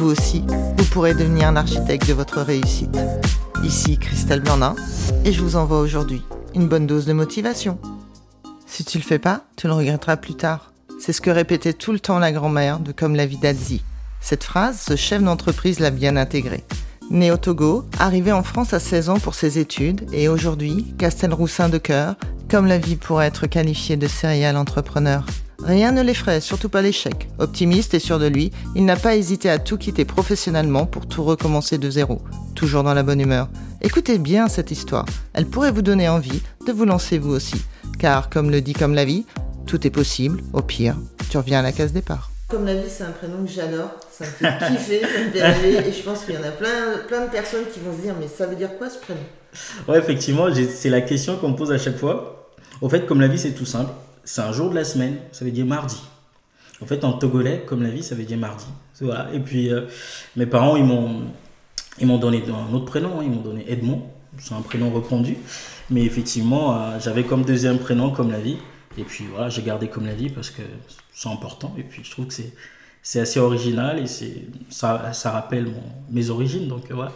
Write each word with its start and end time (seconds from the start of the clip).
vous 0.00 0.10
aussi, 0.10 0.42
vous 0.78 0.84
pourrez 0.86 1.12
devenir 1.12 1.52
l'architecte 1.52 2.08
de 2.08 2.14
votre 2.14 2.40
réussite. 2.40 2.96
Ici 3.62 3.98
Christelle 3.98 4.40
Blandin, 4.40 4.74
et 5.26 5.32
je 5.32 5.42
vous 5.42 5.56
envoie 5.56 5.78
aujourd'hui 5.78 6.22
une 6.54 6.68
bonne 6.68 6.86
dose 6.86 7.04
de 7.04 7.12
motivation. 7.12 7.78
Si 8.66 8.82
tu 8.82 8.96
le 8.96 9.04
fais 9.04 9.18
pas, 9.18 9.44
tu 9.56 9.66
le 9.66 9.74
regretteras 9.74 10.16
plus 10.16 10.36
tard. 10.36 10.72
C'est 10.98 11.12
ce 11.12 11.20
que 11.20 11.28
répétait 11.28 11.74
tout 11.74 11.92
le 11.92 12.00
temps 12.00 12.18
la 12.18 12.32
grand-mère 12.32 12.80
de 12.80 12.92
Comme 12.92 13.14
la 13.14 13.26
vie 13.26 13.36
d'Adzi. 13.36 13.82
Cette 14.22 14.44
phrase, 14.44 14.80
ce 14.80 14.96
chef 14.96 15.22
d'entreprise 15.22 15.80
l'a 15.80 15.90
bien 15.90 16.16
intégrée. 16.16 16.64
Né 17.10 17.30
au 17.30 17.36
Togo, 17.36 17.84
arrivé 17.98 18.32
en 18.32 18.42
France 18.42 18.72
à 18.72 18.80
16 18.80 19.10
ans 19.10 19.18
pour 19.18 19.34
ses 19.34 19.58
études, 19.58 20.06
et 20.14 20.28
aujourd'hui, 20.28 20.94
Castelroussin 20.96 21.68
de 21.68 21.78
cœur, 21.78 22.14
comme 22.48 22.64
la 22.64 22.78
vie 22.78 22.96
pourrait 22.96 23.26
être 23.26 23.46
qualifiée 23.46 23.98
de 23.98 24.08
serial 24.08 24.56
entrepreneur. 24.56 25.26
Rien 25.62 25.92
ne 25.92 26.02
l'effraie, 26.02 26.40
surtout 26.40 26.70
pas 26.70 26.80
l'échec. 26.80 27.28
Optimiste 27.38 27.92
et 27.92 27.98
sûr 27.98 28.18
de 28.18 28.26
lui, 28.26 28.50
il 28.74 28.84
n'a 28.86 28.96
pas 28.96 29.16
hésité 29.16 29.50
à 29.50 29.58
tout 29.58 29.76
quitter 29.76 30.06
professionnellement 30.06 30.86
pour 30.86 31.06
tout 31.06 31.22
recommencer 31.22 31.76
de 31.76 31.90
zéro, 31.90 32.22
toujours 32.54 32.82
dans 32.82 32.94
la 32.94 33.02
bonne 33.02 33.20
humeur. 33.20 33.48
Écoutez 33.82 34.18
bien 34.18 34.48
cette 34.48 34.70
histoire, 34.70 35.04
elle 35.34 35.46
pourrait 35.46 35.70
vous 35.70 35.82
donner 35.82 36.08
envie 36.08 36.42
de 36.66 36.72
vous 36.72 36.86
lancer 36.86 37.18
vous 37.18 37.32
aussi. 37.32 37.62
Car, 37.98 38.30
comme 38.30 38.50
le 38.50 38.62
dit 38.62 38.72
comme 38.72 38.94
la 38.94 39.04
vie, 39.04 39.26
tout 39.66 39.86
est 39.86 39.90
possible, 39.90 40.40
au 40.54 40.62
pire, 40.62 40.96
tu 41.28 41.36
reviens 41.36 41.60
à 41.60 41.62
la 41.62 41.72
case 41.72 41.92
départ. 41.92 42.30
Comme 42.48 42.64
la 42.64 42.74
vie, 42.74 42.88
c'est 42.88 43.04
un 43.04 43.10
prénom 43.10 43.44
que 43.44 43.50
j'adore, 43.50 43.90
ça 44.10 44.24
me 44.24 44.30
fait 44.30 44.66
kiffer, 44.66 45.00
ça 45.00 45.24
me 45.24 45.30
fait 45.30 45.42
rêver, 45.42 45.88
et 45.88 45.92
je 45.92 46.02
pense 46.02 46.24
qu'il 46.24 46.34
y 46.34 46.38
en 46.38 46.42
a 46.42 46.52
plein, 46.52 46.98
plein 47.06 47.26
de 47.26 47.30
personnes 47.30 47.64
qui 47.72 47.80
vont 47.80 47.94
se 47.94 48.02
dire, 48.02 48.14
mais 48.18 48.28
ça 48.28 48.46
veut 48.46 48.56
dire 48.56 48.76
quoi 48.78 48.88
ce 48.88 48.98
prénom? 48.98 49.20
Ouais, 49.86 49.98
effectivement, 49.98 50.46
c'est 50.74 50.90
la 50.90 51.02
question 51.02 51.36
qu'on 51.36 51.50
me 51.50 51.56
pose 51.56 51.70
à 51.70 51.78
chaque 51.78 51.98
fois. 51.98 52.48
Au 52.80 52.88
fait, 52.88 53.04
comme 53.04 53.20
la 53.20 53.28
vie, 53.28 53.38
c'est 53.38 53.52
tout 53.52 53.66
simple 53.66 53.92
c'est 54.24 54.40
un 54.40 54.52
jour 54.52 54.70
de 54.70 54.74
la 54.74 54.84
semaine, 54.84 55.18
ça 55.32 55.44
veut 55.44 55.50
dire 55.50 55.66
mardi. 55.66 56.00
En 56.82 56.86
fait, 56.86 57.04
en 57.04 57.12
togolais, 57.12 57.64
comme 57.66 57.82
la 57.82 57.90
vie, 57.90 58.02
ça 58.02 58.14
veut 58.14 58.24
dire 58.24 58.38
mardi. 58.38 58.66
Voilà. 59.00 59.28
Et 59.32 59.40
puis, 59.40 59.72
euh, 59.72 59.86
mes 60.36 60.46
parents, 60.46 60.76
ils 60.76 60.84
m'ont, 60.84 61.22
ils 61.98 62.06
m'ont 62.06 62.18
donné 62.18 62.42
un 62.48 62.74
autre 62.74 62.86
prénom, 62.86 63.20
hein. 63.20 63.22
ils 63.22 63.30
m'ont 63.30 63.42
donné 63.42 63.70
Edmond. 63.70 64.02
C'est 64.38 64.54
un 64.54 64.62
prénom 64.62 64.90
reconduit. 64.90 65.36
Mais 65.90 66.02
effectivement, 66.02 66.74
euh, 66.74 66.98
j'avais 67.00 67.24
comme 67.24 67.44
deuxième 67.44 67.78
prénom 67.78 68.10
comme 68.10 68.30
la 68.30 68.40
vie. 68.40 68.58
Et 68.98 69.04
puis 69.04 69.24
voilà, 69.30 69.48
j'ai 69.48 69.62
gardé 69.62 69.88
comme 69.88 70.06
la 70.06 70.14
vie 70.14 70.30
parce 70.30 70.50
que 70.50 70.62
c'est 71.14 71.28
important. 71.28 71.74
Et 71.78 71.82
puis, 71.82 72.02
je 72.04 72.10
trouve 72.10 72.26
que 72.26 72.34
c'est, 72.34 72.52
c'est 73.02 73.20
assez 73.20 73.40
original 73.40 73.98
et 73.98 74.06
c'est, 74.06 74.44
ça, 74.68 75.12
ça 75.12 75.30
rappelle 75.30 75.66
mon, 75.66 75.82
mes 76.10 76.30
origines. 76.30 76.68
Donc 76.68 76.90
euh, 76.90 76.94
voilà. 76.94 77.12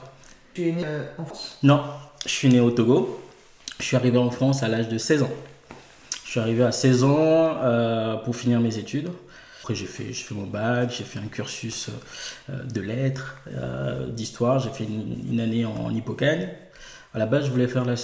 Tu 0.53 0.69
es 0.69 0.73
né 0.73 0.85
en 1.19 1.25
France? 1.25 1.59
Non, 1.63 1.83
je 2.25 2.31
suis 2.31 2.49
né 2.49 2.61
au 2.61 2.71
Togo. 2.71 3.21
Je 3.79 3.85
suis 3.85 3.97
arrivé 3.97 4.19
en 4.19 4.31
France 4.31 4.63
à 4.63 4.69
l'âge 4.69 4.89
de 4.89 4.99
16 4.99 5.23
ans. 5.25 5.31
Je 6.35 6.41
suis 6.41 6.49
arrivé 6.49 6.65
à 6.65 6.73
16 6.73 7.05
ans 7.05 7.59
euh, 7.63 8.17
pour 8.17 8.35
finir 8.35 8.59
mes 8.59 8.77
études. 8.77 9.09
Après, 9.61 9.77
j'ai 9.77 9.87
fait, 9.87 10.13
mon 10.35 10.49
bac, 10.49 10.91
j'ai 10.91 11.05
fait 11.05 11.21
un 11.21 11.29
cursus 11.29 11.91
euh, 12.51 12.65
de 12.65 12.81
lettres, 12.81 13.37
euh, 13.53 14.09
d'histoire, 14.09 14.59
j'ai 14.59 14.71
fait 14.71 14.83
une, 14.83 15.39
année 15.39 15.65
en, 15.65 15.71
en 15.71 15.91
À 15.95 17.19
la 17.21 17.27
base, 17.27 17.47
je 17.47 17.53
voulais 17.53 17.69
faire 17.69 17.85
la. 17.85 17.95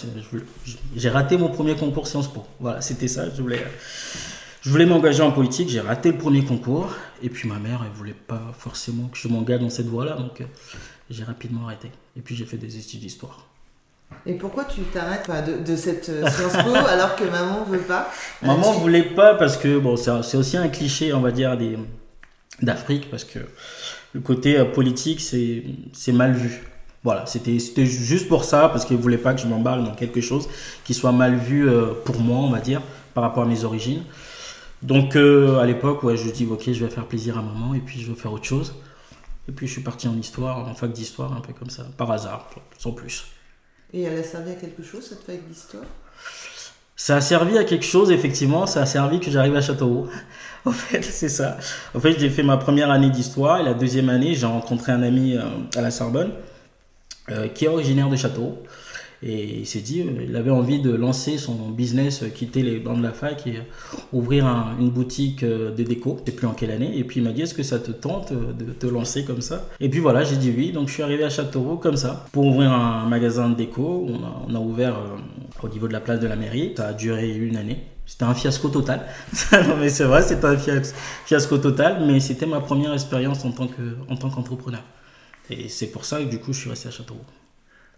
J'ai 0.94 1.08
raté 1.08 1.38
mon 1.38 1.48
premier 1.48 1.74
concours 1.74 2.06
Sciences 2.06 2.32
Po. 2.32 2.46
Voilà, 2.60 2.80
c'était 2.80 3.08
ça. 3.08 3.24
Je 3.34 3.42
voulais, 3.42 3.66
je 4.62 4.70
voulais 4.70 4.86
m'engager 4.86 5.24
en 5.24 5.32
politique. 5.32 5.68
J'ai 5.68 5.80
raté 5.80 6.12
le 6.12 6.18
premier 6.18 6.44
concours. 6.44 6.94
Et 7.24 7.30
puis 7.30 7.48
ma 7.48 7.58
mère, 7.58 7.82
elle 7.84 7.90
voulait 7.98 8.14
pas 8.14 8.52
forcément 8.56 9.08
que 9.08 9.18
je 9.18 9.26
m'engage 9.26 9.58
dans 9.58 9.70
cette 9.70 9.88
voie-là. 9.88 10.14
Donc 10.14 10.40
j'ai 11.10 11.24
rapidement 11.24 11.64
arrêté. 11.64 11.90
Et 12.16 12.20
puis 12.20 12.36
j'ai 12.36 12.44
fait 12.44 12.58
des 12.58 12.78
études 12.78 13.00
d'histoire. 13.00 13.49
Et 14.26 14.34
pourquoi 14.34 14.64
tu 14.64 14.82
t'arrêtes 14.82 15.30
de, 15.64 15.76
cette 15.76 16.08
euh, 16.10 16.28
Sciences 16.28 16.62
Po 16.62 16.74
alors 16.88 17.16
que 17.16 17.24
maman 17.24 17.64
veut 17.64 17.78
pas? 17.78 18.10
Maman 18.42 18.74
ne 18.74 18.80
voulait 18.80 19.02
pas 19.02 19.34
parce 19.34 19.56
que 19.56 19.78
bon, 19.78 19.96
c'est 19.96 20.36
aussi 20.36 20.56
un 20.56 20.68
cliché, 20.68 21.12
on 21.14 21.20
va 21.20 21.30
dire, 21.30 21.56
d'Afrique 22.60 23.10
parce 23.10 23.24
que 23.24 23.38
le 24.12 24.20
côté 24.20 24.58
euh, 24.58 24.66
politique, 24.66 25.20
c'est 25.20 26.12
mal 26.12 26.32
vu. 26.32 26.62
Voilà, 27.02 27.24
c'était 27.24 27.86
juste 27.86 28.28
pour 28.28 28.44
ça, 28.44 28.68
parce 28.68 28.84
qu'elle 28.84 28.98
ne 28.98 29.02
voulait 29.02 29.16
pas 29.16 29.32
que 29.32 29.40
je 29.40 29.46
m'embarque 29.46 29.82
dans 29.82 29.94
quelque 29.94 30.20
chose 30.20 30.50
qui 30.84 30.92
soit 30.92 31.12
mal 31.12 31.34
vu 31.34 31.66
euh, 31.66 31.94
pour 32.04 32.20
moi, 32.20 32.40
on 32.40 32.50
va 32.50 32.60
dire, 32.60 32.82
par 33.14 33.24
rapport 33.24 33.44
à 33.44 33.46
mes 33.46 33.64
origines. 33.64 34.02
Donc 34.82 35.16
à 35.16 35.64
l'époque, 35.64 36.02
ouais, 36.04 36.16
je 36.16 36.30
dis, 36.30 36.46
ok, 36.50 36.72
je 36.72 36.84
vais 36.84 36.90
faire 36.90 37.06
plaisir 37.06 37.38
à 37.38 37.42
maman 37.42 37.74
et 37.74 37.80
puis 37.80 38.00
je 38.00 38.10
vais 38.10 38.18
faire 38.18 38.32
autre 38.32 38.44
chose. 38.44 38.74
Et 39.48 39.52
puis 39.52 39.66
je 39.66 39.72
suis 39.72 39.82
parti 39.82 40.08
en 40.08 40.16
histoire, 40.16 40.68
en 40.68 40.74
fac 40.74 40.92
d'histoire, 40.92 41.32
un 41.32 41.40
peu 41.40 41.52
comme 41.52 41.70
ça, 41.70 41.84
par 41.96 42.10
hasard, 42.10 42.48
sans 42.78 42.92
plus. 42.92 43.26
Et 43.92 44.02
elle 44.02 44.18
a 44.18 44.22
servi 44.22 44.52
à 44.52 44.54
quelque 44.54 44.82
chose, 44.82 45.04
cette 45.08 45.22
fac 45.22 45.36
d'histoire? 45.48 45.84
Ça 46.96 47.16
a 47.16 47.20
servi 47.20 47.56
à 47.56 47.64
quelque 47.64 47.84
chose, 47.84 48.10
effectivement. 48.10 48.66
Ça 48.66 48.82
a 48.82 48.86
servi 48.86 49.20
que 49.20 49.30
j'arrive 49.30 49.56
à 49.56 49.62
Châteauroux. 49.62 50.08
en 50.66 50.70
fait, 50.70 51.02
c'est 51.02 51.30
ça. 51.30 51.56
En 51.94 52.00
fait, 52.00 52.18
j'ai 52.18 52.30
fait 52.30 52.42
ma 52.42 52.56
première 52.56 52.90
année 52.90 53.10
d'histoire 53.10 53.58
et 53.58 53.62
la 53.62 53.74
deuxième 53.74 54.10
année, 54.10 54.34
j'ai 54.34 54.46
rencontré 54.46 54.92
un 54.92 55.02
ami 55.02 55.36
euh, 55.36 55.42
à 55.76 55.80
la 55.80 55.90
Sorbonne 55.90 56.32
euh, 57.30 57.48
qui 57.48 57.64
est 57.64 57.68
originaire 57.68 58.08
de 58.08 58.16
Châteauroux. 58.16 58.58
Et 59.22 59.58
il 59.60 59.66
s'est 59.66 59.80
dit, 59.80 60.00
euh, 60.00 60.24
il 60.26 60.34
avait 60.34 60.50
envie 60.50 60.80
de 60.80 60.90
lancer 60.90 61.36
son 61.36 61.70
business, 61.70 62.24
quitter 62.34 62.62
les 62.62 62.78
bancs 62.78 62.96
de 62.96 63.02
la 63.02 63.12
fac 63.12 63.46
et 63.46 63.60
ouvrir 64.12 64.46
une 64.78 64.90
boutique 64.90 65.44
de 65.44 65.82
déco. 65.82 66.18
Je 66.20 66.30
sais 66.30 66.36
plus 66.36 66.46
en 66.46 66.54
quelle 66.54 66.70
année. 66.70 66.96
Et 66.96 67.04
puis 67.04 67.20
il 67.20 67.24
m'a 67.24 67.32
dit, 67.32 67.42
est-ce 67.42 67.54
que 67.54 67.62
ça 67.62 67.78
te 67.78 67.90
tente 67.90 68.32
de 68.32 68.72
te 68.72 68.86
lancer 68.86 69.24
comme 69.24 69.42
ça? 69.42 69.68
Et 69.78 69.88
puis 69.90 70.00
voilà, 70.00 70.24
j'ai 70.24 70.36
dit 70.36 70.52
oui. 70.56 70.72
Donc 70.72 70.88
je 70.88 70.94
suis 70.94 71.02
arrivé 71.02 71.24
à 71.24 71.30
Châteauroux 71.30 71.76
comme 71.76 71.96
ça 71.96 72.26
pour 72.32 72.46
ouvrir 72.46 72.72
un 72.72 73.06
magasin 73.06 73.50
de 73.50 73.56
déco. 73.56 74.08
On 74.48 74.54
a, 74.54 74.58
ouvert 74.58 74.96
euh, 74.96 75.62
au 75.62 75.68
niveau 75.68 75.86
de 75.86 75.92
la 75.92 76.00
place 76.00 76.20
de 76.20 76.26
la 76.26 76.36
mairie. 76.36 76.72
Ça 76.76 76.88
a 76.88 76.92
duré 76.94 77.28
une 77.28 77.56
année. 77.56 77.84
C'était 78.06 78.24
un 78.24 78.34
fiasco 78.34 78.68
total. 78.68 79.06
non 79.52 79.76
mais 79.78 79.88
c'est 79.88 80.04
vrai, 80.04 80.22
c'était 80.22 80.46
un 80.46 80.56
fiasco 81.26 81.58
total. 81.58 82.04
Mais 82.06 82.20
c'était 82.20 82.46
ma 82.46 82.60
première 82.60 82.94
expérience 82.94 83.44
en 83.44 83.52
tant 83.52 84.30
qu'entrepreneur. 84.30 84.82
et 85.50 85.68
c'est 85.68 85.88
pour 85.88 86.04
ça 86.06 86.20
que 86.20 86.28
du 86.28 86.38
coup 86.38 86.52
je 86.54 86.60
suis 86.60 86.70
resté 86.70 86.88
à 86.88 86.90
Châteauroux. 86.90 87.20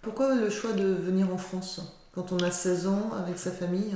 Pourquoi 0.02 0.34
le 0.34 0.50
choix 0.50 0.72
de 0.72 0.82
venir 0.82 1.32
en 1.32 1.38
France 1.38 1.80
quand 2.12 2.32
on 2.32 2.38
a 2.38 2.50
16 2.50 2.88
ans 2.88 3.10
avec 3.22 3.38
sa 3.38 3.52
famille? 3.52 3.94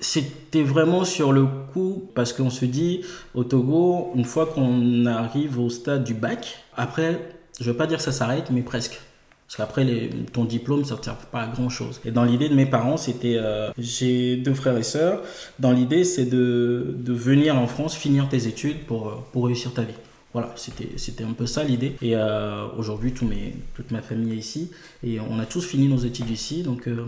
C'était 0.00 0.64
vraiment 0.64 1.04
sur 1.04 1.32
le 1.32 1.46
coup 1.72 2.10
parce 2.16 2.32
qu'on 2.32 2.50
se 2.50 2.64
dit 2.64 3.02
au 3.32 3.44
Togo, 3.44 4.10
une 4.16 4.24
fois 4.24 4.46
qu'on 4.46 5.06
arrive 5.06 5.60
au 5.60 5.70
stade 5.70 6.02
du 6.02 6.14
bac, 6.14 6.64
après, 6.76 7.36
je 7.60 7.70
veux 7.70 7.76
pas 7.76 7.86
dire 7.86 7.98
que 7.98 8.02
ça 8.02 8.10
s'arrête, 8.10 8.50
mais 8.50 8.62
presque. 8.62 9.00
Parce 9.46 9.56
qu'après, 9.56 10.10
ton 10.32 10.44
diplôme, 10.44 10.84
ça 10.84 10.96
ne 10.96 11.02
sert 11.02 11.16
pas 11.16 11.42
à 11.42 11.46
grand 11.46 11.68
chose. 11.68 12.00
Et 12.04 12.10
dans 12.10 12.24
l'idée 12.24 12.48
de 12.48 12.54
mes 12.54 12.66
parents, 12.66 12.96
c'était. 12.96 13.36
Euh, 13.38 13.70
j'ai 13.78 14.36
deux 14.36 14.54
frères 14.54 14.76
et 14.76 14.82
sœurs. 14.82 15.22
Dans 15.60 15.70
l'idée, 15.70 16.02
c'est 16.02 16.24
de, 16.24 16.96
venir 17.06 17.56
en 17.56 17.68
France, 17.68 17.94
finir 17.94 18.28
tes 18.28 18.48
études 18.48 18.84
pour, 18.86 19.22
pour 19.32 19.46
réussir 19.46 19.72
ta 19.72 19.82
vie. 19.82 19.94
Voilà, 20.36 20.52
c'était 20.54 21.24
un 21.24 21.32
peu 21.32 21.46
ça 21.46 21.64
l'idée. 21.64 21.96
Et 22.02 22.14
euh, 22.14 22.66
aujourd'hui, 22.76 23.12
tout 23.12 23.26
toute 23.74 23.90
ma 23.90 24.02
famille 24.02 24.34
est 24.34 24.36
ici. 24.36 24.70
Et 25.02 25.18
on 25.18 25.38
a 25.38 25.46
tous 25.46 25.64
fini 25.64 25.88
nos 25.88 25.96
études 25.96 26.28
ici. 26.28 26.62
Donc, 26.62 26.88
euh, 26.88 27.06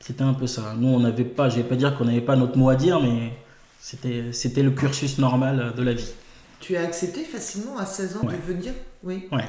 c'était 0.00 0.24
un 0.24 0.34
peu 0.34 0.48
ça. 0.48 0.74
Nous, 0.76 0.88
on 0.88 0.98
n'avait 0.98 1.22
pas, 1.22 1.48
je 1.48 1.54
vais 1.54 1.62
pas 1.62 1.76
dire 1.76 1.96
qu'on 1.96 2.06
n'avait 2.06 2.20
pas 2.20 2.34
notre 2.34 2.58
mot 2.58 2.68
à 2.68 2.74
dire, 2.74 3.00
mais 3.00 3.30
c'était 3.80 4.62
le 4.64 4.72
cursus 4.72 5.18
normal 5.18 5.72
de 5.76 5.82
la 5.84 5.92
vie. 5.92 6.10
Tu 6.58 6.76
as 6.76 6.82
accepté 6.82 7.22
facilement 7.22 7.78
à 7.78 7.86
16 7.86 8.16
ans 8.16 8.26
de 8.26 8.52
venir? 8.52 8.72
Oui. 9.04 9.28
Ouais. 9.30 9.44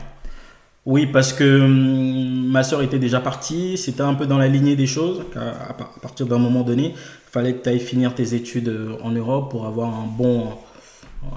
Oui, 0.86 1.08
parce 1.08 1.34
que 1.34 1.62
hum, 1.62 2.46
ma 2.52 2.62
soeur 2.62 2.84
était 2.84 3.00
déjà 3.00 3.22
partie, 3.22 3.76
c'était 3.80 4.02
un 4.02 4.14
peu 4.14 4.28
dans 4.28 4.38
la 4.38 4.48
lignée 4.48 4.76
des 4.76 4.86
choses. 4.86 5.24
À, 5.36 5.74
partir 6.00 6.28
d'un 6.28 6.38
moment 6.38 6.62
donné, 6.62 6.90
il 6.90 7.32
fallait 7.32 7.56
que 7.56 7.64
tu 7.64 7.70
ailles 7.70 7.80
finir 7.80 8.14
tes 8.14 8.36
études 8.36 8.70
euh, 8.70 8.98
en 9.02 9.10
Europe 9.10 9.50
pour 9.50 9.66
avoir 9.66 9.96
un 9.96 10.06
bon 10.06 10.50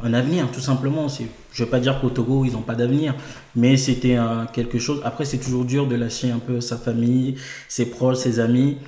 un 0.03 0.15
avenir, 0.15 0.51
tout 0.51 0.61
simplement. 0.61 1.09
Je 1.09 1.23
ne 1.23 1.67
vais 1.67 1.71
pas 1.71 1.81
dire 1.81 2.01
qu'au 2.01 2.11
Togo, 2.11 2.45
ils 2.45 2.53
n'ont 2.53 2.63
pas 2.63 2.75
d'avenir, 2.75 3.15
mais 3.57 3.77
c'était 3.77 4.17
quelque 4.53 4.79
chose. 4.79 5.01
Après, 5.05 5.25
c'est 5.25 5.39
toujours 5.39 5.65
dur 5.65 5.87
de 5.87 5.97
lâcher 5.97 6.31
un 6.31 6.39
peu 6.39 6.61
sa 6.61 6.77
famille, 6.77 7.37
ses 7.69 7.87
proches, 7.87 8.19
ses 8.19 8.41
amis. 8.41 8.79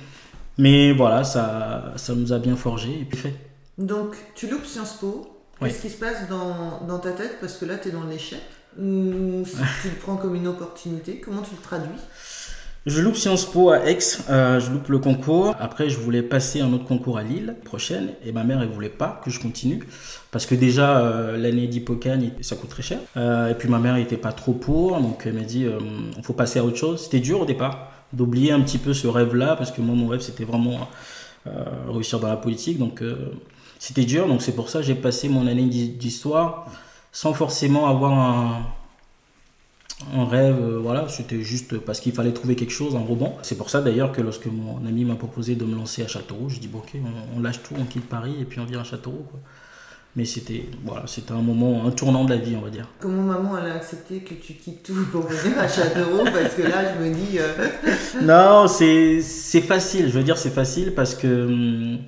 Mais 0.57 0.93
voilà, 0.93 1.23
ça, 1.23 1.93
ça 1.95 2.13
nous 2.13 2.33
a 2.33 2.39
bien 2.39 2.55
forgé 2.55 3.01
et 3.01 3.05
puis 3.05 3.17
fait. 3.17 3.33
Donc, 3.77 4.15
tu 4.35 4.47
loupes 4.47 4.65
Sciences 4.65 4.97
Po. 4.99 5.27
Qu'est-ce 5.59 5.81
qui 5.81 5.89
se 5.89 5.97
passe 5.97 6.27
dans, 6.27 6.85
dans, 6.87 6.97
ta 6.97 7.11
tête? 7.11 7.37
Parce 7.39 7.57
que 7.57 7.65
là, 7.65 7.77
tu 7.77 7.89
es 7.89 7.91
dans 7.91 8.03
l'échec. 8.03 8.41
Ou 8.79 9.43
si 9.45 9.57
tu 9.81 9.89
le 9.89 9.95
prends 10.01 10.15
comme 10.15 10.33
une 10.33 10.47
opportunité, 10.47 11.19
comment 11.19 11.41
tu 11.41 11.51
le 11.55 11.61
traduis? 11.61 11.99
Je 12.87 12.99
loupe 12.99 13.15
Sciences 13.15 13.45
Po 13.45 13.69
à 13.69 13.85
Aix, 13.85 13.99
euh, 14.31 14.59
je 14.59 14.71
loupe 14.71 14.87
le 14.87 14.97
concours. 14.97 15.55
Après, 15.59 15.87
je 15.87 15.99
voulais 15.99 16.23
passer 16.23 16.61
un 16.61 16.73
autre 16.73 16.85
concours 16.85 17.19
à 17.19 17.23
Lille 17.23 17.55
prochaine 17.63 18.09
et 18.25 18.31
ma 18.31 18.43
mère, 18.43 18.59
elle 18.59 18.69
voulait 18.69 18.89
pas 18.89 19.21
que 19.23 19.29
je 19.29 19.39
continue 19.39 19.87
parce 20.31 20.47
que 20.47 20.55
déjà 20.55 20.97
euh, 20.97 21.37
l'année 21.37 21.67
d'Hippocagne, 21.67 22.31
ça 22.41 22.55
coûte 22.55 22.71
très 22.71 22.81
cher. 22.81 22.97
Euh, 23.17 23.49
et 23.49 23.53
puis 23.53 23.69
ma 23.69 23.77
mère 23.77 23.93
n'était 23.93 24.17
pas 24.17 24.31
trop 24.31 24.53
pour, 24.53 24.99
donc 24.99 25.21
elle 25.27 25.33
m'a 25.33 25.41
dit 25.41 25.67
il 26.17 26.23
faut 26.23 26.33
passer 26.33 26.57
à 26.57 26.63
autre 26.63 26.77
chose. 26.77 27.03
C'était 27.03 27.19
dur 27.19 27.41
au 27.41 27.45
départ 27.45 27.91
d'oublier 28.13 28.51
un 28.51 28.61
petit 28.61 28.79
peu 28.79 28.95
ce 28.95 29.05
rêve-là 29.05 29.55
parce 29.55 29.69
que 29.69 29.81
moi, 29.81 29.95
mon 29.95 30.07
rêve, 30.07 30.21
c'était 30.21 30.43
vraiment 30.43 30.89
réussir 31.87 32.19
dans 32.19 32.29
la 32.29 32.37
politique. 32.37 32.79
Donc 32.79 33.03
c'était 33.77 34.05
dur, 34.05 34.27
donc 34.27 34.41
c'est 34.41 34.55
pour 34.55 34.69
ça 34.69 34.79
que 34.79 34.85
j'ai 34.85 34.95
passé 34.95 35.29
mon 35.29 35.45
année 35.45 35.67
d'histoire 35.67 36.65
sans 37.11 37.33
forcément 37.33 37.87
avoir 37.87 38.13
un 38.13 38.65
un 40.13 40.25
rêve, 40.25 40.57
euh, 40.61 40.79
voilà, 40.81 41.07
c'était 41.09 41.41
juste 41.41 41.77
parce 41.79 41.99
qu'il 41.99 42.13
fallait 42.13 42.33
trouver 42.33 42.55
quelque 42.55 42.71
chose, 42.71 42.95
un 42.95 42.99
rebond. 42.99 43.33
C'est 43.41 43.57
pour 43.57 43.69
ça 43.69 43.81
d'ailleurs 43.81 44.11
que 44.11 44.21
lorsque 44.21 44.47
mon 44.47 44.85
ami 44.85 45.05
m'a 45.05 45.15
proposé 45.15 45.55
de 45.55 45.65
me 45.65 45.75
lancer 45.75 46.03
à 46.03 46.07
Châteauroux, 46.07 46.49
je 46.49 46.59
dis 46.59 46.67
bon, 46.67 46.79
ok, 46.79 46.99
on, 47.35 47.39
lâche 47.39 47.61
tout, 47.63 47.73
on 47.79 47.85
quitte 47.85 48.07
Paris 48.07 48.35
et 48.39 48.45
puis 48.45 48.59
on 48.59 48.65
vient 48.65 48.81
à 48.81 48.83
Châteauroux. 48.83 49.25
Quoi. 49.29 49.39
Mais 50.15 50.25
c'était 50.25 50.65
voilà, 50.83 51.07
c'était 51.07 51.31
un 51.31 51.41
moment, 51.41 51.85
un 51.87 51.91
tournant 51.91 52.25
de 52.25 52.31
la 52.31 52.37
vie, 52.37 52.55
on 52.57 52.61
va 52.61 52.69
dire. 52.69 52.87
Comment 52.99 53.23
maman 53.23 53.57
elle 53.57 53.71
a 53.71 53.75
accepté 53.75 54.19
que 54.19 54.33
tu 54.33 54.53
quittes 54.53 54.83
tout 54.83 55.05
pour 55.11 55.21
venir 55.21 55.57
à 55.57 55.67
Châteauroux? 55.67 56.25
Parce 56.33 56.53
que 56.55 56.63
là, 56.63 56.93
je 56.93 57.03
me 57.03 57.13
dis. 57.13 57.39
Euh, 57.39 58.21
non, 58.21 58.67
c'est 58.67 59.61
facile. 59.61 60.09
Je 60.09 60.17
veux 60.17 60.23
dire, 60.23 60.37
c'est 60.37 60.49
facile 60.49 60.93
parce 60.93 61.15
que 61.15 61.45
hum, 61.45 61.99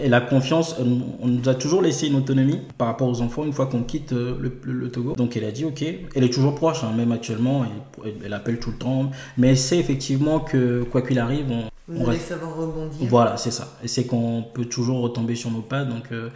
et 0.00 0.08
la 0.08 0.20
confiance, 0.20 0.76
on 0.78 1.26
nous 1.26 1.48
a 1.48 1.54
toujours 1.54 1.82
laissé 1.82 2.06
une 2.06 2.16
autonomie 2.16 2.60
par 2.78 2.88
rapport 2.88 3.08
aux 3.08 3.20
enfants 3.20 3.44
une 3.44 3.52
fois 3.52 3.66
qu'on 3.66 3.82
quitte 3.82 4.12
euh, 4.12 4.36
le, 4.62 4.90
Togo. 4.90 5.14
Donc 5.14 5.36
elle 5.36 5.44
a 5.44 5.50
dit 5.50 5.64
ok, 5.64 5.84
elle 6.14 6.24
est 6.24 6.32
toujours 6.32 6.54
proche, 6.54 6.84
hein, 6.84 6.92
même 6.96 7.12
actuellement, 7.12 7.64
elle, 8.04 8.14
elle, 8.24 8.32
appelle 8.32 8.58
tout 8.58 8.70
le 8.70 8.78
temps, 8.78 9.10
mais 9.36 9.48
elle 9.48 9.58
sait 9.58 9.78
effectivement 9.78 10.40
que 10.40 10.82
quoi 10.84 11.02
qu'il 11.02 11.18
arrive, 11.18 11.46
on, 11.50 11.64
Vous 11.88 12.04
on 12.06 12.12
savoir 12.12 12.56
rebondir. 12.56 13.08
Voilà, 13.08 13.36
c'est 13.36 13.50
ça. 13.50 13.78
Et 13.82 13.88
c'est 13.88 14.04
qu'on 14.04 14.44
peut 14.52 14.64
toujours 14.64 15.00
retomber 15.00 15.34
sur 15.34 15.50
nos 15.50 15.62
pas. 15.62 15.84
Donc 15.84 16.12
euh, 16.12 16.30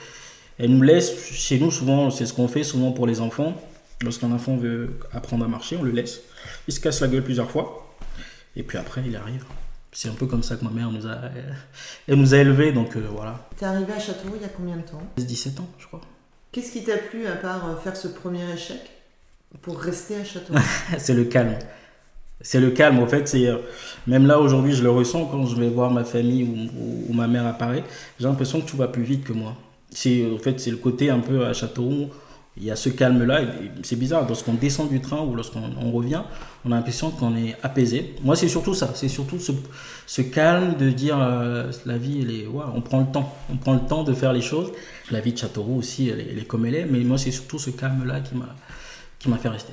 elle 0.59 0.71
nous 0.71 0.83
laisse, 0.83 1.31
chez 1.33 1.59
nous 1.59 1.71
souvent, 1.71 2.11
c'est 2.11 2.27
ce 2.27 2.33
qu'on 2.33 2.49
fait 2.49 2.65
souvent 2.65 2.93
pour 2.93 3.07
les 3.07 3.21
enfants. 3.21 3.55
Lorsqu'un 4.03 4.31
enfant 4.33 4.57
veut 4.57 4.99
apprendre 5.13 5.45
à 5.45 5.49
marcher, 5.49 5.77
on 5.81 5.83
le 5.83 5.91
laisse. 5.91 6.21
Il 6.69 6.75
se 6.75 6.81
casse 6.81 7.01
la 7.01 7.09
gueule 7.09 7.25
plusieurs 7.25 7.51
fois. 7.51 7.95
Et 8.57 8.63
puis 8.63 8.79
après, 8.79 9.03
il 9.07 9.17
arrive 9.17 9.45
c'est 9.93 10.09
un 10.09 10.15
peu 10.15 10.27
comme 10.27 10.43
ça 10.43 10.57
que 10.57 10.65
ma 10.65 10.71
mère 10.71 10.91
nous 10.91 11.07
a, 11.07 11.17
elle 12.07 12.17
nous 12.17 12.35
a 12.35 12.39
élevés, 12.39 12.73
donc 12.73 12.97
euh, 12.97 13.07
voilà. 13.11 13.49
T'es 13.57 13.65
arrivé 13.65 13.93
à 13.93 13.99
Châteauroux 13.99 14.37
il 14.37 14.43
y 14.43 14.45
a 14.45 14.49
combien 14.49 14.77
de 14.77 14.83
temps? 14.83 15.03
17 15.17 15.61
ans, 15.61 15.69
je 15.79 15.87
crois. 15.87 16.01
Qu'est-ce 16.53 16.73
qui 16.73 16.85
t'a 16.85 16.99
plu 16.99 17.27
à 17.27 17.37
part 17.37 17.69
euh, 17.69 17.77
faire 17.77 17.97
ce 17.97 18.09
premier 18.09 18.51
échec 18.53 18.81
pour 19.63 19.81
rester 19.81 20.17
à 20.17 20.25
Châteauroux? 20.25 20.61
C'est 20.99 21.15
le 21.15 21.25
calme. 21.25 21.59
C'est 22.43 22.61
le 22.61 22.71
calme, 22.71 22.99
en 22.99 23.07
fait, 23.07 23.27
c'est 23.27 23.47
euh, 23.47 23.57
même 24.07 24.27
là 24.27 24.39
aujourd'hui 24.39 24.75
je 24.75 24.83
le 24.83 24.91
ressens 24.91 25.25
quand 25.25 25.47
je 25.47 25.57
vais 25.57 25.71
voir 25.71 25.91
ma 25.91 26.05
famille 26.05 26.45
ou, 26.45 27.11
ou 27.11 27.13
ma 27.15 27.27
mère 27.27 27.47
apparaît, 27.47 27.83
j'ai 28.21 28.27
l'impression 28.27 28.61
que 28.61 28.69
tout 28.69 28.77
va 28.77 28.89
plus 28.89 29.03
vite 29.03 29.25
que 29.25 29.33
moi. 29.33 29.57
C'est 29.91 30.31
en 30.31 30.39
fait 30.39 30.61
c'est 30.61 30.71
le 30.71 30.77
côté 30.77 31.09
un 31.09 31.21
peu 31.21 31.47
à 31.47 31.55
Châteauroux 31.55 32.11
il 32.57 32.65
y 32.65 32.71
a 32.71 32.77
ce 32.77 32.89
calme-là. 32.89 33.41
C'est 33.83 33.97
bizarre, 33.97 34.27
lorsqu'on 34.27 34.55
descend 34.55 34.89
du 34.89 35.01
train 35.01 35.21
ou 35.21 35.35
lorsqu'on 35.35 35.91
revient, 35.91 36.23
on 36.65 36.73
a 36.73 36.77
l'impression 36.77 37.11
qu'on 37.11 37.37
est 37.37 37.57
apaisé. 37.63 38.15
Moi, 38.23 38.37
c'est 38.37 38.49
surtout 38.49 38.75
ça. 38.75 38.93
C'est 38.95 39.09
surtout 39.09 39.39
ce, 39.39 39.53
ce, 40.07 40.23
calme 40.23 40.77
de 40.77 40.91
dire 40.91 41.19
euh, 41.21 41.71
la 41.85 41.99
vie, 41.99 42.23
elle 42.23 42.31
est, 42.31 42.47
ouais, 42.47 42.65
on 42.75 42.81
prend 42.81 43.01
le 43.01 43.07
temps. 43.07 43.35
On 43.53 43.57
prend 43.57 43.75
le 43.75 43.81
temps 43.81 44.05
de 44.05 44.15
faire 44.15 44.33
les 44.33 44.43
choses. 44.43 44.73
La 45.11 45.21
vie 45.21 45.33
de 45.33 45.39
Châteauroux 45.39 45.79
aussi, 45.79 46.09
elle 46.09 46.21
est, 46.21 46.47
comme 46.47 46.65
elle 46.67 46.77
est. 46.77 46.87
Mais 46.87 47.01
moi, 47.01 47.19
c'est 47.19 47.31
surtout 47.31 47.59
ce 47.59 47.71
calme-là 47.71 48.21
qui 49.19 49.29
m'a 49.29 49.39
fait 49.39 49.49
rester. 49.49 49.73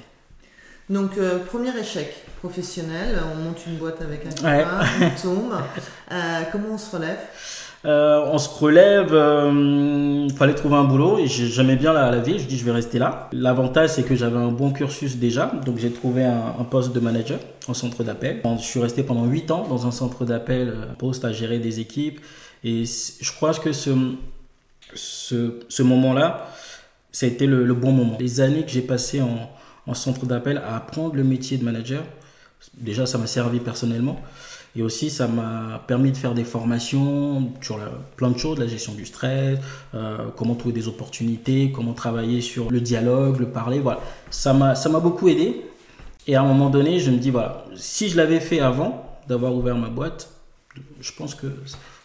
Donc, 0.90 1.18
euh, 1.18 1.40
premier 1.40 1.76
échec 1.78 2.14
professionnel, 2.40 3.18
on 3.34 3.42
monte 3.42 3.66
une 3.66 3.78
boîte 3.78 4.02
avec 4.02 4.26
un 4.26 4.32
copain, 4.32 4.86
on 5.02 5.22
tombe. 5.22 5.54
Euh, 6.12 6.42
comment 6.52 6.74
on 6.74 6.78
se 6.78 6.94
relève? 6.94 7.20
Euh, 7.86 8.26
on 8.32 8.38
se 8.38 8.48
relève, 8.48 9.10
il 9.10 9.14
euh, 9.16 10.30
fallait 10.30 10.56
trouver 10.56 10.76
un 10.76 10.86
boulot 10.86 11.18
et 11.20 11.28
j'aimais 11.28 11.76
bien 11.76 11.92
la, 11.92 12.12
la 12.12 12.20
vie, 12.20 12.40
je 12.40 12.46
dis 12.46 12.58
je 12.58 12.64
vais 12.64 12.72
rester 12.72 12.98
là. 12.98 13.28
L'avantage 13.34 13.90
c'est 13.90 14.04
que 14.04 14.16
j'avais 14.16 14.38
un 14.38 14.52
bon 14.52 14.72
cursus 14.72 15.18
déjà, 15.18 15.52
donc 15.66 15.80
j'ai 15.80 15.92
trouvé 15.92 16.24
un, 16.24 16.64
poste 16.64 16.94
de 16.94 17.02
manager 17.02 17.40
en 17.68 17.74
centre 17.74 18.04
d'appel. 18.06 18.42
Je 18.58 18.64
suis 18.64 18.80
resté 18.80 19.04
pendant 19.04 19.26
8 19.26 19.52
ans 19.52 19.68
dans 19.68 19.86
un 19.86 19.92
centre 19.92 20.24
d'appel, 20.24 20.70
euh, 20.70 20.94
poste 20.98 21.26
à 21.26 21.34
gérer 21.34 21.60
des 21.60 21.82
équipes 21.82 22.22
et 22.64 22.86
je 22.86 23.32
crois 23.34 23.54
que 23.54 23.74
ce, 23.74 23.92
ce, 24.96 25.84
moment-là, 25.84 26.48
ça 27.12 27.26
a 27.26 27.30
été 27.30 27.46
le, 27.46 27.74
bon 27.74 27.92
moment. 27.92 28.16
Les 28.18 28.40
années 28.40 28.64
que 28.64 28.72
j'ai 28.72 28.82
passées 28.82 29.22
en, 29.22 29.50
en 29.88 29.94
centre 29.94 30.26
d'appel 30.26 30.62
à 30.66 30.78
apprendre 30.78 31.16
le 31.16 31.26
métier 31.26 31.58
de 31.58 31.66
manager, 31.66 32.04
déjà 32.78 33.06
ça 33.06 33.18
m'a 33.18 33.28
servi 33.28 33.60
personnellement. 33.60 34.22
Et 34.76 34.82
aussi, 34.82 35.12
ça 35.12 35.28
m'a 35.28 35.84
permis 35.86 36.12
de 36.12 36.18
faire 36.18 36.34
des 36.34 36.44
formations 36.44 37.52
sur 37.62 37.80
plein 38.16 38.32
de 38.32 38.38
choses, 38.38 38.58
la 38.58 38.68
gestion 38.68 38.94
du 38.94 39.06
stress, 39.06 39.60
euh, 39.94 40.30
comment 40.36 40.56
trouver 40.56 40.74
des 40.74 40.88
opportunités, 40.88 41.72
comment 41.72 41.94
travailler 41.94 42.42
sur 42.42 42.72
le 42.72 42.82
dialogue, 42.82 43.40
le 43.40 43.50
parler. 43.50 43.80
Voilà, 43.80 44.00
ça 44.32 44.54
m'a, 44.54 44.74
ça 44.74 44.90
m'a 44.90 45.00
beaucoup 45.00 45.28
aidé. 45.28 45.62
Et 46.26 46.36
à 46.36 46.42
un 46.42 46.46
moment 46.46 46.70
donné, 46.72 47.00
je 47.00 47.12
me 47.12 47.18
dis, 47.18 47.30
voilà, 47.30 47.66
si 47.76 48.10
je 48.10 48.18
l'avais 48.18 48.40
fait 48.40 48.62
avant 48.62 49.20
d'avoir 49.28 49.54
ouvert 49.54 49.76
ma 49.76 49.90
boîte, 49.90 50.30
je 51.00 51.12
pense 51.12 51.36
que 51.36 51.48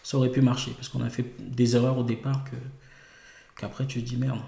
ça 0.03 0.17
aurait 0.17 0.29
pu 0.29 0.41
marcher. 0.41 0.71
Parce 0.71 0.89
qu'on 0.89 1.01
a 1.01 1.09
fait 1.09 1.25
des 1.39 1.75
erreurs 1.75 1.97
au 1.97 2.03
départ 2.03 2.43
que, 2.43 2.55
qu'après 3.59 3.85
tu 3.87 4.03
te 4.03 4.07
dis, 4.07 4.17
merde, 4.17 4.39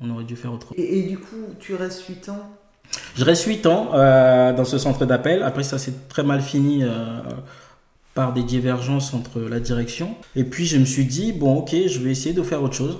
on 0.00 0.08
aurait 0.10 0.24
dû 0.24 0.36
faire 0.36 0.52
autrement. 0.52 0.76
Et, 0.78 1.00
et 1.00 1.02
du 1.02 1.18
coup, 1.18 1.54
tu 1.58 1.74
restes 1.74 2.06
8 2.08 2.30
ans? 2.30 2.56
Je 3.16 3.24
reste 3.24 3.44
8 3.44 3.66
ans 3.66 3.90
euh, 3.94 4.52
dans 4.52 4.64
ce 4.64 4.78
centre 4.78 5.04
d'appel. 5.06 5.42
Après, 5.42 5.62
ça 5.62 5.78
s'est 5.78 5.94
très 6.08 6.22
mal 6.22 6.40
fini 6.40 6.82
euh, 6.82 7.20
par 8.16 8.32
des 8.32 8.42
divergences 8.42 9.14
entre 9.14 9.40
la 9.40 9.60
direction. 9.60 10.16
Et 10.34 10.42
puis 10.42 10.64
je 10.66 10.78
me 10.78 10.86
suis 10.86 11.04
dit, 11.04 11.32
bon 11.32 11.58
ok, 11.58 11.76
je 11.86 12.00
vais 12.00 12.10
essayer 12.10 12.34
de 12.34 12.42
faire 12.42 12.62
autre 12.62 12.74
chose. 12.74 12.98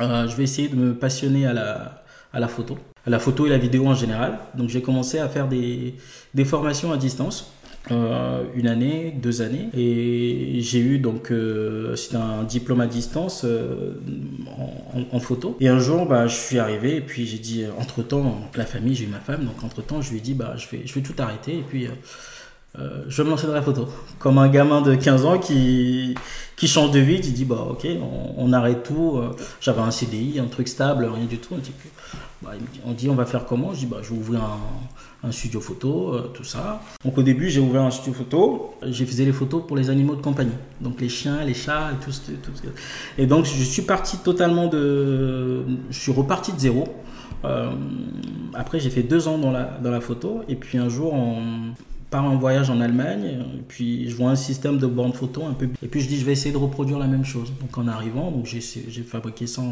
Euh, 0.00 0.26
je 0.26 0.34
vais 0.34 0.44
essayer 0.44 0.68
de 0.68 0.76
me 0.76 0.94
passionner 0.94 1.46
à 1.46 1.52
la, 1.52 2.02
à 2.32 2.40
la 2.40 2.48
photo, 2.48 2.78
à 3.06 3.10
la 3.10 3.18
photo 3.18 3.46
et 3.46 3.50
la 3.50 3.58
vidéo 3.58 3.86
en 3.86 3.94
général. 3.94 4.38
Donc 4.56 4.70
j'ai 4.70 4.80
commencé 4.80 5.18
à 5.18 5.28
faire 5.28 5.46
des, 5.46 5.94
des 6.34 6.44
formations 6.44 6.90
à 6.90 6.96
distance. 6.96 7.52
Euh, 7.90 8.44
une 8.54 8.66
année, 8.66 9.16
deux 9.22 9.40
années, 9.40 9.70
et 9.72 10.60
j'ai 10.60 10.80
eu 10.80 10.98
donc 10.98 11.32
euh, 11.32 11.96
c'était 11.96 12.16
un 12.16 12.44
diplôme 12.44 12.82
à 12.82 12.86
distance 12.86 13.46
en, 14.94 15.16
en, 15.16 15.18
photo. 15.18 15.56
Et 15.60 15.68
un 15.68 15.78
jour, 15.78 16.04
bah, 16.04 16.26
je 16.26 16.36
suis 16.36 16.58
arrivé 16.58 16.96
et 16.96 17.00
puis 17.00 17.26
j'ai 17.26 17.38
dit 17.38 17.64
entre 17.78 18.02
temps, 18.02 18.38
la 18.54 18.66
famille, 18.66 18.94
j'ai 18.94 19.04
eu 19.04 19.08
ma 19.08 19.18
femme, 19.18 19.46
donc 19.46 19.64
entre 19.64 19.80
temps, 19.80 20.02
je 20.02 20.10
lui 20.10 20.18
ai 20.18 20.20
dit 20.20 20.34
bah 20.34 20.56
je 20.58 20.68
vais 20.68 20.82
je 20.84 20.94
vais 20.94 21.00
tout 21.00 21.14
arrêter 21.18 21.56
et 21.56 21.64
puis 21.66 21.88
euh, 22.78 23.02
je 23.08 23.22
me 23.22 23.30
lancer 23.30 23.46
dans 23.46 23.52
la 23.52 23.62
photo. 23.62 23.88
Comme 24.18 24.38
un 24.38 24.48
gamin 24.48 24.80
de 24.80 24.94
15 24.94 25.24
ans 25.24 25.38
qui, 25.38 26.14
qui 26.56 26.68
change 26.68 26.92
de 26.92 27.00
vie, 27.00 27.16
il 27.16 27.32
dit 27.32 27.44
bah 27.44 27.66
ok, 27.68 27.86
on, 28.36 28.52
arrête 28.52 28.84
tout. 28.84 29.16
Euh, 29.16 29.34
j'avais 29.60 29.80
un 29.80 29.90
CDI, 29.90 30.38
un 30.38 30.46
truc 30.46 30.68
stable, 30.68 31.04
rien 31.12 31.24
du 31.24 31.38
tout. 31.38 31.54
On 31.54 31.58
dit, 31.58 31.72
bah, 32.42 32.50
on, 32.86 32.92
dit 32.92 33.08
on 33.08 33.14
va 33.14 33.26
faire 33.26 33.44
comment? 33.44 33.72
Je 33.74 33.80
dis 33.80 33.86
bah 33.86 33.98
je 34.02 34.10
vais 34.10 34.16
ouvrir 34.16 34.40
un, 35.24 35.32
studio 35.32 35.60
photo, 35.60 36.14
euh, 36.14 36.30
tout 36.32 36.44
ça. 36.44 36.80
Donc 37.04 37.18
au 37.18 37.22
début 37.22 37.50
j'ai 37.50 37.60
ouvert 37.60 37.82
un 37.82 37.90
studio 37.90 38.12
photo, 38.12 38.74
j'ai 38.84 39.04
faisais 39.04 39.24
les 39.24 39.32
photos 39.32 39.64
pour 39.66 39.76
les 39.76 39.90
animaux 39.90 40.14
de 40.14 40.22
compagnie, 40.22 40.52
donc 40.80 41.00
les 41.00 41.08
chiens, 41.08 41.44
les 41.44 41.54
chats 41.54 41.90
et 41.92 42.04
tout, 42.04 42.12
tout, 42.12 42.52
tout. 42.52 42.68
Et 43.18 43.26
donc 43.26 43.46
je 43.46 43.64
suis 43.64 43.82
parti 43.82 44.18
totalement 44.18 44.68
de, 44.68 45.64
je 45.90 45.98
suis 45.98 46.12
reparti 46.12 46.52
de 46.52 46.58
zéro. 46.58 46.84
après 48.54 48.78
j'ai 48.78 48.90
fait 48.90 49.02
deux 49.02 49.28
ans 49.28 49.38
dans 49.38 49.50
la, 49.50 49.64
dans 49.82 49.90
la 49.90 50.00
photo 50.00 50.42
et 50.48 50.54
puis 50.54 50.78
un 50.78 50.88
jour 50.88 51.12
en 51.12 51.42
pars 52.10 52.24
en 52.24 52.36
voyage 52.36 52.70
en 52.70 52.80
Allemagne, 52.80 53.44
et 53.56 53.62
puis 53.66 54.10
je 54.10 54.16
vois 54.16 54.30
un 54.30 54.36
système 54.36 54.78
de 54.78 54.86
bornes 54.86 55.12
photo 55.12 55.44
un 55.44 55.54
peu. 55.54 55.68
Et 55.82 55.88
puis 55.88 56.00
je 56.00 56.08
dis, 56.08 56.18
je 56.18 56.24
vais 56.24 56.32
essayer 56.32 56.52
de 56.52 56.58
reproduire 56.58 56.98
la 56.98 57.06
même 57.06 57.24
chose. 57.24 57.52
Donc 57.60 57.78
en 57.78 57.86
arrivant, 57.86 58.30
donc 58.30 58.46
j'ai, 58.46 58.60
fabriqué 59.02 59.46
ça 59.46 59.62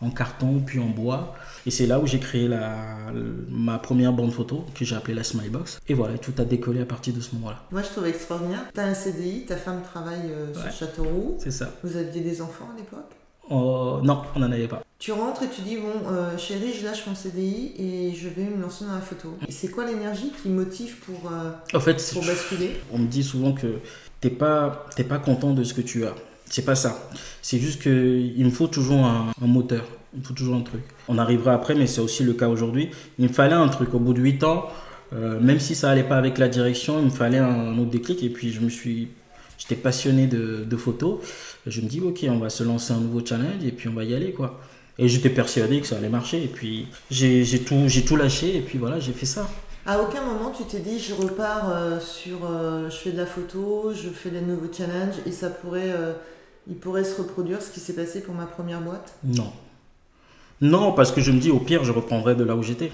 en, 0.00 0.10
carton, 0.10 0.60
puis 0.64 0.80
en 0.80 0.88
bois. 0.88 1.34
Et 1.66 1.70
c'est 1.70 1.86
là 1.86 2.00
où 2.00 2.06
j'ai 2.06 2.18
créé 2.18 2.48
la, 2.48 3.12
ma 3.48 3.78
première 3.78 4.12
borne 4.12 4.30
photo, 4.30 4.64
que 4.74 4.84
j'ai 4.84 4.96
appelée 4.96 5.14
la 5.14 5.24
Smilebox. 5.24 5.80
Et 5.88 5.94
voilà, 5.94 6.18
tout 6.18 6.32
a 6.38 6.44
décollé 6.44 6.80
à 6.80 6.86
partir 6.86 7.14
de 7.14 7.20
ce 7.20 7.34
moment-là. 7.36 7.62
Moi, 7.70 7.82
je 7.82 7.88
trouve 7.88 8.06
extraordinaire. 8.06 8.64
Tu 8.74 8.80
as 8.80 8.84
un 8.84 8.94
CDI, 8.94 9.44
ta 9.46 9.56
femme 9.56 9.82
travaille 9.82 10.30
euh, 10.30 10.52
sur 10.54 10.72
Châteauroux. 10.72 11.36
C'est 11.38 11.50
ça. 11.50 11.70
Vous 11.84 11.96
aviez 11.96 12.22
des 12.22 12.40
enfants 12.40 12.68
à 12.74 12.78
l'époque? 12.78 13.10
Oh, 13.50 14.00
Non, 14.02 14.22
on 14.34 14.40
n'en 14.40 14.50
avait 14.50 14.68
pas. 14.68 14.81
Tu 15.02 15.10
rentres 15.10 15.42
et 15.42 15.48
tu 15.48 15.62
dis 15.62 15.78
bon 15.78 16.12
euh, 16.12 16.38
chérie 16.38 16.72
je 16.78 16.84
lâche 16.84 17.04
mon 17.08 17.16
CDI 17.16 17.72
et 17.76 18.14
je 18.14 18.28
vais 18.28 18.44
me 18.44 18.62
lancer 18.62 18.84
dans 18.84 18.94
la 18.94 19.00
photo. 19.00 19.36
C'est 19.48 19.66
quoi 19.66 19.84
l'énergie 19.84 20.30
qui 20.40 20.48
motive 20.48 20.94
pour, 21.04 21.28
euh, 21.28 21.50
en 21.76 21.80
fait, 21.80 22.08
pour 22.12 22.24
basculer? 22.24 22.76
On 22.92 22.98
me 22.98 23.08
dit 23.08 23.24
souvent 23.24 23.52
que 23.52 23.80
t'es 24.20 24.30
pas 24.30 24.86
t'es 24.94 25.02
pas 25.02 25.18
content 25.18 25.54
de 25.54 25.64
ce 25.64 25.74
que 25.74 25.80
tu 25.80 26.06
as. 26.06 26.14
C'est 26.48 26.64
pas 26.64 26.76
ça. 26.76 27.10
C'est 27.42 27.58
juste 27.58 27.82
que 27.82 27.90
il 27.90 28.44
me 28.44 28.52
faut 28.52 28.68
toujours 28.68 29.04
un, 29.04 29.32
moteur. 29.40 29.84
Il 30.14 30.20
me 30.20 30.24
faut 30.24 30.34
toujours 30.34 30.54
un 30.54 30.60
truc. 30.60 30.82
On 31.08 31.18
arrivera 31.18 31.52
après, 31.52 31.74
mais 31.74 31.88
c'est 31.88 32.00
aussi 32.00 32.22
le 32.22 32.34
cas 32.34 32.46
aujourd'hui. 32.46 32.90
Il 33.18 33.26
me 33.26 33.32
fallait 33.32 33.54
un 33.54 33.66
truc. 33.66 33.94
Au 33.94 33.98
bout 33.98 34.14
de 34.14 34.20
8 34.20 34.44
ans, 34.44 34.68
euh, 35.14 35.40
même 35.40 35.58
si 35.58 35.74
ça 35.74 35.90
allait 35.90 36.04
pas 36.04 36.16
avec 36.16 36.38
la 36.38 36.46
direction, 36.46 37.00
il 37.00 37.06
me 37.06 37.10
fallait 37.10 37.38
un, 37.38 37.76
autre 37.76 37.90
déclic. 37.90 38.22
Et 38.22 38.30
puis 38.30 38.52
je 38.52 38.60
me 38.60 38.68
suis, 38.68 39.08
j'étais 39.58 39.74
passionné 39.74 40.28
de, 40.28 40.62
de 40.64 40.76
photos. 40.76 41.18
Je 41.66 41.80
me 41.80 41.88
dis 41.88 42.00
ok, 42.00 42.24
on 42.28 42.38
va 42.38 42.50
se 42.50 42.62
lancer 42.62 42.92
un 42.92 43.00
nouveau 43.00 43.26
challenge 43.26 43.64
et 43.66 43.72
puis 43.72 43.88
on 43.88 43.94
va 43.94 44.04
y 44.04 44.14
aller 44.14 44.30
quoi. 44.30 44.60
Et 44.98 45.08
j'étais 45.08 45.30
persuadé 45.30 45.80
que 45.80 45.86
ça 45.86 45.96
allait 45.96 46.08
marcher. 46.08 46.42
Et 46.42 46.48
puis 46.48 46.88
j'ai 47.10 47.60
tout, 47.60 47.86
tout 48.06 48.16
lâché 48.16 48.56
et 48.56 48.60
puis 48.60 48.78
voilà, 48.78 49.00
j'ai 49.00 49.12
fait 49.12 49.26
ça. 49.26 49.48
À 49.84 50.00
aucun 50.00 50.22
moment 50.22 50.52
tu 50.56 50.62
t'es 50.62 50.78
dit 50.78 51.00
je 51.00 51.12
repars 51.12 51.70
euh, 51.70 51.98
sur 51.98 52.38
euh, 52.48 52.88
je 52.88 52.96
fais 52.96 53.10
de 53.10 53.16
la 53.16 53.26
photo, 53.26 53.92
je 53.92 54.10
fais 54.10 54.30
des 54.30 54.40
nouveaux 54.40 54.72
challenges 54.72 55.16
et 55.26 55.32
ça 55.32 55.50
pourrait 55.50 55.90
euh, 55.90 56.12
il 56.68 56.76
pourrait 56.76 57.02
se 57.02 57.20
reproduire 57.20 57.60
ce 57.60 57.70
qui 57.70 57.80
s'est 57.80 57.94
passé 57.94 58.20
pour 58.20 58.32
ma 58.32 58.46
première 58.46 58.80
boîte? 58.80 59.14
Non. 59.24 59.52
Non, 60.60 60.92
parce 60.92 61.10
que 61.10 61.20
je 61.20 61.32
me 61.32 61.40
dis 61.40 61.50
au 61.50 61.58
pire 61.58 61.82
je 61.82 61.90
reprendrai 61.90 62.36
de 62.36 62.44
là 62.44 62.54
où 62.54 62.62
j'étais. 62.62 62.92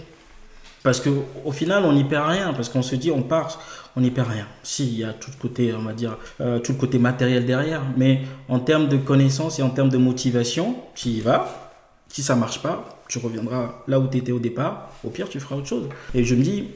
Parce 0.82 1.00
que 1.00 1.10
au 1.44 1.52
final 1.52 1.84
on 1.84 1.92
n'y 1.92 2.04
perd 2.04 2.26
rien 2.26 2.54
parce 2.54 2.70
qu'on 2.70 2.80
se 2.80 2.96
dit 2.96 3.10
on 3.10 3.22
part, 3.22 3.60
on 3.94 4.00
n'y 4.00 4.10
perd 4.10 4.28
rien. 4.28 4.46
Si 4.62 4.86
il 4.86 4.98
y 4.98 5.04
a 5.04 5.12
tout 5.12 5.30
le 5.30 5.38
côté 5.42 5.74
on 5.74 5.82
va 5.82 5.92
dire 5.92 6.16
tout 6.38 6.72
le 6.72 6.78
côté 6.78 6.98
matériel 6.98 7.44
derrière, 7.44 7.82
mais 7.98 8.22
en 8.48 8.60
termes 8.60 8.88
de 8.88 8.96
connaissances 8.96 9.58
et 9.58 9.62
en 9.62 9.68
termes 9.68 9.90
de 9.90 9.98
motivation, 9.98 10.76
tu 10.94 11.08
y 11.08 11.20
vas. 11.20 11.67
Si 12.08 12.22
ça 12.22 12.36
marche 12.36 12.62
pas, 12.62 13.02
tu 13.08 13.18
reviendras 13.18 13.82
là 13.86 14.00
où 14.00 14.08
tu 14.08 14.18
étais 14.18 14.32
au 14.32 14.38
départ. 14.38 14.90
Au 15.04 15.10
pire, 15.10 15.28
tu 15.28 15.40
feras 15.40 15.56
autre 15.56 15.68
chose. 15.68 15.88
Et 16.14 16.24
je 16.24 16.34
me 16.34 16.42
dis, 16.42 16.68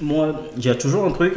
moi, 0.00 0.40
j'ai 0.58 0.76
toujours 0.76 1.04
un 1.04 1.12
truc. 1.12 1.34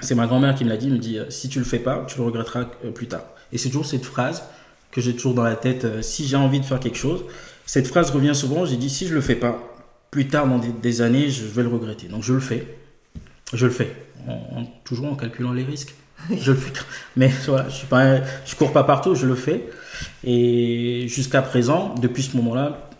C'est 0.00 0.14
ma 0.14 0.26
grand-mère 0.26 0.54
qui 0.54 0.64
me 0.64 0.70
l'a 0.70 0.76
dit. 0.76 0.86
Elle 0.86 0.94
me 0.94 0.98
dit, 0.98 1.18
euh, 1.18 1.30
si 1.30 1.48
tu 1.48 1.58
le 1.58 1.64
fais 1.64 1.78
pas, 1.78 2.04
tu 2.08 2.18
le 2.18 2.24
regretteras 2.24 2.66
euh, 2.84 2.90
plus 2.90 3.06
tard. 3.06 3.24
Et 3.52 3.58
c'est 3.58 3.68
toujours 3.68 3.86
cette 3.86 4.04
phrase 4.04 4.44
que 4.90 5.00
j'ai 5.00 5.14
toujours 5.14 5.34
dans 5.34 5.44
la 5.44 5.56
tête. 5.56 5.84
Euh, 5.84 6.02
si 6.02 6.26
j'ai 6.26 6.36
envie 6.36 6.60
de 6.60 6.64
faire 6.64 6.80
quelque 6.80 6.98
chose, 6.98 7.24
cette 7.66 7.86
phrase 7.86 8.10
revient 8.10 8.34
souvent. 8.34 8.64
J'ai 8.64 8.76
dit, 8.76 8.90
si 8.90 9.06
je 9.06 9.14
le 9.14 9.20
fais 9.20 9.36
pas, 9.36 9.58
plus 10.10 10.28
tard 10.28 10.46
dans 10.46 10.58
des, 10.58 11.02
années, 11.02 11.30
je 11.30 11.44
vais 11.44 11.62
le 11.62 11.68
regretter. 11.68 12.08
Donc 12.08 12.22
je 12.22 12.32
le 12.32 12.40
fais. 12.40 12.78
Je 13.52 13.66
le 13.66 13.72
fais. 13.72 13.94
toujours 14.84 15.06
en 15.06 15.16
calculant 15.16 15.52
les 15.52 15.64
risques. 15.64 15.94
je 16.30 16.52
le 16.52 16.58
fais. 16.58 16.72
Mais 17.16 17.30
voilà, 17.46 17.68
je 17.68 17.74
suis 17.74 17.86
pas, 17.86 18.20
je 18.44 18.54
cours 18.56 18.72
pas 18.72 18.84
partout, 18.84 19.14
je 19.14 19.26
le 19.26 19.34
fais. 19.34 19.68
Et 20.24 21.06
jusqu'à 21.08 21.42
présent, 21.42 21.94
depuis 22.00 22.22
ce 22.22 22.36
moment-là, 22.36 22.90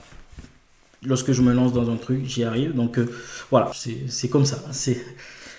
lorsque 1.05 1.33
je 1.33 1.43
me 1.43 1.53
lance 1.53 1.73
dans 1.73 1.91
un 1.91 1.97
truc, 1.97 2.25
j'y 2.25 2.45
arrive. 2.45 2.75
Donc 2.75 2.99
euh, 2.99 3.11
voilà, 3.51 3.71
c'est 4.09 4.29
comme 4.29 4.45
ça. 4.45 4.59
C'est 4.73 5.05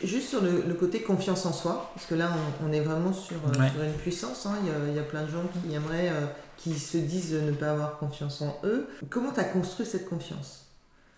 Juste 0.03 0.29
sur 0.29 0.41
le, 0.41 0.73
côté 0.73 1.01
confiance 1.01 1.45
en 1.45 1.53
soi, 1.53 1.91
parce 1.95 2.05
que 2.05 2.15
là 2.15 2.29
on, 2.63 2.71
est 2.71 2.81
vraiment 2.81 3.13
sur, 3.13 3.37
euh, 3.37 3.85
une 3.87 3.93
puissance. 3.93 4.45
Hein. 4.45 4.57
Il, 4.89 4.95
y 4.95 4.99
a, 4.99 5.03
plein 5.03 5.23
de 5.23 5.31
gens 5.31 5.43
qui 5.53 5.73
aimeraient, 5.73 6.09
euh, 6.09 6.25
qui 6.57 6.77
se 6.77 6.97
disent 6.97 7.33
ne 7.33 7.51
pas 7.51 7.71
avoir 7.71 7.97
confiance 7.97 8.41
en 8.41 8.59
eux. 8.65 8.87
Comment 9.09 9.31
tu 9.31 9.39
as 9.39 9.45
construit 9.45 9.85
cette 9.85 10.07
confiance? 10.07 10.65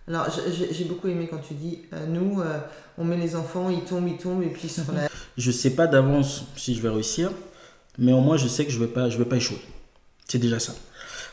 Alors, 0.08 0.28
j'ai 0.72 0.86
beaucoup 0.86 1.10
aimé 1.10 1.28
quand 1.30 1.40
tu 1.40 1.54
dis, 1.54 1.82
nous, 2.08 2.42
on 2.98 3.04
met 3.04 3.18
les 3.18 3.36
enfants, 3.36 3.70
ils 3.70 3.82
tombent, 3.82 4.08
ils 4.08 4.16
tombent, 4.16 4.42
et 4.42 4.48
puis 4.48 4.62
ils 4.64 4.70
se 4.70 4.80
relèvent. 4.80 5.10
Je 5.38 5.52
sais 5.52 5.72
pas 5.72 5.86
d'avance 5.86 6.46
si 6.56 6.74
je 6.74 6.82
vais 6.82 6.90
réussir, 6.90 7.30
mais 8.00 8.14
au 8.14 8.22
moins 8.22 8.38
je 8.38 8.48
sais 8.48 8.66
que 8.66 8.72
je 8.72 8.80
vais 8.80 8.88
pas, 8.88 9.10
je 9.10 9.18
vais 9.18 9.26
pas 9.26 9.36
échouer. 9.36 9.60
C'est 10.28 10.40
déjà 10.40 10.60
ça. 10.60 10.74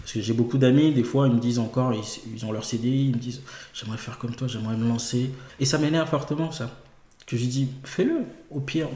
Parce 0.04 0.12
que 0.12 0.20
j'ai 0.20 0.34
beaucoup 0.34 0.58
d'amis, 0.58 0.92
des 0.92 1.02
fois, 1.02 1.28
ils 1.28 1.32
me 1.32 1.40
disent 1.40 1.58
encore, 1.58 1.94
ils, 1.94 2.44
ont 2.44 2.52
leur 2.52 2.66
CDI, 2.66 3.06
ils 3.06 3.16
me 3.16 3.18
disent 3.18 3.40
J'aimerais 3.73 3.96
faire 3.96 4.18
comme 4.18 4.34
toi, 4.34 4.46
j'aimerais 4.46 4.76
me 4.76 4.87
lancer. 4.87 5.30
Et 5.61 5.64
ça 5.64 5.78
m'énerve 5.78 6.11
fortement, 6.11 6.52
ça. 6.52 6.70
Que 7.26 7.38
je 7.38 7.46
dis 7.46 7.68
Fais-le. 7.84 8.18
Au 8.50 8.61
pire, 8.61 8.88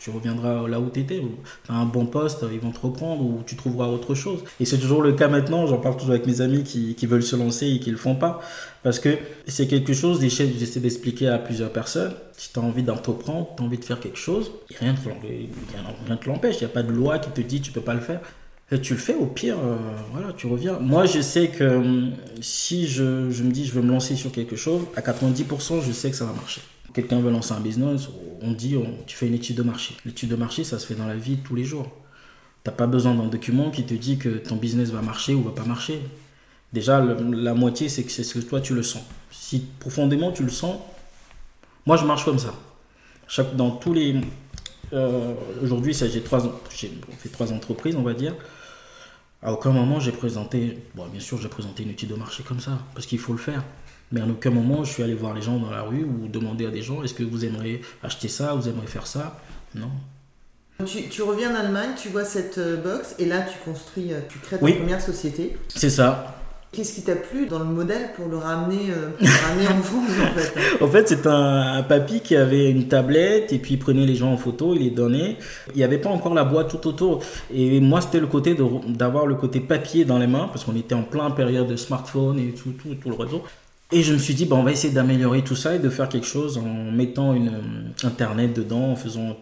tu 0.00 0.10
reviendras 0.10 0.66
là 0.66 0.80
où 0.80 0.90
tu 0.90 0.98
étais. 0.98 1.22
Tu 1.64 1.70
as 1.70 1.74
un 1.76 1.84
bon 1.84 2.06
poste, 2.06 2.44
ils 2.52 2.58
vont 2.58 2.72
te 2.72 2.80
reprendre 2.80 3.24
ou 3.24 3.44
tu 3.46 3.54
trouveras 3.54 3.86
autre 3.86 4.16
chose. 4.16 4.42
Et 4.58 4.64
c'est 4.64 4.78
toujours 4.78 5.02
le 5.02 5.12
cas 5.12 5.28
maintenant. 5.28 5.68
J'en 5.68 5.78
parle 5.78 5.96
toujours 5.96 6.14
avec 6.14 6.26
mes 6.26 6.40
amis 6.40 6.64
qui, 6.64 7.06
veulent 7.06 7.22
se 7.22 7.36
lancer 7.36 7.68
et 7.68 7.78
qui 7.78 7.92
le 7.92 7.96
font 7.96 8.16
pas. 8.16 8.40
Parce 8.82 8.98
que 8.98 9.16
c'est 9.46 9.68
quelque 9.68 9.92
chose, 9.92 10.20
j'essaie 10.20 10.80
d'expliquer 10.80 11.28
à 11.28 11.38
plusieurs 11.38 11.70
personnes. 11.70 12.12
Si 12.36 12.52
tu 12.52 12.58
as 12.58 12.62
envie 12.62 12.82
d'entreprendre, 12.82 13.50
tu 13.56 13.62
as 13.62 13.66
envie 13.66 13.78
de 13.78 13.84
faire 13.84 14.00
quelque 14.00 14.18
chose, 14.18 14.50
rien 14.80 14.94
ne 14.94 16.16
te 16.16 16.28
l'empêche. 16.28 16.56
Il 16.56 16.64
n'y 16.64 16.70
a 16.72 16.74
pas 16.74 16.82
de 16.82 16.90
loi 16.90 17.20
qui 17.20 17.30
te 17.30 17.40
dit 17.40 17.60
tu 17.60 17.70
peux 17.70 17.80
pas 17.80 17.94
le 17.94 18.00
faire. 18.00 18.20
Et 18.70 18.80
tu 18.80 18.94
le 18.94 18.98
fais, 18.98 19.14
au 19.14 19.26
pire, 19.26 19.56
euh, 19.58 19.76
voilà, 20.10 20.32
tu 20.32 20.46
reviens. 20.46 20.78
Moi, 20.78 21.06
je 21.06 21.20
sais 21.20 21.48
que 21.48 21.64
hum, 21.64 22.12
si 22.40 22.88
je, 22.88 23.30
je, 23.30 23.42
me 23.42 23.50
dis 23.50 23.66
je 23.66 23.72
veux 23.72 23.82
me 23.82 23.90
lancer 23.90 24.16
sur 24.16 24.32
quelque 24.32 24.56
chose, 24.56 24.82
à 24.96 25.00
90%, 25.00 25.82
je 25.82 25.92
sais 25.92 26.10
que 26.10 26.16
ça 26.16 26.24
va 26.24 26.32
marcher. 26.32 26.62
Quelqu'un 26.94 27.20
veut 27.20 27.30
lancer 27.30 27.52
un 27.52 27.60
business, 27.60 28.08
on 28.40 28.52
dit 28.52 28.76
tu 29.06 29.16
fais 29.16 29.26
une 29.26 29.34
étude 29.34 29.56
de 29.56 29.62
marché. 29.62 29.96
L'étude 30.04 30.28
de 30.28 30.36
marché, 30.36 30.64
ça 30.64 30.78
se 30.78 30.86
fait 30.86 30.94
dans 30.94 31.06
la 31.06 31.16
vie 31.16 31.38
tous 31.38 31.54
les 31.54 31.64
jours. 31.64 31.88
Tu 32.62 32.70
n'as 32.70 32.76
pas 32.76 32.86
besoin 32.86 33.14
d'un 33.14 33.26
document 33.26 33.70
qui 33.70 33.84
te 33.84 33.94
dit 33.94 34.16
que 34.16 34.28
ton 34.28 34.56
business 34.56 34.90
va 34.90 35.02
marcher 35.02 35.34
ou 35.34 35.42
va 35.42 35.50
pas 35.50 35.64
marcher. 35.64 36.00
Déjà, 36.72 37.04
la 37.04 37.54
moitié, 37.54 37.88
c'est 37.88 38.04
que 38.04 38.10
c'est 38.10 38.24
ce 38.24 38.38
que 38.38 38.44
toi, 38.44 38.60
tu 38.60 38.74
le 38.74 38.82
sens. 38.82 39.02
Si 39.30 39.66
profondément 39.78 40.32
tu 40.32 40.42
le 40.42 40.50
sens, 40.50 40.76
moi, 41.86 41.96
je 41.96 42.04
marche 42.04 42.24
comme 42.24 42.38
ça. 42.38 42.54
Chaque, 43.28 43.54
dans 43.56 43.72
tous 43.72 43.92
les, 43.92 44.16
euh, 44.92 45.34
aujourd'hui, 45.62 45.94
j'ai 45.94 46.22
trois, 46.22 46.40
fait 46.70 47.28
trois 47.30 47.52
entreprises, 47.52 47.96
on 47.96 48.02
va 48.02 48.14
dire. 48.14 48.34
À 49.44 49.52
aucun 49.52 49.72
moment, 49.72 50.00
j'ai 50.00 50.10
présenté, 50.10 50.78
bon, 50.94 51.06
bien 51.06 51.20
sûr, 51.20 51.38
j'ai 51.38 51.48
présenté 51.48 51.82
une 51.82 51.90
étude 51.90 52.08
de 52.08 52.14
marché 52.14 52.42
comme 52.42 52.60
ça, 52.60 52.78
parce 52.94 53.04
qu'il 53.04 53.18
faut 53.18 53.32
le 53.32 53.38
faire. 53.38 53.62
Mais 54.10 54.22
à 54.22 54.26
aucun 54.26 54.50
moment, 54.50 54.84
je 54.84 54.92
suis 54.92 55.02
allé 55.02 55.14
voir 55.14 55.34
les 55.34 55.42
gens 55.42 55.58
dans 55.58 55.70
la 55.70 55.82
rue 55.82 56.02
ou 56.02 56.28
demander 56.28 56.64
à 56.64 56.70
des 56.70 56.80
gens 56.80 57.02
est-ce 57.02 57.12
que 57.12 57.22
vous 57.22 57.44
aimeriez 57.44 57.82
acheter 58.02 58.28
ça, 58.28 58.54
vous 58.54 58.68
aimeriez 58.68 58.86
faire 58.86 59.06
ça? 59.06 59.38
Non. 59.74 59.90
Tu, 60.86 61.08
tu 61.10 61.22
reviens 61.22 61.52
en 61.52 61.60
Allemagne, 61.60 61.90
tu 62.00 62.08
vois 62.08 62.24
cette 62.24 62.58
euh, 62.58 62.76
box 62.76 63.14
et 63.18 63.26
là 63.26 63.42
tu 63.42 63.58
construis, 63.64 64.12
euh, 64.12 64.20
tu 64.28 64.38
crées 64.38 64.58
ta 64.58 64.66
première 64.66 65.00
société. 65.00 65.56
C'est 65.68 65.90
ça. 65.90 66.40
Qu'est-ce 66.74 66.94
qui 66.94 67.02
t'a 67.02 67.14
plu 67.14 67.46
dans 67.46 67.60
le 67.60 67.66
modèle 67.66 68.10
pour 68.16 68.26
le 68.26 68.36
ramener, 68.36 68.90
euh, 68.90 69.10
en 69.20 69.82
France 69.82 70.10
en 70.20 70.38
fait 70.38 70.54
En 70.84 70.88
fait, 70.88 71.08
c'est 71.08 71.26
un, 71.26 71.84
papy 71.84 72.20
qui 72.20 72.34
avait 72.34 72.68
une 72.68 72.88
tablette 72.88 73.52
et 73.52 73.58
puis 73.58 73.74
il 73.74 73.78
prenait 73.78 74.06
les 74.06 74.16
gens 74.16 74.32
en 74.32 74.36
photo, 74.36 74.74
il 74.74 74.82
les 74.82 74.90
donnait. 74.90 75.36
Il 75.70 75.76
n'y 75.76 75.84
avait 75.84 75.98
pas 75.98 76.10
encore 76.10 76.34
la 76.34 76.42
boîte 76.42 76.70
tout 76.70 76.88
autour. 76.88 77.22
Et 77.54 77.78
moi, 77.80 78.00
c'était 78.00 78.18
le 78.18 78.26
côté 78.26 78.56
d'avoir 78.88 79.26
le 79.26 79.36
côté 79.36 79.60
papier 79.60 80.04
dans 80.04 80.18
les 80.18 80.26
mains 80.26 80.48
parce 80.48 80.64
qu'on 80.64 80.74
était 80.74 80.96
en 80.96 81.02
plein 81.02 81.30
période 81.30 81.68
de 81.68 81.76
smartphone 81.76 82.40
et 82.40 82.52
tout, 82.52 82.72
tout, 82.72 82.94
tout 82.96 83.08
le 83.08 83.14
réseau. 83.14 83.42
Et 83.94 84.02
je 84.02 84.12
me 84.12 84.18
suis 84.18 84.34
dit, 84.34 84.44
bah, 84.44 84.56
on 84.56 84.64
va 84.64 84.72
essayer 84.72 84.92
d'améliorer 84.92 85.44
tout 85.44 85.54
ça 85.54 85.76
et 85.76 85.78
de 85.78 85.88
faire 85.88 86.08
quelque 86.08 86.26
chose 86.26 86.58
en 86.58 86.90
mettant 86.90 87.32
une, 87.32 87.48
euh, 87.48 88.06
Internet 88.06 88.52
dedans, 88.52 88.90
en 88.90 88.96
faisant 88.96 89.36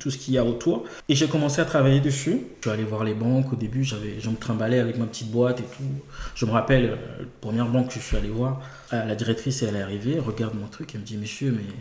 tout, 0.00 0.10
ce 0.10 0.18
qu'il 0.18 0.34
y 0.34 0.38
a 0.38 0.44
autour. 0.44 0.82
Et 1.08 1.14
j'ai 1.14 1.28
commencé 1.28 1.60
à 1.60 1.64
travailler 1.64 2.00
dessus. 2.00 2.40
Je 2.56 2.68
suis 2.68 2.70
allé 2.70 2.82
voir 2.82 3.04
les 3.04 3.14
banques. 3.14 3.52
Au 3.52 3.56
début, 3.56 3.84
j'avais, 3.84 4.18
je 4.18 4.28
me 4.28 4.34
trimballais 4.34 4.80
avec 4.80 4.98
ma 4.98 5.06
petite 5.06 5.30
boîte 5.30 5.60
et 5.60 5.62
tout. 5.62 5.84
Je 6.34 6.44
me 6.46 6.50
rappelle, 6.50 6.86
euh, 6.86 6.96
la 7.20 7.26
première 7.40 7.68
banque 7.68 7.90
que 7.90 7.94
je 7.94 8.00
suis 8.00 8.16
allé 8.16 8.28
voir, 8.28 8.60
euh, 8.92 9.04
la 9.04 9.14
directrice, 9.14 9.62
elle 9.62 9.76
est 9.76 9.82
arrivée, 9.82 10.18
regarde 10.18 10.54
mon 10.60 10.66
truc, 10.66 10.90
elle 10.94 11.02
me 11.02 11.06
dit, 11.06 11.16
monsieur, 11.16 11.52
mais, 11.52 11.72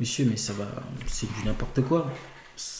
monsieur, 0.00 0.24
mais 0.24 0.38
ça 0.38 0.54
va, 0.54 0.64
c'est 1.06 1.26
du 1.26 1.44
n'importe 1.44 1.82
quoi. 1.82 2.10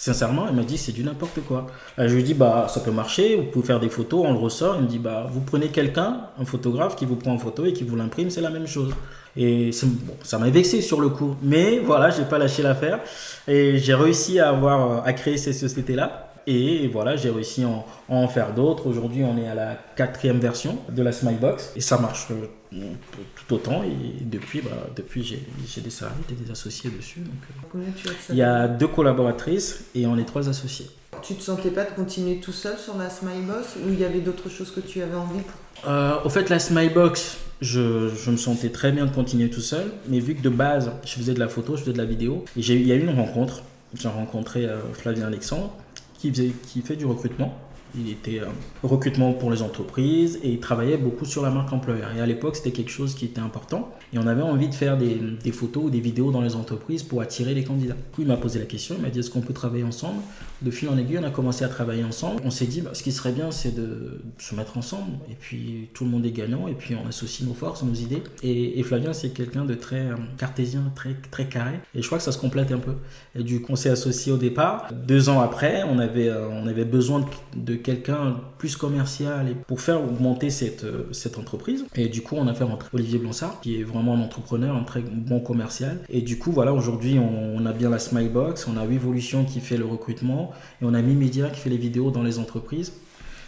Sincèrement, 0.01 0.47
elle 0.49 0.55
m'a 0.55 0.63
dit 0.63 0.79
c'est 0.79 0.93
du 0.93 1.05
n'importe 1.05 1.41
quoi. 1.47 1.67
je 1.99 2.15
lui 2.15 2.23
dis 2.23 2.33
bah 2.33 2.69
ça 2.71 2.81
peut 2.81 2.91
marcher, 2.91 3.37
vous 3.37 3.43
pouvez 3.45 3.67
faire 3.67 3.81
des 3.81 3.91
photos, 3.91 4.25
on 4.25 4.33
le 4.33 4.39
ressort. 4.39 4.77
Il 4.77 4.85
me 4.85 4.89
dit 4.89 4.99
bah 4.99 5.27
vous 5.31 5.41
prenez 5.41 5.69
quelqu'un, 5.69 6.23
un 6.39 6.47
photographe 6.47 6.97
qui 6.97 7.05
vous 7.05 7.17
prend 7.17 7.33
en 7.33 7.39
photo 7.39 7.67
et 7.67 7.75
qui 7.75 7.85
vous 7.85 7.97
l'imprime, 7.97 8.31
c'est 8.31 8.41
la 8.41 8.49
même 8.49 8.67
chose. 8.67 8.95
Et 9.37 9.71
ça 9.73 10.39
m'a 10.39 10.49
vexé 10.49 10.81
sur 10.81 11.03
le 11.03 11.11
coup, 11.11 11.37
mais 11.43 11.81
voilà, 11.81 12.09
j'ai 12.09 12.25
pas 12.25 12.39
lâché 12.39 12.63
l'affaire 12.63 13.01
et 13.47 13.77
j'ai 13.77 13.95
réussi 13.95 14.41
à 14.41 14.49
avoir 14.49 15.07
à 15.07 15.13
créer 15.13 15.37
ces 15.37 15.53
sociétés 15.53 15.95
là. 15.95 16.33
Et 16.47 16.89
voilà, 16.89 17.17
j'ai 17.17 17.29
réussi 17.31 17.65
à 17.65 17.69
en, 18.09 18.27
faire 18.27 18.55
d'autres. 18.55 18.87
Aujourd'hui, 18.87 19.23
on 19.23 19.37
est 19.37 19.47
à 19.47 19.55
la 19.55 19.77
quatrième 19.97 20.39
version 20.39 20.79
de 20.89 21.03
la 21.03 21.13
Smilebox 21.13 21.75
et 21.77 21.81
ça 21.81 21.99
marche 21.99 22.29
euh, 22.31 22.47
tout 22.71 23.55
autant. 23.55 23.83
Et 23.83 24.25
depuis, 24.25 24.61
bah, 24.61 24.89
depuis 24.95 25.23
j'ai 25.23 25.81
des 25.81 25.91
salariés 25.91 26.23
et 26.31 26.35
des 26.35 26.51
associés 26.51 26.91
dessus. 26.91 27.21
Donc, 27.21 27.83
euh, 27.83 28.03
il 28.31 28.37
y 28.37 28.43
a 28.43 28.69
deux 28.69 28.89
collaboratrices 28.89 29.85
et 29.95 30.07
on 30.07 30.17
est 30.17 30.25
trois 30.25 30.49
associés. 30.49 30.87
Tu 31.23 31.35
te 31.35 31.43
sentais 31.43 31.71
pas 31.71 31.85
de 31.85 31.91
continuer 31.91 32.41
tout 32.41 32.53
seul 32.53 32.79
sur 32.79 32.97
la 32.97 33.11
Smilebox 33.11 33.77
ou 33.85 33.93
il 33.93 33.99
y 33.99 34.05
avait 34.05 34.21
d'autres 34.21 34.49
choses 34.49 34.71
que 34.71 34.81
tu 34.81 35.03
avais 35.03 35.17
envie 35.17 35.41
pour... 35.41 35.91
Euh, 35.91 36.23
au 36.25 36.29
fait, 36.29 36.49
la 36.49 36.59
Smilebox, 36.59 37.39
je, 37.61 38.09
je, 38.09 38.31
me 38.31 38.37
sentais 38.37 38.71
très 38.71 38.93
bien 38.93 39.07
de 39.07 39.11
continuer 39.15 39.51
tout 39.51 39.61
seul, 39.61 39.93
mais 40.09 40.21
vu 40.21 40.35
que 40.35 40.43
de 40.43 40.49
base, 40.49 40.93
je 41.05 41.13
faisais 41.13 41.35
de 41.35 41.41
la 41.41 41.49
photo, 41.49 41.77
je 41.77 41.83
faisais 41.83 41.93
de 41.93 41.99
la 41.99 42.05
vidéo, 42.05 42.45
et 42.57 42.61
il 42.61 42.87
y 42.87 42.93
a 42.93 42.95
eu 42.95 43.01
une 43.01 43.15
rencontre. 43.15 43.63
J'ai 43.95 44.09
rencontré 44.09 44.69
Flavien 44.93 45.27
Alexandre, 45.27 45.75
qui, 46.19 46.31
faisait, 46.31 46.53
qui 46.69 46.81
fait 46.83 46.97
du 46.97 47.07
recrutement. 47.07 47.59
Il 47.99 48.11
était 48.11 48.41
euh, 48.41 48.47
recrutement 48.83 49.33
pour 49.33 49.51
les 49.51 49.63
entreprises 49.63 50.39
et 50.43 50.51
il 50.51 50.61
travaillait 50.61 50.97
beaucoup 50.97 51.25
sur 51.25 51.43
la 51.43 51.51
marque 51.51 51.73
employeur. 51.73 52.11
Et 52.17 52.21
à 52.21 52.27
l'époque, 52.27 52.57
c'était 52.57 52.73
quelque 52.73 52.91
chose 52.91 53.15
qui 53.15 53.25
était 53.25 53.41
important. 53.41 53.91
Et 54.13 54.19
on 54.19 54.27
avait 54.27 54.43
envie 54.43 54.69
de 54.69 54.75
faire 54.75 54.97
des, 54.97 55.53
photos 55.53 55.85
ou 55.85 55.91
des 55.91 56.01
vidéos 56.01 56.31
dans 56.31 56.41
les 56.41 56.55
entreprises 56.55 57.03
pour 57.03 57.21
attirer 57.21 57.55
les 57.55 57.65
candidats. 57.65 57.95
Du 57.95 58.23
il 58.23 58.27
m'a 58.27 58.37
posé 58.37 58.59
la 58.59 58.67
question, 58.67 58.95
il 58.97 59.03
m'a 59.03 59.11
dit 59.11 59.21
est-ce 59.21 59.31
qu'on 59.31 59.41
peut 59.41 59.55
travailler 59.55 59.85
ensemble? 59.85 60.21
De 60.63 60.71
fil 60.71 60.89
en 60.89 60.99
aiguille, 60.99 61.19
on 61.19 61.25
a 61.25 61.31
commencé 61.31 61.65
à 61.65 61.69
travailler 61.69 62.05
ensemble. 62.05 62.43
On 62.45 62.51
s'est 62.51 62.67
dit 62.67 62.81
bah, 62.81 62.91
ce 62.93 63.03
qui 63.03 63.13
serait 63.13 63.33
bien, 63.33 63.51
c'est 63.51 63.75
de 63.75 64.21
se 64.39 64.55
mettre 64.55 64.77
ensemble. 64.77 65.13
Et 65.31 65.35
puis, 65.35 65.89
tout 65.95 66.05
le 66.05 66.11
monde 66.11 66.27
est 66.27 66.33
gagnant. 66.33 66.69
Et 66.69 66.75
puis, 66.75 66.95
on 66.95 67.09
associe 67.09 67.49
nos 67.49 67.55
forces, 67.55 67.83
nos 67.83 67.95
idées. 67.95 68.23
Et, 68.43 68.83
Flavien, 68.83 69.13
c'est 69.13 69.31
quelqu'un 69.31 69.65
de 69.65 69.75
très 69.75 70.01
euh, 70.01 70.17
cartésien, 70.37 70.93
très, 70.95 71.15
très 71.31 71.47
carré. 71.47 71.81
Et 71.95 72.03
je 72.03 72.07
crois 72.07 72.19
que 72.19 72.25
ça 72.25 72.33
se 72.33 72.39
complète 72.39 72.73
un 72.73 72.79
peu. 72.79 72.95
Et 73.39 73.43
du 73.43 73.61
coup, 73.61 73.73
on 73.73 73.77
s'est 73.77 73.91
associé 73.91 74.33
au 74.33 74.37
départ. 74.37 74.89
Deux 75.07 75.29
ans 75.29 75.41
après, 75.41 75.85
on 75.85 75.99
avait, 75.99 76.29
euh, 76.29 76.49
on 76.51 76.67
avait 76.67 76.85
besoin 76.85 77.25
de, 77.57 77.75
quelqu'un 77.75 78.41
plus 78.59 78.77
commercial 78.77 79.55
pour 79.67 79.81
faire 79.81 80.03
augmenter 80.03 80.51
cette, 80.51 80.85
euh, 80.85 81.09
cette 81.13 81.39
entreprise. 81.39 81.85
Et 81.95 82.09
du 82.09 82.23
coup, 82.23 82.35
on 82.37 82.49
a 82.49 82.55
fait 82.55 82.65
rentrer 82.65 82.89
Olivier 82.93 83.19
Blansard, 83.19 83.61
qui 83.61 83.81
est 83.81 83.85
vraiment 83.85 84.15
un 84.15 84.21
entrepreneur, 84.21 84.77
un 84.77 84.83
très 84.83 85.01
bon 85.01 85.41
commercial. 85.41 86.01
Et 86.09 86.23
du 86.23 86.39
coup, 86.39 86.53
voilà, 86.53 86.73
aujourd'hui, 86.75 87.19
on, 87.19 87.65
a 87.67 87.73
bien 87.73 87.91
la 87.91 87.99
Smilebox, 87.99 88.67
on 88.67 88.77
a 88.77 88.85
Evolution 88.85 89.45
qui 89.45 89.61
fait 89.61 89.77
le 89.77 89.85
recrutement 89.85 90.50
et 90.81 90.85
on 90.85 90.95
a 90.95 91.03
Mi 91.03 91.15
Media 91.15 91.49
qui 91.51 91.61
fait 91.61 91.71
les 91.71 91.79
vidéos 91.79 92.11
dans 92.11 92.23
les 92.23 92.39
entreprises. 92.39 92.93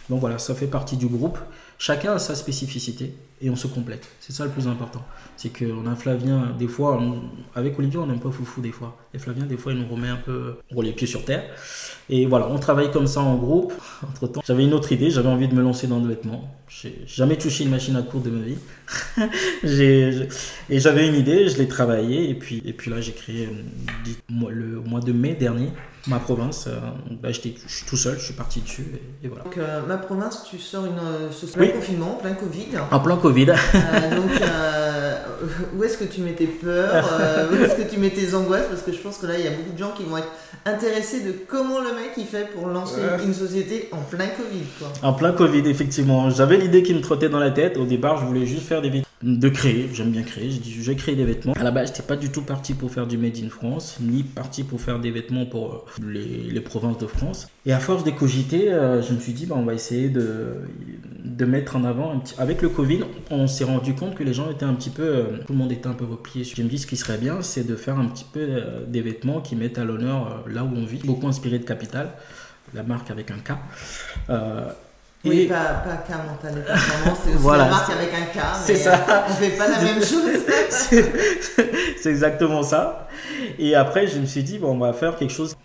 Donc 0.09 0.19
voilà, 0.19 0.37
ça 0.37 0.53
fait 0.53 0.67
partie 0.67 0.97
du 0.97 1.07
groupe. 1.07 1.37
chacun 1.77 2.13
a 2.13 2.19
sa 2.19 2.35
spécificité 2.35 3.13
et 3.41 3.49
on 3.49 3.55
se 3.55 3.67
complète. 3.67 4.07
C'est 4.19 4.33
ça 4.33 4.45
le 4.45 4.51
plus 4.51 4.67
important. 4.67 5.03
C'est 5.37 5.49
qu'on 5.49 5.85
a 5.85 5.95
Flavien, 5.95 6.55
des 6.57 6.67
fois, 6.67 7.01
avec 7.55 7.77
Olivier, 7.79 7.99
on 7.99 8.07
n'aime 8.07 8.19
pas 8.19 8.31
foufou 8.31 8.61
des 8.61 8.71
fois. 8.71 8.97
Et 9.13 9.19
Flavien, 9.19 9.45
des 9.45 9.57
fois, 9.57 9.73
il 9.73 9.79
nous 9.79 9.87
remet 9.87 10.07
un 10.09 10.17
peu 10.17 10.55
les 10.81 10.91
pieds 10.91 11.07
sur 11.07 11.25
terre. 11.25 11.43
Et 12.09 12.25
voilà, 12.25 12.47
on 12.49 12.57
travaille 12.57 12.91
comme 12.91 13.07
ça 13.07 13.21
en 13.21 13.35
groupe. 13.35 13.73
Entre 14.07 14.27
temps, 14.27 14.41
j'avais 14.45 14.63
une 14.63 14.73
autre 14.73 14.91
idée, 14.91 15.09
j'avais 15.09 15.29
envie 15.29 15.47
de 15.47 15.55
me 15.55 15.61
lancer 15.61 15.87
dans 15.87 15.99
le 15.99 16.07
vêtement. 16.07 16.53
J'ai 16.67 17.01
jamais 17.05 17.37
touché 17.37 17.63
une 17.63 17.69
machine 17.69 17.95
à 17.95 18.01
coudre 18.01 18.25
de 18.25 18.31
ma 18.31 18.45
vie. 18.45 18.57
et 20.69 20.79
j'avais 20.79 21.07
une 21.07 21.15
idée, 21.15 21.47
je 21.47 21.57
l'ai 21.57 21.67
travaillée. 21.67 22.29
Et 22.29 22.35
puis, 22.35 22.61
et 22.65 22.73
puis 22.73 22.91
là, 22.91 22.99
j'ai 22.99 23.13
créé 23.13 23.47
euh, 23.47 24.49
le 24.49 24.81
mois 24.81 24.99
de 24.99 25.13
mai 25.13 25.33
dernier 25.33 25.69
ma 26.07 26.19
province. 26.19 26.65
Euh, 26.67 26.79
bah, 27.21 27.31
je 27.31 27.39
suis 27.39 27.55
tout 27.87 27.97
seul, 27.97 28.17
je 28.19 28.25
suis 28.25 28.33
parti 28.33 28.61
dessus. 28.61 28.85
Et, 29.23 29.27
voilà. 29.27 29.43
Donc, 29.43 29.57
euh, 29.57 29.81
ma 29.87 29.97
province, 29.97 30.43
tu 30.49 30.59
sors 30.59 30.85
une, 30.85 30.99
ce 31.31 31.45
plein 31.45 31.67
confinement, 31.67 32.19
plein 32.21 32.33
Covid. 32.33 32.67
En 32.91 32.99
plein 32.99 33.17
Covid. 33.17 33.45
donc, 33.45 34.31
où 35.77 35.83
est-ce 35.83 35.97
que 35.97 36.05
tu 36.05 36.21
mets 36.21 36.33
tes 36.33 36.47
peurs 36.47 37.05
Où 37.51 37.55
est-ce 37.63 37.75
que 37.75 37.89
tu 37.89 37.99
mets 37.99 38.09
tes 38.09 38.33
angoisses? 38.33 38.67
Parce 38.69 38.81
que 38.81 38.91
je 38.91 38.99
pense 38.99 39.17
que 39.17 39.27
là, 39.27 39.37
il 39.37 39.45
y 39.45 39.47
a 39.47 39.51
beaucoup 39.51 39.73
de 39.73 39.77
gens 39.77 39.91
qui 39.91 40.03
vont 40.03 40.17
être 40.17 40.31
intéressés 40.65 41.21
de 41.21 41.33
comment 41.47 41.79
le 41.79 41.93
mec 41.93 42.11
il 42.17 42.25
fait 42.25 42.49
pour 42.51 42.67
lancer 42.67 43.01
une 43.23 43.33
société 43.33 43.89
en 43.91 44.01
plein 44.01 44.27
Covid. 44.27 44.63
Quoi. 44.79 44.89
En 45.01 45.13
plein 45.13 45.31
Covid, 45.31 45.67
effectivement. 45.69 46.29
J'avais 46.29 46.57
l'idée 46.57 46.83
qui 46.83 46.93
me 46.93 47.01
trottait 47.01 47.29
dans 47.29 47.39
la 47.39 47.51
tête. 47.51 47.77
Au 47.77 47.85
départ, 47.85 48.17
je 48.17 48.25
voulais 48.25 48.45
juste 48.45 48.67
faire 48.67 48.81
des 48.81 48.89
vêtements. 48.89 49.07
De 49.23 49.47
créer, 49.47 49.89
j'aime 49.93 50.11
bien 50.11 50.21
créer. 50.21 50.49
J'ai 50.51 50.95
créer 50.97 51.15
des 51.15 51.23
vêtements. 51.23 51.53
À 51.53 51.63
la 51.63 51.71
base, 51.71 51.87
j'étais 51.87 52.03
pas 52.03 52.17
du 52.17 52.29
tout 52.29 52.41
parti 52.41 52.73
pour 52.73 52.91
faire 52.91 53.07
du 53.07 53.17
Made 53.17 53.37
in 53.41 53.47
France, 53.47 53.97
ni 54.01 54.21
parti 54.21 54.63
pour 54.63 54.81
faire 54.81 54.99
des 54.99 55.11
vêtements 55.11 55.45
pour 55.45 55.87
euh, 56.01 56.11
les, 56.11 56.59
provinces 56.59 56.97
de 56.97 57.07
France. 57.07 57.47
Et 57.65 57.71
à 57.71 57.79
force 57.79 58.03
de 58.03 58.11
cogiter, 58.11 58.73
euh, 58.73 59.01
je 59.01 59.13
me 59.13 59.19
suis 59.19 59.31
dit, 59.31 59.45
bah, 59.45 59.55
on 59.57 59.63
va 59.63 59.73
essayer 59.73 60.09
de, 60.09 60.55
de 61.23 61.45
mettre 61.45 61.77
en 61.77 61.85
avant. 61.85 62.11
Un 62.11 62.19
petit... 62.19 62.35
Avec 62.37 62.61
le 62.61 62.67
Covid, 62.67 62.99
on 63.31 63.47
s'est 63.47 63.63
rendu 63.63 63.95
compte 63.95 64.13
que 64.15 64.23
les 64.25 64.33
gens 64.33 64.51
étaient 64.51 64.65
un 64.65 64.73
petit 64.73 64.89
peu. 64.89 65.03
Euh, 65.03 65.23
tout 65.47 65.53
le 65.53 65.59
monde 65.59 65.71
était 65.71 65.87
un 65.87 65.93
peu 65.93 66.05
replié. 66.05 66.43
Je 66.43 66.61
me 66.61 66.67
dis, 66.67 66.77
ce 66.77 66.87
qui 66.87 66.97
serait 66.97 67.17
bien, 67.17 67.41
c'est 67.41 67.65
de 67.65 67.77
faire 67.77 67.97
un 67.97 68.07
petit 68.07 68.25
peu 68.29 68.61
des 68.89 69.01
vêtements 69.01 69.39
qui 69.39 69.55
mettent 69.55 69.77
à 69.77 69.85
l'honneur 69.85 70.43
là 70.49 70.65
où 70.65 70.71
on 70.75 70.85
vit. 70.85 70.99
Beaucoup 71.05 71.29
inspiré 71.29 71.59
de 71.59 71.63
Capital, 71.63 72.11
la 72.73 72.83
marque 72.83 73.09
avec 73.09 73.31
un 73.31 73.37
K. 73.37 73.53
Oui, 75.25 75.47
pas, 75.47 75.83
pas 75.85 76.03
K 76.05 76.09
mental 76.27 76.63
performance, 76.65 77.19
c'est 77.23 77.29
aussi 77.29 77.39
voilà. 77.39 77.69
marque 77.69 77.91
avec 77.91 78.09
un 78.13 78.25
K. 78.25 78.43
C'est 78.61 78.75
ça. 78.75 78.93
Euh, 78.93 79.21
on 79.29 79.33
fait 79.33 79.57
pas 79.57 79.69
la 79.69 79.81
même 79.81 80.03
chose. 80.03 80.23
c'est 82.01 82.09
exactement 82.09 82.61
ça. 82.61 83.07
Et 83.57 83.73
après, 83.73 84.07
je 84.07 84.19
me 84.19 84.25
suis 84.25 84.43
dit, 84.43 84.57
bon, 84.59 84.71
on 84.71 84.77
va 84.77 84.91
faire 84.91 85.15
quelque 85.15 85.31
chose, 85.31 85.55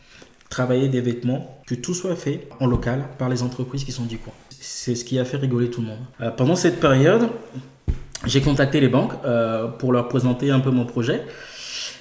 travailler 0.48 0.88
des 0.88 1.00
vêtements, 1.00 1.58
que 1.66 1.74
tout 1.74 1.92
soit 1.92 2.14
fait 2.14 2.48
en 2.60 2.66
local 2.66 3.04
par 3.18 3.28
les 3.28 3.42
entreprises 3.42 3.84
qui 3.84 3.90
sont 3.90 4.04
du 4.04 4.18
coin. 4.18 4.32
C'est 4.60 4.94
ce 4.94 5.04
qui 5.04 5.18
a 5.18 5.24
fait 5.24 5.38
rigoler 5.38 5.70
tout 5.70 5.80
le 5.80 5.88
monde. 5.88 5.98
Euh, 6.20 6.30
pendant 6.30 6.54
cette 6.54 6.78
période, 6.78 7.28
j'ai 8.26 8.40
contacté 8.40 8.80
les 8.80 8.88
banques 8.88 9.12
euh, 9.24 9.66
pour 9.66 9.92
leur 9.92 10.08
présenter 10.08 10.52
un 10.52 10.60
peu 10.60 10.70
mon 10.70 10.84
projet. 10.84 11.24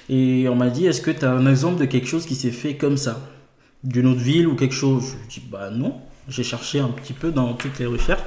Et 0.08 0.48
on 0.48 0.54
m'a 0.54 0.70
dit, 0.70 0.86
est-ce 0.86 1.02
que 1.02 1.10
tu 1.10 1.24
as 1.24 1.32
un 1.32 1.46
exemple 1.46 1.80
de 1.80 1.86
quelque 1.86 2.06
chose 2.06 2.24
qui 2.24 2.36
s'est 2.36 2.52
fait 2.52 2.76
comme 2.76 2.96
ça? 2.96 3.20
D'une 3.82 4.06
autre 4.06 4.20
ville 4.20 4.46
ou 4.46 4.54
quelque 4.54 4.74
chose? 4.74 5.14
Je 5.28 5.40
dis, 5.40 5.46
bah 5.50 5.70
non. 5.70 6.00
J'ai 6.28 6.42
cherché 6.42 6.78
un 6.78 6.88
petit 6.88 7.12
peu 7.12 7.30
dans 7.30 7.54
toutes 7.54 7.78
les 7.78 7.86
recherches. 7.86 8.22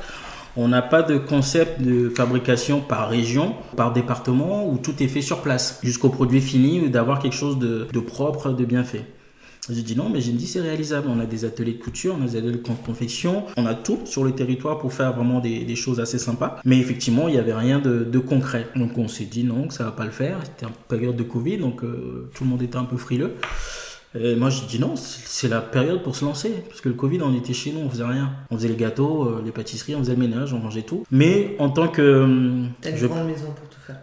On 0.57 0.67
n'a 0.67 0.81
pas 0.81 1.01
de 1.01 1.17
concept 1.17 1.81
de 1.81 2.09
fabrication 2.09 2.81
par 2.81 3.09
région, 3.09 3.55
par 3.77 3.93
département, 3.93 4.67
où 4.67 4.77
tout 4.77 5.01
est 5.01 5.07
fait 5.07 5.21
sur 5.21 5.41
place, 5.41 5.79
jusqu'au 5.81 6.09
produit 6.09 6.41
fini, 6.41 6.89
d'avoir 6.89 7.19
quelque 7.19 7.35
chose 7.35 7.57
de, 7.57 7.87
propre, 7.99 8.51
de 8.51 8.65
bien 8.65 8.83
fait. 8.83 9.05
J'ai 9.69 9.83
dit 9.83 9.95
non, 9.95 10.09
mais 10.09 10.19
j'ai 10.19 10.31
dit 10.31 10.47
c'est 10.47 10.59
réalisable. 10.59 11.07
On 11.07 11.19
a 11.19 11.25
des 11.25 11.45
ateliers 11.45 11.73
de 11.73 11.81
couture, 11.81 12.15
on 12.19 12.23
a 12.23 12.25
des 12.25 12.35
ateliers 12.35 12.51
de 12.51 12.57
confection, 12.57 13.45
on 13.55 13.65
a 13.65 13.75
tout 13.75 13.99
sur 14.05 14.23
le 14.23 14.31
territoire 14.31 14.79
pour 14.79 14.91
faire 14.91 15.13
vraiment 15.13 15.39
des, 15.39 15.75
choses 15.75 15.99
assez 15.99 16.17
sympas. 16.17 16.59
Mais 16.65 16.79
effectivement, 16.79 17.27
il 17.27 17.35
n'y 17.35 17.39
avait 17.39 17.53
rien 17.53 17.79
de, 17.79 18.19
concret. 18.19 18.67
Donc 18.75 18.97
on 18.97 19.07
s'est 19.07 19.25
dit 19.25 19.43
non, 19.43 19.67
que 19.67 19.73
ça 19.73 19.85
va 19.85 19.91
pas 19.91 20.05
le 20.05 20.11
faire. 20.11 20.39
C'était 20.43 20.65
en 20.65 20.73
période 20.89 21.15
de 21.15 21.23
Covid, 21.23 21.59
donc 21.59 21.83
euh, 21.83 22.29
tout 22.33 22.43
le 22.43 22.49
monde 22.49 22.61
était 22.63 22.77
un 22.77 22.83
peu 22.85 22.97
frileux. 22.97 23.35
Et 24.13 24.35
moi, 24.35 24.49
je 24.49 24.65
dis 24.65 24.77
non, 24.77 24.95
c'est 24.95 25.47
la 25.47 25.61
période 25.61 26.03
pour 26.03 26.17
se 26.17 26.25
lancer. 26.25 26.51
Parce 26.67 26.81
que 26.81 26.89
le 26.89 26.95
Covid, 26.95 27.21
on 27.21 27.33
était 27.33 27.53
chez 27.53 27.71
nous, 27.71 27.79
on 27.79 27.89
faisait 27.89 28.03
rien. 28.03 28.31
On 28.49 28.57
faisait 28.57 28.67
les 28.67 28.75
gâteaux, 28.75 29.23
euh, 29.23 29.41
les 29.43 29.51
pâtisseries, 29.51 29.95
on 29.95 29.99
faisait 29.99 30.15
le 30.15 30.19
ménage, 30.19 30.53
on 30.53 30.59
mangeait 30.59 30.81
tout. 30.81 31.05
Mais 31.11 31.55
en 31.59 31.69
tant 31.69 31.87
que. 31.87 32.01
Euh, 32.01 32.63
T'as 32.81 32.91
une 32.91 33.07
grande 33.07 33.27
maison 33.27 33.45
pour 33.55 33.69
tout 33.69 33.79
faire. 33.79 34.01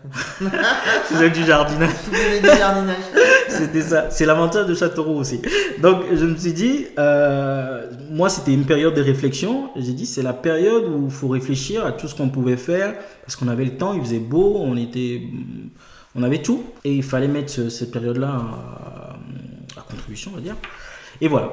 faisais 1.04 1.28
du 1.38 1.44
jardinage. 1.44 1.90
Tu 2.06 2.40
du 2.40 2.56
jardinage. 2.56 2.96
c'était 3.48 3.82
ça. 3.82 4.08
C'est 4.08 4.24
l'avantage 4.24 4.66
de 4.66 4.74
Châteauroux 4.74 5.18
aussi. 5.18 5.42
Donc, 5.82 6.04
je 6.10 6.24
me 6.24 6.36
suis 6.36 6.54
dit, 6.54 6.86
euh, 6.98 7.90
moi, 8.10 8.30
c'était 8.30 8.54
une 8.54 8.64
période 8.64 8.94
de 8.94 9.02
réflexion. 9.02 9.68
J'ai 9.76 9.92
dit, 9.92 10.06
c'est 10.06 10.22
la 10.22 10.32
période 10.32 10.84
où 10.84 11.04
il 11.04 11.10
faut 11.10 11.28
réfléchir 11.28 11.84
à 11.84 11.92
tout 11.92 12.08
ce 12.08 12.14
qu'on 12.14 12.30
pouvait 12.30 12.56
faire. 12.56 12.94
Parce 13.26 13.36
qu'on 13.36 13.48
avait 13.48 13.66
le 13.66 13.76
temps, 13.76 13.92
il 13.92 14.00
faisait 14.00 14.20
beau, 14.20 14.56
on 14.56 14.74
était. 14.78 15.20
On 16.14 16.22
avait 16.22 16.40
tout. 16.40 16.64
Et 16.84 16.94
il 16.94 17.02
fallait 17.02 17.28
mettre 17.28 17.70
cette 17.70 17.90
période-là 17.90 18.42
contribution, 19.88 20.32
on 20.32 20.36
va 20.36 20.40
dire. 20.40 20.56
Et 21.20 21.28
voilà. 21.28 21.50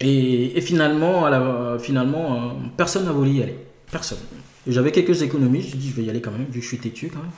Et, 0.00 0.60
finalement, 0.60 1.78
finalement 1.78 2.34
euh, 2.34 2.48
personne 2.76 3.04
n'a 3.04 3.12
voulu 3.12 3.30
y 3.30 3.42
aller. 3.42 3.56
Personne. 3.90 4.18
J'avais 4.66 4.92
quelques 4.92 5.22
économies, 5.22 5.62
je 5.62 5.76
dit 5.76 5.90
je 5.90 5.94
vais 5.94 6.04
y 6.04 6.10
aller 6.10 6.20
quand 6.20 6.30
même, 6.30 6.46
vu 6.46 6.58
que 6.58 6.60
je 6.60 6.68
suis 6.68 6.78
têtu 6.78 7.08
quand 7.08 7.20
même. 7.20 7.30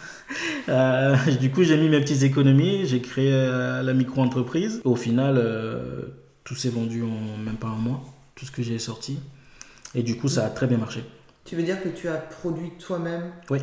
Euh, 0.71 1.15
du 1.41 1.51
coup, 1.51 1.63
j'ai 1.63 1.77
mis 1.77 1.91
mes 1.91 2.01
petites 2.01 2.23
économies, 2.23 2.87
j'ai 2.87 3.03
créé 3.03 3.31
euh, 3.31 3.83
la 3.83 3.93
micro-entreprise. 3.93 4.81
Au 4.85 4.97
final, 4.97 5.39
tout 6.43 6.55
s'est 6.55 6.71
vendu 6.71 7.03
en 7.03 7.37
même 7.45 7.57
pas 7.57 7.69
un 7.69 7.77
mois, 7.77 8.03
tout 8.35 8.47
ce 8.47 8.51
que 8.51 8.63
j'ai 8.63 8.79
sorti. 8.79 9.19
Et 9.95 10.03
du 10.03 10.17
coup, 10.17 10.29
ça 10.29 10.47
a 10.47 10.49
très 10.49 10.67
bien 10.67 10.79
marché. 10.79 11.05
Tu 11.45 11.57
veux 11.57 11.63
dire 11.63 11.83
que 11.83 11.89
tu 11.89 12.09
as 12.09 12.17
produit 12.17 12.71
toi-même 12.79 13.33
Oui 13.51 13.59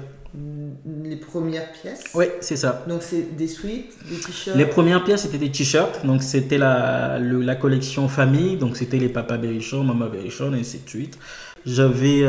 les 0.85 1.17
premières 1.17 1.71
pièces? 1.73 2.05
Oui, 2.13 2.25
c'est 2.39 2.55
ça. 2.55 2.85
Donc 2.87 3.03
c'est 3.03 3.35
des 3.35 3.47
suites, 3.47 3.93
des 4.09 4.17
t-shirts? 4.17 4.57
Les 4.57 4.65
premières 4.65 5.03
pièces 5.03 5.23
c'était 5.23 5.37
des 5.37 5.51
t-shirts, 5.51 6.05
donc 6.05 6.23
c'était 6.23 6.57
la, 6.57 7.19
la 7.19 7.55
collection 7.55 8.07
famille, 8.07 8.57
donc 8.57 8.77
c'était 8.77 8.97
les 8.97 9.09
papa 9.09 9.37
Berrichon, 9.37 9.83
maman 9.83 10.07
Berrichon 10.07 10.53
et 10.53 10.59
ainsi 10.59 10.79
de 10.83 10.89
suite. 10.89 11.19
J'avais 11.65 12.21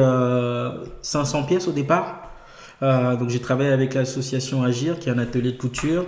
500 1.03 1.43
euh, 1.43 1.47
pièces 1.47 1.69
au 1.69 1.73
départ, 1.73 2.33
euh, 2.83 3.17
donc 3.17 3.31
j'ai 3.31 3.41
travaillé 3.41 3.71
avec 3.71 3.95
l'association 3.95 4.63
Agir 4.65 4.99
qui 4.99 5.09
est 5.09 5.13
un 5.13 5.19
atelier 5.19 5.53
de 5.53 5.57
couture, 5.57 6.07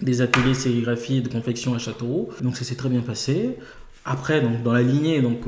des 0.00 0.20
ateliers 0.20 0.50
de 0.50 0.54
sérigraphie 0.54 1.18
et 1.18 1.20
de 1.20 1.28
confection 1.28 1.74
à 1.74 1.78
Châteauroux, 1.78 2.28
donc 2.42 2.56
ça 2.56 2.64
s'est 2.64 2.76
très 2.76 2.88
bien 2.88 3.02
passé. 3.02 3.58
Après, 4.04 4.40
donc 4.40 4.62
dans 4.62 4.72
la 4.72 4.82
lignée, 4.82 5.20
donc 5.20 5.42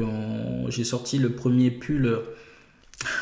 j'ai 0.68 0.84
sorti 0.84 1.18
le 1.18 1.30
premier 1.30 1.70
pull 1.70 2.20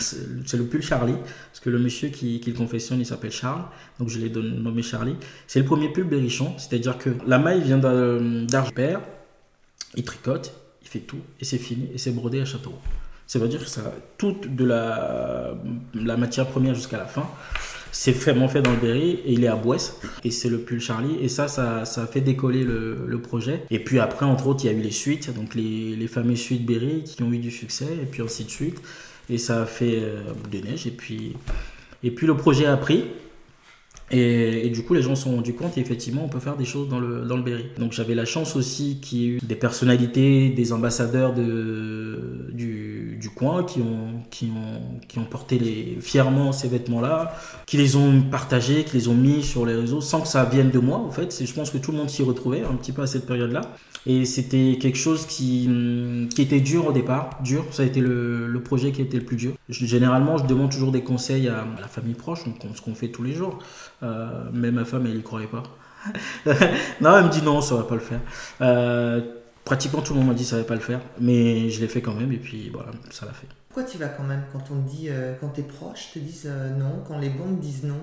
c'est 0.00 0.56
le 0.56 0.64
pull 0.64 0.82
Charlie, 0.82 1.14
parce 1.14 1.60
que 1.60 1.70
le 1.70 1.78
monsieur 1.78 2.08
qui, 2.08 2.40
le 2.46 2.52
confessionne, 2.52 3.00
il 3.00 3.06
s'appelle 3.06 3.32
Charles, 3.32 3.64
donc 3.98 4.08
je 4.08 4.18
l'ai 4.18 4.30
nommé 4.30 4.82
Charlie. 4.82 5.16
C'est 5.46 5.60
le 5.60 5.64
premier 5.64 5.88
pull 5.90 6.04
Berrichon, 6.04 6.54
c'est-à-dire 6.58 6.98
que 6.98 7.10
la 7.26 7.38
maille 7.38 7.62
vient 7.62 7.78
d'argent 7.78 8.72
père, 8.72 9.00
il 9.94 10.04
tricote, 10.04 10.54
il 10.82 10.88
fait 10.88 11.00
tout, 11.00 11.20
et 11.40 11.44
c'est 11.44 11.58
fini, 11.58 11.88
et 11.94 11.98
c'est 11.98 12.12
brodé 12.12 12.40
à 12.40 12.44
château. 12.44 12.74
Ça 13.26 13.38
veut 13.38 13.48
dire 13.48 13.60
que 13.60 13.70
ça, 13.70 13.94
toute 14.18 14.54
de 14.54 14.64
la, 14.64 15.54
matière 15.94 16.46
première 16.48 16.74
jusqu'à 16.74 16.98
la 16.98 17.06
fin, 17.06 17.26
c'est 17.90 18.12
vraiment 18.12 18.48
fait 18.48 18.62
dans 18.62 18.72
le 18.72 18.78
Berry 18.78 19.20
et 19.24 19.32
il 19.32 19.44
est 19.44 19.48
à 19.48 19.56
Boisse 19.56 20.00
et 20.24 20.30
c'est 20.30 20.48
le 20.48 20.58
pull 20.58 20.80
Charlie 20.80 21.16
et 21.20 21.28
ça, 21.28 21.46
ça, 21.48 21.82
a 21.82 22.06
fait 22.06 22.20
décoller 22.22 22.64
le, 22.64 23.04
le, 23.06 23.20
projet 23.20 23.64
et 23.70 23.78
puis 23.78 24.00
après 24.00 24.24
entre 24.24 24.46
autres 24.46 24.64
il 24.64 24.70
y 24.70 24.74
a 24.74 24.76
eu 24.76 24.80
les 24.80 24.90
suites 24.90 25.34
donc 25.34 25.54
les, 25.54 25.94
les 25.94 26.08
fameuses 26.08 26.40
suites 26.40 26.64
Berry 26.64 27.04
qui 27.04 27.22
ont 27.22 27.30
eu 27.30 27.38
du 27.38 27.50
succès 27.50 27.88
et 28.02 28.06
puis 28.06 28.22
ainsi 28.22 28.44
de 28.44 28.50
suite 28.50 28.80
et 29.28 29.38
ça 29.38 29.62
a 29.62 29.66
fait 29.66 30.00
euh, 30.00 30.22
bout 30.42 30.50
de 30.50 30.66
neige. 30.66 30.86
Et 30.86 30.90
puis, 30.90 31.34
et 32.02 32.10
puis 32.10 32.26
le 32.26 32.36
projet 32.36 32.66
a 32.66 32.76
pris. 32.76 33.04
Et, 34.14 34.68
du 34.68 34.82
coup, 34.82 34.92
les 34.92 35.00
gens 35.00 35.14
se 35.14 35.22
sont 35.22 35.36
rendus 35.36 35.54
compte, 35.54 35.78
effectivement, 35.78 36.22
on 36.26 36.28
peut 36.28 36.38
faire 36.38 36.56
des 36.58 36.66
choses 36.66 36.86
dans 36.86 37.00
le, 37.00 37.22
dans 37.22 37.38
le 37.38 37.42
Berry. 37.42 37.64
Donc 37.78 37.92
j'avais 37.92 38.14
la 38.14 38.26
chance 38.26 38.56
aussi 38.56 38.98
qu'il 39.00 39.18
y 39.18 39.24
ait 39.24 39.28
eu 39.28 39.38
des 39.42 39.54
personnalités, 39.54 40.50
des 40.50 40.72
ambassadeurs 40.74 41.32
de, 41.32 42.50
du, 42.52 42.71
du 43.22 43.30
coin 43.30 43.62
qui 43.62 43.80
ont, 43.80 44.20
qui, 44.30 44.46
ont, 44.46 44.98
qui 45.06 45.20
ont 45.20 45.24
porté 45.24 45.56
les, 45.56 45.98
fièrement 46.00 46.50
ces 46.50 46.66
vêtements-là, 46.66 47.32
qui 47.66 47.76
les 47.76 47.94
ont 47.94 48.20
partagés, 48.20 48.82
qui 48.82 48.96
les 48.96 49.06
ont 49.06 49.14
mis 49.14 49.44
sur 49.44 49.64
les 49.64 49.76
réseaux 49.76 50.00
sans 50.00 50.20
que 50.20 50.26
ça 50.26 50.44
vienne 50.44 50.70
de 50.70 50.80
moi, 50.80 50.98
en 50.98 51.10
fait. 51.12 51.44
Je 51.44 51.52
pense 51.54 51.70
que 51.70 51.78
tout 51.78 51.92
le 51.92 51.98
monde 51.98 52.10
s'y 52.10 52.24
retrouvait 52.24 52.64
un 52.64 52.74
petit 52.74 52.90
peu 52.90 53.02
à 53.02 53.06
cette 53.06 53.24
période-là. 53.24 53.60
Et 54.06 54.24
c'était 54.24 54.76
quelque 54.80 54.98
chose 54.98 55.24
qui, 55.26 55.70
qui 56.34 56.42
était 56.42 56.58
dur 56.58 56.88
au 56.88 56.92
départ, 56.92 57.38
dur. 57.44 57.64
Ça 57.70 57.84
a 57.84 57.86
été 57.86 58.00
le, 58.00 58.48
le 58.48 58.60
projet 58.60 58.90
qui 58.90 59.00
a 59.00 59.04
été 59.04 59.16
le 59.16 59.24
plus 59.24 59.36
dur. 59.36 59.52
généralement, 59.68 60.36
je 60.38 60.46
demande 60.46 60.72
toujours 60.72 60.90
des 60.90 61.04
conseils 61.04 61.48
à, 61.48 61.64
la 61.80 61.86
famille 61.86 62.14
proche, 62.14 62.40
ce 62.74 62.82
qu'on 62.82 62.94
fait 62.96 63.08
tous 63.08 63.22
les 63.22 63.34
jours. 63.34 63.60
Euh, 64.02 64.50
mais 64.52 64.72
ma 64.72 64.84
femme, 64.84 65.06
elle 65.06 65.16
y 65.16 65.22
croyait 65.22 65.46
pas. 65.46 65.62
non, 67.00 67.16
elle 67.16 67.26
me 67.26 67.30
dit 67.30 67.42
non, 67.42 67.60
ça 67.60 67.76
va 67.76 67.84
pas 67.84 67.94
le 67.94 68.00
faire. 68.00 68.20
Euh, 68.60 69.20
pratiquement 69.64 70.02
tout 70.02 70.14
le 70.14 70.20
monde 70.20 70.28
m'a 70.28 70.34
dit 70.34 70.44
ça 70.44 70.56
va 70.58 70.64
pas 70.64 70.74
le 70.74 70.80
faire, 70.80 71.00
mais 71.20 71.70
je 71.70 71.80
l'ai 71.80 71.88
fait 71.88 72.02
quand 72.02 72.14
même 72.14 72.32
et 72.32 72.38
puis 72.38 72.70
voilà, 72.70 72.90
ça 73.10 73.26
l'a 73.26 73.32
fait. 73.32 73.46
Pourquoi 73.68 73.84
tu 73.84 73.98
vas 73.98 74.08
quand 74.08 74.24
même 74.24 74.44
quand 74.52 74.64
on 74.70 74.82
te 74.82 74.90
dit, 74.90 75.08
euh, 75.08 75.34
quand 75.40 75.48
tes 75.48 75.62
proches 75.62 76.10
te 76.12 76.18
disent 76.18 76.50
non, 76.78 77.02
quand 77.06 77.18
les 77.18 77.30
banques 77.30 77.60
disent 77.60 77.84
non? 77.84 78.00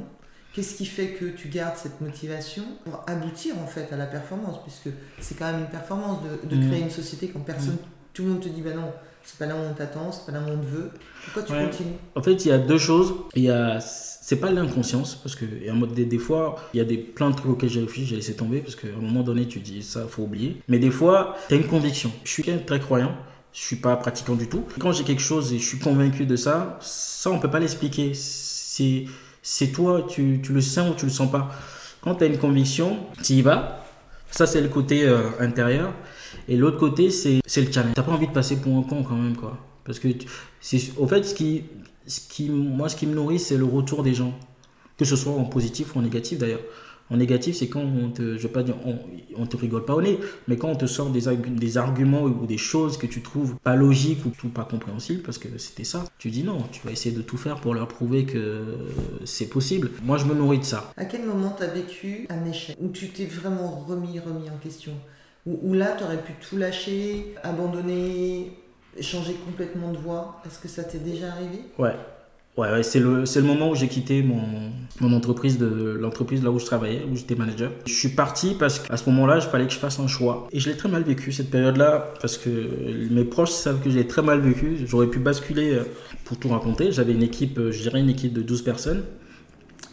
Qu'est-ce 0.54 0.76
qui 0.76 0.86
fait 0.86 1.10
que 1.10 1.26
tu 1.26 1.48
gardes 1.48 1.78
cette 1.78 2.02
motivation 2.02 2.64
pour 2.84 3.04
aboutir 3.06 3.56
en 3.60 3.68
fait 3.68 3.94
à 3.94 3.98
la 3.98 4.08
performance? 4.08 4.58
Puisque 4.64 4.90
c'est 5.20 5.38
quand 5.38 5.52
même 5.52 5.62
une 5.62 5.70
performance 5.70 6.20
de, 6.24 6.56
de 6.56 6.68
créer 6.68 6.82
une 6.82 6.90
société 6.90 7.28
quand 7.28 7.40
personne, 7.42 7.76
mm. 7.76 8.14
tout 8.14 8.24
le 8.24 8.30
monde 8.30 8.42
te 8.42 8.50
dit 8.50 8.62
ben 8.62 8.76
non, 8.76 8.92
c'est 9.32 9.38
pas 9.40 9.46
là 9.46 9.56
où 9.56 9.60
on 9.70 9.74
t'attend, 9.74 10.12
c'est 10.12 10.26
pas 10.26 10.32
là 10.32 10.44
où 10.46 10.52
on 10.52 10.58
te 10.58 10.66
veut. 10.66 10.92
Pourquoi 11.26 11.44
tu 11.44 11.52
Ouais. 11.54 11.66
continues? 11.70 11.94
En 12.16 12.22
fait, 12.24 12.46
il 12.46 12.48
y 12.48 12.52
a 12.52 12.58
deux 12.58 12.78
choses. 12.78 13.14
Il 13.36 13.44
y 13.44 13.50
a, 13.50 13.80
c'est 13.80 14.38
pas 14.40 14.52
l'inconscience, 14.52 15.16
parce 15.16 15.36
que 15.36 15.46
a 15.68 15.72
un 15.72 15.76
mode 15.76 15.94
des, 15.94 16.06
des 16.06 16.18
fois, 16.18 16.56
il 16.74 16.78
y 16.78 16.82
a 16.82 16.84
des 16.86 16.98
plein 16.98 17.30
de 17.30 17.36
trucs 17.36 17.52
auxquels 17.52 17.70
j'ai 17.70 17.82
réfléchi, 17.82 18.06
j'ai 18.08 18.16
laissé 18.16 18.36
tomber, 18.36 18.60
parce 18.60 18.76
qu'à 18.76 18.88
un 18.88 19.02
moment 19.02 19.22
donné, 19.24 19.48
tu 19.48 19.60
dis 19.60 19.82
ça, 19.84 20.06
faut 20.08 20.24
oublier. 20.24 20.62
Mais 20.68 20.80
des 20.80 20.92
fois, 20.92 21.36
tu 21.48 21.54
as 21.54 21.58
une 21.58 21.68
conviction. 21.68 22.12
Je 22.24 22.32
suis 22.32 22.44
très 22.66 22.80
croyant. 22.80 23.14
Je 23.54 23.62
suis 23.62 23.78
pas 23.78 23.96
pratiquant 23.96 24.36
du 24.36 24.48
tout. 24.48 24.64
Quand 24.80 24.92
j'ai 24.92 25.04
quelque 25.04 25.22
chose 25.24 25.52
et 25.54 25.58
je 25.60 25.66
suis 25.66 25.80
convaincu 25.80 26.26
de 26.28 26.36
ça, 26.36 26.78
ça 26.82 27.32
on 27.32 27.40
peut 27.40 27.50
pas 27.50 27.60
l'expliquer. 27.60 28.12
C'est 28.14 29.06
c'est 29.42 29.68
toi, 29.72 30.06
tu, 30.08 30.40
tu 30.44 30.54
le 30.54 30.62
sens 30.62 30.92
ou 30.92 30.94
tu 30.94 31.06
le 31.06 31.12
sens 31.12 31.32
pas. 31.32 31.50
Quand 32.02 32.14
tu 32.16 32.24
as 32.26 32.28
une 32.28 32.38
conviction, 32.38 32.98
tu 33.24 33.34
y 33.34 33.42
vas. 33.42 33.84
Ça 34.30 34.46
c'est 34.46 34.62
le 34.62 34.68
côté 34.70 35.04
euh, 35.08 35.30
intérieur. 35.40 35.92
Et 36.50 36.58
l'autre 36.58 36.78
côté, 36.78 37.12
c'est 37.12 37.42
le 37.62 37.72
challenge. 37.72 37.94
T'as 37.94 38.04
pas 38.04 38.12
envie 38.12 38.28
de 38.28 38.34
passer 38.34 38.58
pour 38.58 38.76
un 38.76 38.82
con 38.82 39.04
quand 39.04 39.16
même, 39.16 39.38
quoi. 39.38 39.58
Parce 39.86 40.00
que, 40.00 40.08
au 40.98 41.08
fait, 41.08 41.24
ce 41.24 41.34
qui, 41.36 41.64
ce 42.08 42.20
qui, 42.20 42.50
moi, 42.50 42.90
ce 42.90 42.96
qui 42.96 43.06
me 43.08 43.14
nourrit, 43.14 43.40
c'est 43.40 43.56
le 43.56 43.66
retour 43.66 44.04
des 44.04 44.16
gens. 44.16 44.34
Que 44.98 45.06
ce 45.06 45.16
soit 45.16 45.32
en 45.32 45.46
positif 45.46 45.96
ou 45.96 46.00
en 46.00 46.02
négatif, 46.02 46.40
d'ailleurs. 46.40 46.62
En 47.12 47.18
négatif, 47.18 47.56
c'est 47.56 47.68
quand 47.68 47.82
on 47.82 48.10
te, 48.10 48.38
je 48.38 48.44
vais 48.44 48.54
pas 48.54 48.62
dire, 48.62 48.76
on, 48.86 48.98
on 49.36 49.46
te 49.48 49.58
rigole 49.58 49.84
pas 49.84 49.96
au 49.96 50.02
nez, 50.02 50.20
mais 50.48 50.58
quand 50.58 50.70
on 50.70 50.76
te 50.76 50.86
sort 50.86 51.10
des, 51.10 51.22
des 51.38 51.78
arguments 51.78 52.24
ou 52.24 52.46
des 52.46 52.58
choses 52.58 52.98
que 52.98 53.08
tu 53.08 53.24
trouves 53.24 53.56
pas 53.64 53.76
logiques 53.76 54.24
ou 54.26 54.30
tout 54.30 54.50
pas 54.50 54.64
compréhensibles, 54.64 55.24
parce 55.24 55.40
que 55.40 55.48
c'était 55.58 55.86
ça, 55.86 56.06
tu 56.20 56.30
dis 56.30 56.44
non, 56.44 56.60
tu 56.72 56.82
vas 56.86 56.92
essayer 56.92 57.16
de 57.16 57.24
tout 57.24 57.38
faire 57.38 57.62
pour 57.62 57.74
leur 57.74 57.88
prouver 57.88 58.26
que 58.26 58.64
c'est 59.26 59.50
possible. 59.50 59.90
Moi, 60.04 60.18
je 60.18 60.26
me 60.26 60.36
nourris 60.36 60.60
de 60.60 60.64
ça. 60.66 60.94
À 60.98 61.06
quel 61.06 61.26
moment 61.26 61.56
t'as 61.58 61.68
vécu 61.68 62.28
un 62.30 62.46
échec? 62.46 62.78
Où 62.80 62.90
tu 62.90 63.10
t'es 63.10 63.26
vraiment 63.26 63.72
remis, 63.88 64.20
remis 64.20 64.48
en 64.50 64.58
question? 64.58 64.94
Où, 65.46 65.74
là, 65.74 65.96
t'aurais 65.98 66.22
pu 66.22 66.34
tout 66.48 66.58
lâcher, 66.58 67.34
abandonner, 67.44 68.52
changer 69.00 69.34
complètement 69.46 69.92
de 69.92 69.98
voie 69.98 70.42
Est-ce 70.46 70.60
que 70.60 70.68
ça 70.68 70.84
t'est 70.84 71.00
déjà 71.00 71.32
arrivé? 71.32 71.60
Ouais. 71.78 71.96
Ouais, 72.58 72.84
c'est 72.84 73.00
le, 73.00 73.24
le 73.24 73.42
moment 73.42 73.70
où 73.70 73.76
j'ai 73.76 73.88
quitté 73.88 74.22
mon, 74.22 74.42
mon 75.00 75.16
entreprise, 75.16 75.58
de 75.58 75.98
l'entreprise 75.98 76.44
là 76.44 76.52
où 76.52 76.60
je 76.60 76.66
travaillais, 76.66 77.06
où 77.10 77.16
j'étais 77.16 77.36
manager. 77.36 77.72
Je 77.86 77.94
suis 77.94 78.10
parti 78.10 78.54
parce 78.60 78.80
qu'à 78.80 78.98
ce 78.98 79.10
moment-là, 79.10 79.38
il 79.38 79.42
fallait 79.44 79.66
que 79.66 79.72
je 79.72 79.78
fasse 79.80 79.98
un 80.00 80.08
choix. 80.08 80.48
Et 80.52 80.60
je 80.60 80.70
l'ai 80.70 80.76
très 80.76 80.90
mal 80.90 81.04
vécu 81.04 81.32
cette 81.32 81.50
période-là, 81.52 82.14
parce 82.20 82.38
que 82.38 82.50
mes 83.12 83.24
proches 83.24 83.52
savent 83.52 83.82
que 83.82 83.90
j'ai 83.90 84.06
très 84.08 84.22
mal 84.24 84.42
vécu. 84.42 84.76
J'aurais 84.86 85.08
pu 85.08 85.20
basculer 85.20 85.74
euh, 85.74 85.84
pour 86.26 86.38
tout 86.38 86.50
raconter. 86.50 86.92
J'avais 86.92 87.14
une 87.14 87.24
équipe, 87.24 87.58
euh, 87.60 87.72
je 87.72 87.82
dirais 87.82 88.02
une 88.02 88.10
équipe 88.10 88.34
de 88.34 88.42
12 88.42 88.64
personnes. 88.64 89.04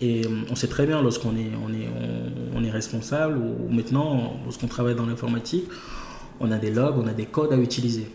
Et 0.00 0.24
euh, 0.24 0.28
on 0.50 0.56
sait 0.56 0.68
très 0.68 0.86
bien 0.86 1.02
lorsqu'on 1.02 1.36
est, 1.36 1.50
on 1.64 1.72
est, 1.72 1.88
on, 1.88 2.58
on 2.58 2.64
est 2.64 2.70
responsable 2.70 3.38
ou 3.38 3.72
maintenant, 3.72 4.34
lorsqu'on 4.44 4.66
travaille 4.66 4.94
dans 4.94 5.06
l'informatique, 5.06 5.66
on 6.40 6.50
a 6.50 6.58
des 6.58 6.70
logs, 6.70 6.96
on 6.98 7.06
a 7.06 7.14
des 7.14 7.26
codes 7.26 7.52
à 7.52 7.56
utiliser. 7.56 8.06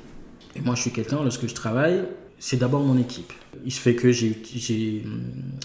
Et 0.56 0.62
moi, 0.62 0.76
je 0.76 0.82
suis 0.82 0.91
quelqu'un, 0.91 1.24
lorsque 1.24 1.48
je 1.48 1.56
travaille, 1.56 2.04
c'est 2.38 2.58
d'abord 2.58 2.82
mon 2.82 2.98
équipe. 2.98 3.32
Il 3.63 3.72
se 3.72 3.80
fait 3.80 3.96
que 3.96 4.12
j'ai, 4.12 5.04
hum, 5.06 5.22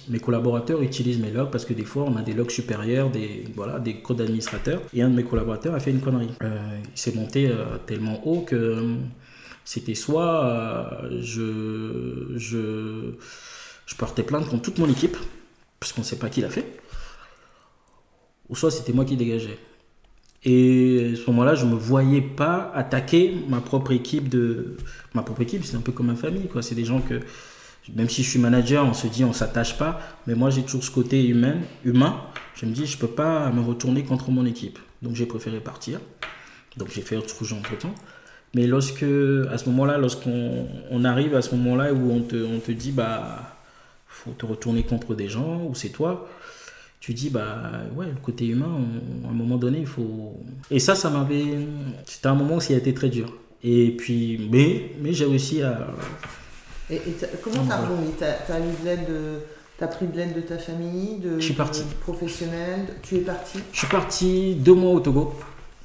mes 0.08 0.18
collaborateurs 0.18 0.82
utilisent 0.82 1.18
mes 1.18 1.30
logs 1.30 1.50
parce 1.50 1.64
que 1.64 1.72
des 1.72 1.84
fois, 1.84 2.04
on 2.04 2.16
a 2.16 2.22
des 2.22 2.34
logs 2.34 2.50
supérieurs, 2.50 3.10
des, 3.10 3.44
voilà, 3.54 3.78
des 3.78 3.96
codes 3.96 4.18
d'administrateur. 4.18 4.82
Et 4.92 5.02
un 5.02 5.08
de 5.08 5.14
mes 5.14 5.24
collaborateurs 5.24 5.74
a 5.74 5.80
fait 5.80 5.90
une 5.90 6.00
connerie. 6.00 6.30
Euh, 6.42 6.58
il 6.94 6.98
s'est 6.98 7.14
monté 7.14 7.48
euh, 7.48 7.78
tellement 7.86 8.26
haut 8.26 8.42
que 8.42 8.96
c'était 9.64 9.94
soit 9.94 10.44
euh, 10.44 11.20
je, 11.22 12.36
je, 12.36 13.14
je 13.86 13.94
portais 13.96 14.22
plainte 14.22 14.46
contre 14.48 14.62
toute 14.62 14.78
mon 14.78 14.88
équipe, 14.88 15.16
parce 15.80 15.92
qu'on 15.92 16.02
ne 16.02 16.06
sait 16.06 16.18
pas 16.18 16.28
qui 16.28 16.40
l'a 16.40 16.50
fait, 16.50 16.78
ou 18.48 18.56
soit 18.56 18.70
c'était 18.70 18.92
moi 18.92 19.04
qui 19.04 19.16
dégageais. 19.16 19.58
Et 20.44 21.10
à 21.12 21.16
ce 21.16 21.28
moment-là, 21.30 21.56
je 21.56 21.64
ne 21.64 21.72
me 21.72 21.76
voyais 21.76 22.20
pas 22.20 22.70
attaquer 22.72 23.34
ma 23.48 23.60
propre 23.60 23.90
équipe. 23.90 24.28
De... 24.28 24.76
Ma 25.12 25.22
propre 25.22 25.42
équipe, 25.42 25.64
c'est 25.64 25.76
un 25.76 25.80
peu 25.80 25.90
comme 25.90 26.06
ma 26.06 26.14
famille. 26.14 26.46
Quoi. 26.46 26.62
C'est 26.62 26.76
des 26.76 26.84
gens 26.84 27.00
que, 27.00 27.20
même 27.94 28.08
si 28.08 28.22
je 28.22 28.30
suis 28.30 28.38
manager, 28.38 28.86
on 28.86 28.94
se 28.94 29.08
dit 29.08 29.24
on 29.24 29.32
s'attache 29.32 29.76
pas. 29.76 30.00
Mais 30.28 30.36
moi, 30.36 30.50
j'ai 30.50 30.62
toujours 30.62 30.84
ce 30.84 30.90
côté 30.92 31.26
humain. 31.26 31.56
humain. 31.84 32.22
Je 32.54 32.64
me 32.64 32.70
dis, 32.70 32.86
je 32.86 32.96
ne 32.96 33.00
peux 33.00 33.08
pas 33.08 33.50
me 33.50 33.60
retourner 33.60 34.04
contre 34.04 34.30
mon 34.30 34.46
équipe. 34.46 34.78
Donc, 35.02 35.16
j'ai 35.16 35.26
préféré 35.26 35.58
partir. 35.58 35.98
Donc, 36.76 36.90
j'ai 36.94 37.02
fait 37.02 37.16
autre 37.16 37.28
chose 37.28 37.52
entre-temps. 37.52 37.94
Mais 38.54 38.68
lorsque, 38.68 39.02
à 39.02 39.58
ce 39.58 39.68
moment-là, 39.68 39.98
lorsqu'on 39.98 40.68
on 40.90 41.04
arrive 41.04 41.34
à 41.34 41.42
ce 41.42 41.56
moment-là 41.56 41.92
où 41.92 42.12
on 42.12 42.20
te, 42.20 42.36
on 42.36 42.60
te 42.60 42.70
dit, 42.70 42.92
bah, 42.92 43.55
te 44.32 44.46
retourner 44.46 44.82
contre 44.82 45.14
des 45.14 45.28
gens, 45.28 45.62
ou 45.68 45.74
c'est 45.74 45.90
toi, 45.90 46.28
tu 47.00 47.14
dis 47.14 47.30
bah 47.30 47.62
ouais 47.94 48.06
le 48.06 48.20
côté 48.22 48.46
humain 48.46 48.70
on- 49.24 49.28
à 49.28 49.30
un 49.30 49.34
moment 49.34 49.56
donné 49.58 49.78
il 49.80 49.86
faut 49.86 50.40
et 50.70 50.78
ça 50.80 50.94
ça 50.94 51.10
m'avait 51.10 51.44
c'était 52.06 52.26
un 52.28 52.34
moment 52.34 52.56
où 52.56 52.60
ça 52.60 52.74
a 52.74 52.76
été 52.78 52.92
très 52.94 53.08
dur. 53.10 53.32
Et 53.62 53.90
puis 53.92 54.48
mais 54.50 54.90
mais 55.00 55.12
j'ai 55.12 55.24
réussi 55.26 55.62
à 55.62 55.88
Et, 56.90 56.96
et 56.96 57.00
t'as- 57.20 57.26
comment 57.42 57.64
t'as 57.68 57.82
rebondi 57.82 58.10
T'as 58.18 58.58
eu 58.60 58.62
de 58.82 58.84
l'aide 58.84 59.06
de- 59.08 59.38
T'as 59.78 59.88
pris 59.88 60.06
de 60.06 60.16
l'aide 60.16 60.34
de 60.34 60.40
ta 60.40 60.56
famille, 60.56 61.18
de, 61.18 61.38
Je 61.38 61.44
suis 61.44 61.52
parti. 61.54 61.80
de 61.82 61.94
professionnels? 62.00 62.86
Tu 63.02 63.16
es 63.16 63.20
parti? 63.20 63.58
Je 63.72 63.78
suis 63.78 63.86
parti 63.88 64.54
deux 64.54 64.72
mois 64.72 64.92
au 64.92 65.00
Togo. 65.00 65.34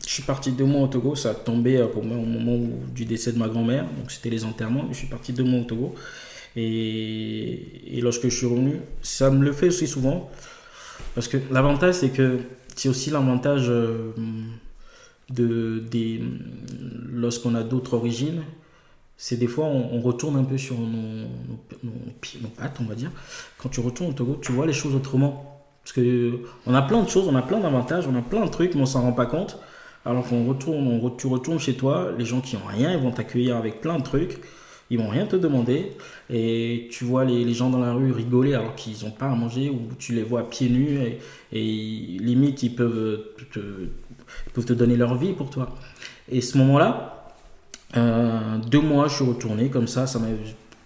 Je 0.08 0.10
suis 0.14 0.24
parti 0.24 0.54
deux 0.54 0.64
mois 0.64 0.84
au 0.84 0.88
Togo. 0.88 1.14
Ça 1.14 1.32
a 1.32 1.34
tombé 1.34 1.76
euh, 1.76 1.88
pour 1.88 2.06
moi 2.06 2.16
au 2.16 2.22
moment 2.26 2.54
où- 2.56 2.72
du 2.96 3.04
décès 3.04 3.34
de 3.34 3.38
ma 3.38 3.50
grand-mère. 3.50 3.84
Donc 3.84 4.10
c'était 4.10 4.30
les 4.30 4.46
enterrements. 4.46 4.86
Je 4.92 4.96
suis 4.98 5.08
parti 5.08 5.34
deux 5.34 5.44
mois 5.44 5.60
au 5.60 5.64
Togo. 5.66 5.94
Et, 6.56 7.71
et 7.92 8.02
lorsque 8.02 8.24
je 8.24 8.36
suis 8.36 8.48
revenu 8.48 8.80
ça 9.02 9.30
me 9.30 9.44
le 9.44 9.52
fait 9.52 9.68
aussi 9.68 9.88
souvent. 9.88 10.30
Parce 11.16 11.28
que 11.28 11.38
l'avantage 11.52 11.96
c'est 11.96 12.10
que 12.10 12.40
c'est 12.76 12.90
aussi 12.90 13.10
l'avantage 13.10 13.70
euh, 13.70 14.14
de 15.30 15.84
lorsqu'on 17.12 17.56
a 17.56 17.64
d'autres 17.64 17.94
origines 17.94 18.44
c'est 19.24 19.38
des 19.38 19.46
fois 19.46 19.66
on, 19.66 20.02
retourne 20.02 20.36
un 20.36 20.44
peu 20.44 20.58
sur 20.58 20.80
nos, 20.80 21.28
nos, 21.84 21.92
nos 22.42 22.48
pattes 22.58 22.78
on 22.82 22.86
va 22.86 22.96
dire. 22.96 23.12
Quand 23.60 23.70
tu 23.70 23.80
retournes 23.80 24.10
au 24.10 24.14
Togo 24.14 24.40
tu 24.42 24.52
vois 24.52 24.66
les 24.66 24.74
choses 24.74 24.96
autrement. 24.96 25.64
Parce 25.84 25.94
que 25.94 26.40
on 26.66 26.74
a 26.74 26.82
plein 26.82 27.04
de 27.04 27.08
choses 27.08 27.28
on 27.28 27.36
a 27.36 27.44
plein 27.44 27.60
d'avantages 27.60 28.08
on 28.08 28.16
a 28.16 28.24
plein 28.24 28.44
de 28.44 28.50
trucs 28.50 28.74
mais 28.74 28.82
on 28.82 28.88
s'en 28.88 29.04
rend 29.04 29.14
pas 29.14 29.28
compte. 29.28 29.60
Alors 30.06 30.28
qu'on 30.28 30.48
retourne 30.48 31.00
tu 31.18 31.28
retournes 31.28 31.60
chez 31.60 31.76
toi 31.76 32.12
les 32.18 32.26
gens 32.26 32.42
qui 32.42 32.56
ont 32.56 32.66
rien 32.68 32.94
ils 32.94 33.00
vont 33.00 33.12
t'accueillir 33.12 33.58
avec 33.58 33.80
plein 33.80 34.00
de 34.00 34.04
trucs 34.04 34.40
ils 34.92 35.00
vont 35.00 35.10
rien 35.10 35.26
te 35.26 35.36
demander 35.36 35.94
et 36.30 36.88
tu 36.92 37.04
vois 37.06 37.26
les, 37.26 37.44
les 37.44 37.54
gens 37.56 37.70
dans 37.72 37.80
la 37.80 37.94
rue 37.94 38.12
rigoler 38.12 38.54
alors 38.54 38.76
qu'ils 38.76 39.04
n'ont 39.04 39.12
pas 39.12 39.26
à 39.28 39.36
manger 39.36 39.70
ou 39.70 39.80
tu 39.98 40.14
les 40.14 40.22
vois 40.24 40.48
pieds 40.50 40.70
nus 40.70 41.00
et, 41.00 41.20
et 41.52 42.20
limite 42.20 42.62
ils 42.62 42.76
peuvent 42.76 43.22
te, 43.52 43.60
ils 43.60 44.52
peuvent 44.54 44.66
te 44.66 44.74
donner 44.74 44.98
leur 44.98 45.16
vie 45.18 45.34
pour 45.34 45.50
toi 45.50 45.70
et 46.30 46.42
ce 46.42 46.58
moment 46.60 46.78
là 46.78 47.18
euh, 47.98 48.58
deux 48.70 48.80
mois, 48.80 49.08
je 49.10 49.16
suis 49.16 49.26
retourné 49.26 49.70
comme 49.70 49.88
ça, 49.88 50.08
ça 50.08 50.18
m'a 50.20 50.28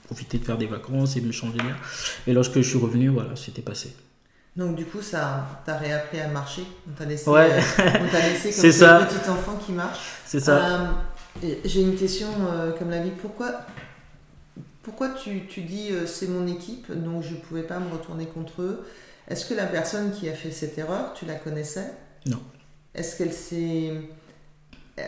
profité 0.05 0.39
de 0.39 0.43
faire 0.43 0.57
des 0.57 0.65
vacances 0.65 1.15
et 1.17 1.21
de 1.21 1.27
me 1.27 1.31
changer 1.31 1.57
d'air. 1.57 1.75
Et 2.25 2.33
lorsque 2.33 2.55
je 2.55 2.61
suis 2.67 2.79
revenu, 2.79 3.09
voilà, 3.09 3.35
c'était 3.35 3.61
passé. 3.61 3.95
Donc 4.55 4.75
du 4.75 4.85
coup, 4.85 5.01
ça 5.03 5.45
t'as 5.65 5.77
réappris 5.77 6.19
à 6.19 6.27
marcher. 6.29 6.63
On 6.89 6.93
t'a 6.97 7.05
laissé, 7.05 7.29
Ouais. 7.29 7.51
euh, 7.51 7.59
on 7.79 8.07
t'a 8.11 8.27
laissé 8.27 8.49
comme 8.61 8.71
ça. 8.71 9.05
petit 9.07 9.29
enfant 9.29 9.55
qui 9.63 9.71
marche. 9.73 9.99
C'est 10.25 10.39
ça. 10.39 10.95
Euh, 11.43 11.47
J'ai 11.63 11.81
une 11.81 11.95
question 11.95 12.27
euh, 12.49 12.71
comme 12.71 12.89
la 12.89 13.01
vie. 13.03 13.11
Pourquoi, 13.21 13.51
pourquoi 14.85 15.09
tu, 15.09 15.47
tu 15.47 15.61
dis 15.61 15.89
euh, 15.91 16.05
c'est 16.05 16.27
mon 16.27 16.45
équipe, 16.45 16.91
donc 16.91 17.23
je 17.23 17.31
ne 17.31 17.39
pouvais 17.39 17.63
pas 17.63 17.79
me 17.79 17.91
retourner 17.91 18.27
contre 18.27 18.61
eux? 18.61 18.85
Est-ce 19.27 19.47
que 19.47 19.55
la 19.55 19.65
personne 19.65 20.11
qui 20.11 20.29
a 20.29 20.33
fait 20.33 20.51
cette 20.51 20.77
erreur, 20.77 21.13
tu 21.15 21.25
la 21.25 21.33
connaissais? 21.33 21.91
Non. 22.27 22.39
Est-ce 22.93 23.17
qu'elle 23.17 23.33
s'est. 23.33 23.93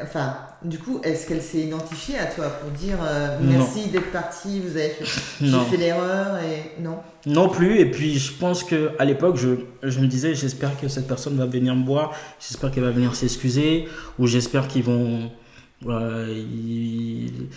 Enfin, 0.02 0.36
du 0.64 0.80
coup, 0.80 1.00
est-ce 1.04 1.28
qu'elle 1.28 1.44
s'est 1.44 1.60
identifiée 1.60 2.18
à 2.18 2.26
toi 2.26 2.50
pour 2.50 2.72
dire 2.72 2.98
euh, 3.04 3.38
merci 3.40 3.88
d'être 3.88 4.12
parti, 4.12 4.60
vous 4.60 4.76
avez 4.76 4.90
fait, 4.90 5.06
fait 5.70 5.78
l'erreur 5.78 6.40
et 6.40 6.82
non? 6.82 6.98
Non 7.28 7.48
plus. 7.48 7.80
Et 7.80 7.86
puis, 7.92 8.18
je 8.18 8.34
pense 8.34 8.64
que 8.64 8.92
à 8.98 9.06
l'époque, 9.06 9.38
je, 9.38 9.50
je 9.84 10.00
me 10.00 10.08
disais, 10.08 10.34
j'espère 10.34 10.78
que 10.82 10.88
cette 10.88 11.08
personne 11.08 11.38
va 11.38 11.46
venir 11.46 11.76
me 11.76 11.86
voir, 11.86 12.16
j'espère 12.40 12.72
qu'elle 12.72 12.84
va 12.84 12.92
venir 12.92 13.16
s'excuser, 13.16 13.88
ou 14.18 14.26
j'espère 14.26 14.68
qu'ils 14.68 14.84
vont, 14.84 15.32
euh, 15.86 16.34
ils, 16.36 17.48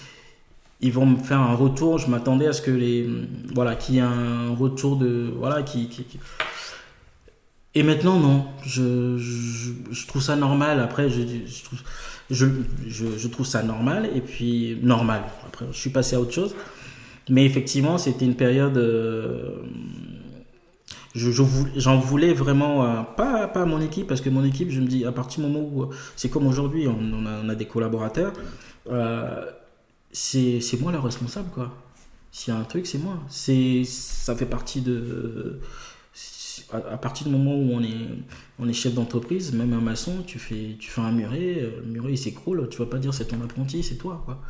ils 0.81 0.93
vont 0.93 1.07
me 1.07 1.19
faire 1.19 1.41
un 1.41 1.55
retour. 1.55 1.99
Je 1.99 2.09
m'attendais 2.09 2.47
à 2.47 2.53
ce 2.53 2.63
que 2.63 2.71
les, 2.71 3.09
voilà, 3.55 3.77
qu'il 3.77 3.97
y 3.97 3.99
ait 3.99 4.03
un 4.03 4.55
retour 4.55 4.97
de, 4.97 5.33
voilà, 5.37 5.63
qui, 5.63 5.89
Et 7.75 7.83
maintenant, 7.83 8.19
non. 8.19 8.47
Je, 8.65 9.19
je, 9.19 10.07
trouve 10.07 10.23
ça 10.23 10.37
normal. 10.37 10.81
Après, 10.81 11.09
je, 11.11 11.21
je 11.21 11.65
trouve, 11.65 11.79
je, 12.31 12.47
je, 12.89 13.29
trouve 13.29 13.47
ça 13.47 13.63
normal. 13.63 14.11
Et 14.15 14.21
puis, 14.21 14.79
normal. 14.83 15.23
Après, 15.47 15.67
je 15.71 15.79
suis 15.79 15.91
passé 15.91 16.17
à 16.17 16.21
autre 16.21 16.33
chose. 16.33 16.55
Mais 17.29 17.45
effectivement, 17.45 17.99
c'était 17.99 18.25
une 18.25 18.37
période. 18.37 18.77
euh, 18.77 19.63
je, 21.15 21.31
j'en 21.77 21.99
voulais 21.99 22.33
vraiment 22.33 23.05
pas, 23.05 23.49
pas 23.49 23.63
à 23.63 23.67
mon 23.67 23.81
équipe 23.81 24.07
parce 24.07 24.21
que 24.21 24.31
mon 24.31 24.45
équipe, 24.45 24.71
je 24.71 24.81
me 24.81 24.87
dis, 24.87 25.05
à 25.05 25.13
partir 25.13 25.45
du 25.45 25.51
moment 25.51 25.67
où 25.67 25.91
c'est 26.17 26.29
comme 26.29 26.47
aujourd'hui, 26.47 26.87
on, 26.87 26.99
on 26.99 27.27
a, 27.27 27.41
on 27.45 27.49
a 27.49 27.55
des 27.57 27.67
collaborateurs, 27.67 28.33
euh, 28.89 29.45
c'est, 30.13 30.81
moi 30.81 30.93
le 30.93 30.99
responsable 30.99 31.51
quoi. 31.51 31.73
S'il 32.33 32.55
y 32.55 32.57
a 32.57 32.61
un 32.61 32.65
truc, 32.65 32.87
c'est 32.87 32.99
moi. 32.99 33.19
Ça 33.29 34.37
fait 34.37 34.47
partie 34.47 34.81
de. 34.81 35.61
À, 36.73 36.99
partir 36.99 37.27
du 37.27 37.33
moment 37.33 37.57
où 37.57 37.73
on 37.73 37.83
est, 37.83 38.07
on 38.61 38.69
est 38.69 38.73
chef 38.73 38.95
d'entreprise, 38.95 39.53
même 39.53 39.73
un 39.73 39.81
maçon, 39.81 40.23
tu 40.25 40.39
fais, 40.39 40.77
tu 40.79 40.89
fais 40.89 41.01
un 41.01 41.11
muret, 41.11 41.57
euh, 41.63 41.81
le 41.85 41.91
muret 41.91 42.13
il 42.13 42.19
s'écroule, 42.19 42.69
tu 42.69 42.79
vas 42.79 42.87
pas 42.87 42.99
dire 42.99 43.13
c'est 43.13 43.25
ton 43.25 43.43
apprenti, 43.43 43.83
c'est 43.83 43.97
toi 43.97 44.23
quoi. 44.25 44.41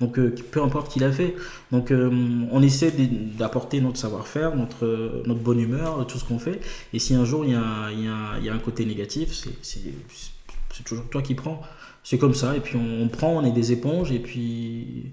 Donc, 0.00 0.18
euh, 0.18 0.34
peu 0.52 0.62
importe 0.62 0.92
qui 0.92 1.00
l'a 1.00 1.10
fait. 1.10 1.34
Donc, 1.72 1.90
euh, 1.90 2.46
on 2.52 2.62
essaie 2.62 2.92
d'apporter 2.92 3.80
notre 3.80 3.98
savoir-faire, 3.98 4.54
notre, 4.54 5.22
notre 5.26 5.40
bonne 5.40 5.60
humeur, 5.60 6.06
tout 6.06 6.18
ce 6.18 6.24
qu'on 6.24 6.38
fait. 6.38 6.60
Et 6.92 6.98
si 6.98 7.14
un 7.14 7.24
jour 7.24 7.44
il 7.44 7.50
y 7.50 7.54
a, 7.54 7.90
y 7.90 8.48
a 8.48 8.54
un 8.54 8.58
côté 8.60 8.86
négatif, 8.86 9.44
c'est 9.60 10.84
toujours 10.84 11.08
toi 11.10 11.20
qui 11.20 11.34
prends. 11.34 11.60
C'est 12.08 12.16
comme 12.16 12.32
ça. 12.32 12.56
Et 12.56 12.60
puis, 12.60 12.78
on, 12.78 13.02
on, 13.02 13.08
prend, 13.08 13.36
on 13.36 13.44
est 13.44 13.50
des 13.50 13.70
éponges. 13.70 14.12
Et 14.12 14.18
puis, 14.18 15.12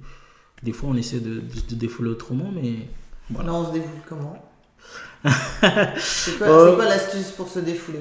des 0.63 0.71
fois, 0.71 0.87
on 0.93 0.95
essaie 0.95 1.19
de, 1.19 1.41
de, 1.41 1.75
défouler 1.75 2.11
autrement. 2.11 2.49
Mais 2.55 2.87
voilà. 3.29 3.53
on 3.53 3.67
se 3.67 3.73
défoule 3.73 4.01
comment 4.07 4.41
C'est 5.97 6.37
quoi, 6.37 6.73
quoi 6.73 6.85
l'astuce 6.85 7.31
pour 7.31 7.49
se 7.49 7.59
défouler 7.59 7.99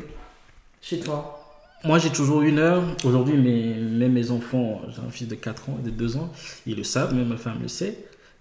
chez 0.80 1.00
toi? 1.00 1.40
Moi, 1.82 1.98
j'ai 1.98 2.10
toujours 2.10 2.42
une 2.42 2.60
heure. 2.60 2.84
Aujourd'hui, 3.04 3.36
mes, 3.36 3.74
même 3.74 4.12
mes 4.12 4.30
enfants, 4.30 4.82
j'ai 4.88 5.00
un 5.00 5.10
fils 5.10 5.26
de 5.26 5.34
4 5.34 5.70
ans 5.70 5.78
et 5.80 5.86
de 5.86 5.90
2 5.90 6.16
ans, 6.16 6.30
ils 6.64 6.76
le 6.76 6.84
savent, 6.84 7.14
même 7.14 7.26
ma 7.26 7.36
femme 7.36 7.58
le 7.62 7.66
sait. 7.68 7.98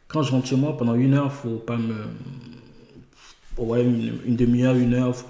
Quand 0.08 0.22
je 0.22 0.34
rentre 0.34 0.46
chez 0.46 0.56
moi, 0.56 0.78
pendant 0.78 0.94
une 0.94 1.16
heure, 1.16 1.34
faut 1.34 1.58
pas 1.58 1.78
me. 1.78 1.96
Ouais, 3.58 3.84
une, 3.84 4.36
demi-heure, 4.36 4.76
une 4.76 4.94
heure, 4.94 5.16
faut, 5.16 5.26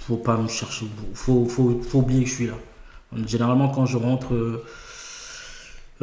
faut 0.00 0.16
pas 0.16 0.38
me 0.38 0.48
chercher. 0.48 0.86
Faut, 1.12 1.44
faut, 1.44 1.78
faut 1.82 1.98
oublier 1.98 2.24
que 2.24 2.30
je 2.30 2.34
suis 2.34 2.46
là. 2.46 2.54
Généralement, 3.26 3.68
quand 3.68 3.86
je 3.86 3.96
rentre. 3.96 4.34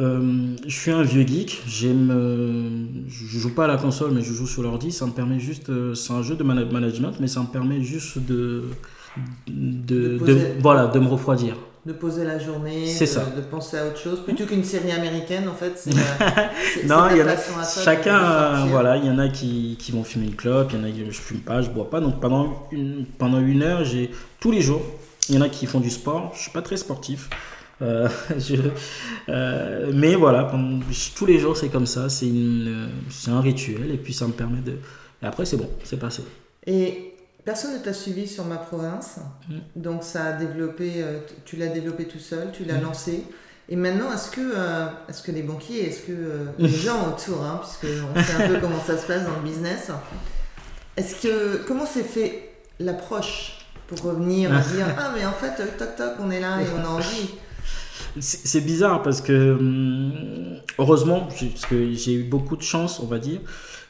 Euh, 0.00 0.56
je 0.66 0.74
suis 0.74 0.90
un 0.90 1.02
vieux 1.02 1.26
geek, 1.26 1.62
j'aime, 1.66 2.10
euh, 2.10 2.86
je 3.08 3.38
joue 3.38 3.54
pas 3.54 3.64
à 3.64 3.66
la 3.66 3.76
console 3.76 4.12
mais 4.12 4.22
je 4.22 4.32
joue 4.32 4.46
sur 4.46 4.62
l'ordi, 4.62 4.92
ça 4.92 5.04
me 5.04 5.10
permet 5.10 5.38
juste, 5.38 5.68
euh, 5.68 5.94
c'est 5.94 6.14
un 6.14 6.22
jeu 6.22 6.36
de 6.36 6.42
management 6.42 7.12
mais 7.20 7.26
ça 7.26 7.40
me 7.40 7.46
permet 7.46 7.82
juste 7.82 8.18
de, 8.18 8.64
de, 9.46 10.18
voilà, 10.60 10.86
de 10.86 10.98
me 10.98 11.06
refroidir. 11.06 11.54
De 11.84 11.92
poser 11.92 12.24
la 12.24 12.38
journée, 12.38 12.86
de, 12.98 13.06
ça. 13.06 13.24
de 13.36 13.42
penser 13.42 13.76
à 13.76 13.86
autre 13.86 13.98
chose, 13.98 14.20
plutôt 14.20 14.46
qu'une 14.46 14.64
série 14.64 14.92
américaine 14.92 15.48
en 15.48 15.54
fait. 15.54 15.72
C'est 15.76 15.94
non, 16.86 17.08
il 17.10 17.18
y 17.18 17.22
en 17.22 17.26
a, 17.26 17.36
chacun, 17.64 18.66
voilà, 18.66 18.96
il 18.96 19.04
y 19.04 19.10
en 19.10 19.18
a 19.18 19.28
qui, 19.28 19.76
qui, 19.78 19.92
vont 19.92 20.04
fumer 20.04 20.26
une 20.26 20.36
clope, 20.36 20.70
il 20.72 20.78
y 20.78 20.82
en 20.82 20.84
a 20.84 20.90
qui 20.90 21.04
je 21.06 21.18
fume 21.18 21.40
pas, 21.40 21.60
je 21.60 21.68
bois 21.68 21.90
pas. 21.90 22.00
Donc 22.00 22.20
pendant 22.20 22.68
une, 22.70 23.04
pendant 23.18 23.40
une 23.40 23.62
heure, 23.62 23.84
j'ai 23.84 24.10
tous 24.40 24.50
les 24.50 24.60
jours, 24.60 24.82
il 25.28 25.34
y 25.34 25.38
en 25.38 25.42
a 25.42 25.48
qui 25.48 25.66
font 25.66 25.80
du 25.80 25.90
sport. 25.90 26.32
Je 26.34 26.42
suis 26.42 26.50
pas 26.50 26.62
très 26.62 26.76
sportif. 26.76 27.28
Euh, 27.82 28.08
euh, 29.28 29.90
mais 29.94 30.14
voilà, 30.14 30.52
tous 31.14 31.26
les 31.26 31.38
jours 31.38 31.56
c'est 31.56 31.68
comme 31.68 31.86
ça, 31.86 32.08
c'est 32.08 32.26
un 33.28 33.40
rituel 33.40 33.90
et 33.90 33.96
puis 33.96 34.12
ça 34.12 34.26
me 34.26 34.32
permet 34.32 34.60
de. 34.60 34.78
Et 35.22 35.26
après 35.26 35.44
c'est 35.44 35.56
bon, 35.56 35.68
c'est 35.84 35.98
passé. 35.98 36.22
Et 36.66 37.10
Personne 37.44 37.74
ne 37.74 37.78
t'a 37.78 37.92
suivi 37.92 38.28
sur 38.28 38.44
ma 38.44 38.56
province, 38.56 39.16
mm. 39.48 39.54
donc 39.76 40.04
ça 40.04 40.24
a 40.26 40.32
développé, 40.32 40.94
euh, 40.96 41.20
tu 41.44 41.56
l'as 41.56 41.68
développé 41.68 42.04
tout 42.04 42.18
seul, 42.18 42.50
tu 42.52 42.64
l'as 42.64 42.78
mm. 42.78 42.82
lancé. 42.82 43.24
Et 43.68 43.76
maintenant, 43.76 44.12
est-ce 44.12 44.30
que, 44.30 44.40
euh, 44.40 44.86
est-ce 45.08 45.22
que 45.22 45.32
les 45.32 45.42
banquiers, 45.42 45.88
est-ce 45.88 46.02
que 46.02 46.12
euh, 46.12 46.44
les 46.58 46.68
gens 46.68 47.08
autour, 47.08 47.42
hein, 47.42 47.60
puisque 47.62 47.94
on 48.14 48.22
sait 48.22 48.42
un 48.42 48.48
peu 48.48 48.60
comment 48.60 48.80
ça 48.84 48.98
se 48.98 49.06
passe 49.06 49.24
dans 49.24 49.36
le 49.36 49.42
business, 49.42 49.90
est-ce 50.96 51.22
que 51.22 51.62
comment 51.66 51.86
s'est 51.86 52.02
fait 52.02 52.50
l'approche 52.78 53.59
pour 53.90 54.02
revenir 54.02 54.50
et 54.50 54.74
dire 54.74 54.86
ah 54.98 55.12
mais 55.14 55.26
en 55.26 55.32
fait 55.32 55.56
toc 55.56 55.96
toc 55.96 56.12
on 56.20 56.30
est 56.30 56.40
là 56.40 56.62
et 56.62 56.66
on 56.78 56.84
a 56.84 56.88
envie. 56.88 57.30
C'est 58.18 58.64
bizarre 58.64 59.02
parce 59.02 59.20
que 59.20 59.52
hum, 59.52 60.60
heureusement, 60.78 61.28
parce 61.28 61.66
que 61.66 61.92
j'ai 61.92 62.14
eu 62.14 62.24
beaucoup 62.24 62.56
de 62.56 62.62
chance, 62.62 62.98
on 63.00 63.06
va 63.06 63.18
dire, 63.18 63.40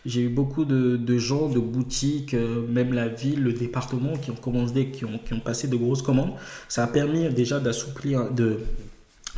j'ai 0.07 0.23
eu 0.23 0.29
beaucoup 0.29 0.65
de, 0.65 0.97
de, 0.97 1.19
gens, 1.19 1.49
de 1.49 1.59
boutiques, 1.59 2.35
euh, 2.35 2.67
même 2.69 2.93
la 2.93 3.09
ville, 3.09 3.43
le 3.43 3.53
département 3.53 4.17
qui 4.17 4.31
ont 4.31 4.37
commandé, 4.37 4.91
qui 4.91 5.05
ont, 5.05 5.19
qui 5.25 5.35
ont 5.35 5.41
passé 5.41 5.69
de 5.69 5.77
grosses 5.77 6.03
commandes. 6.03 6.33
Ça 6.69 6.85
a 6.85 6.87
permis 6.87 7.29
déjà 7.31 7.61
d'assouplir, 7.61 8.31
de, 8.31 8.61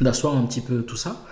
d'asseoir 0.01 0.37
un 0.37 0.46
petit 0.46 0.61
peu 0.61 0.83
tout 0.83 0.96
ça. 0.96 1.25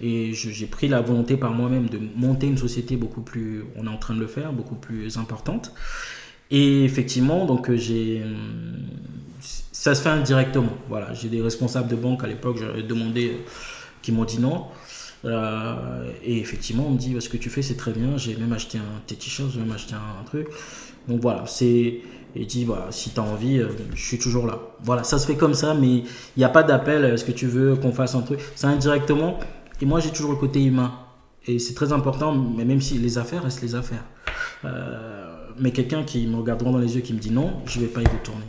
Et 0.00 0.32
j'ai 0.34 0.66
pris 0.66 0.88
la 0.88 1.00
volonté 1.00 1.36
par 1.36 1.52
moi-même 1.52 1.88
de 1.88 2.00
monter 2.16 2.48
une 2.48 2.58
société 2.58 2.96
beaucoup 2.96 3.22
plus, 3.22 3.64
on 3.76 3.86
est 3.86 3.90
en 3.90 3.96
train 3.96 4.14
de 4.14 4.20
le 4.20 4.26
faire, 4.26 4.52
beaucoup 4.52 4.74
plus 4.74 5.16
importante. 5.18 5.72
Et 6.56 6.84
effectivement, 6.84 7.46
donc 7.46 7.68
euh, 7.68 7.76
j'ai, 7.76 8.22
ça 9.72 9.92
se 9.92 10.00
fait 10.00 10.08
indirectement. 10.08 10.72
Voilà, 10.88 11.12
j'ai 11.12 11.28
des 11.28 11.42
responsables 11.42 11.88
de 11.88 11.96
banque 11.96 12.22
à 12.22 12.28
l'époque, 12.28 12.58
j'avais 12.60 12.84
demandé, 12.84 13.30
euh, 13.30 13.38
qui 14.02 14.12
m'ont 14.12 14.24
dit 14.24 14.38
non. 14.38 14.66
Euh, 15.24 16.12
et 16.22 16.38
effectivement, 16.38 16.86
on 16.86 16.90
me 16.92 16.96
dit, 16.96 17.16
ce 17.18 17.28
que 17.28 17.38
tu 17.38 17.50
fais, 17.50 17.60
c'est 17.60 17.74
très 17.74 17.90
bien. 17.90 18.16
J'ai 18.16 18.36
même 18.36 18.52
acheté 18.52 18.78
un 18.78 19.00
t-shirt, 19.04 19.50
j'ai 19.52 19.58
même 19.58 19.72
acheté 19.72 19.94
un, 19.94 20.22
truc. 20.26 20.46
Donc 21.08 21.20
voilà, 21.20 21.42
c'est. 21.46 22.02
Et 22.36 22.44
dit, 22.46 22.64
voilà, 22.64 22.86
si 22.90 23.10
tu 23.10 23.18
as 23.18 23.24
envie, 23.24 23.60
je 23.92 24.04
suis 24.04 24.18
toujours 24.18 24.46
là. 24.46 24.60
Voilà, 24.80 25.02
ça 25.02 25.18
se 25.18 25.26
fait 25.26 25.36
comme 25.36 25.54
ça, 25.54 25.74
mais 25.74 25.88
il 25.88 26.04
n'y 26.36 26.44
a 26.44 26.48
pas 26.48 26.62
d'appel, 26.62 27.04
est-ce 27.04 27.24
que 27.24 27.32
tu 27.32 27.48
veux 27.48 27.74
qu'on 27.74 27.92
fasse 27.92 28.14
un 28.14 28.22
truc? 28.22 28.38
C'est 28.54 28.68
indirectement. 28.68 29.40
Et 29.80 29.86
moi, 29.86 29.98
j'ai 29.98 30.10
toujours 30.10 30.30
le 30.30 30.38
côté 30.38 30.62
humain. 30.62 30.92
Et 31.48 31.58
c'est 31.58 31.74
très 31.74 31.92
important, 31.92 32.32
mais 32.32 32.64
même 32.64 32.80
si 32.80 32.98
les 32.98 33.18
affaires 33.18 33.42
restent 33.42 33.62
les 33.62 33.74
affaires. 33.74 34.04
Mais 35.58 35.70
quelqu'un 35.72 36.04
qui 36.04 36.26
me 36.26 36.36
regarde 36.36 36.62
dans 36.62 36.78
les 36.78 36.96
yeux, 36.96 37.02
qui 37.02 37.12
me 37.14 37.18
dit 37.18 37.30
non, 37.30 37.62
je 37.66 37.80
ne 37.80 37.86
vais 37.86 37.90
pas 37.90 38.02
y 38.02 38.06
retourner. 38.06 38.46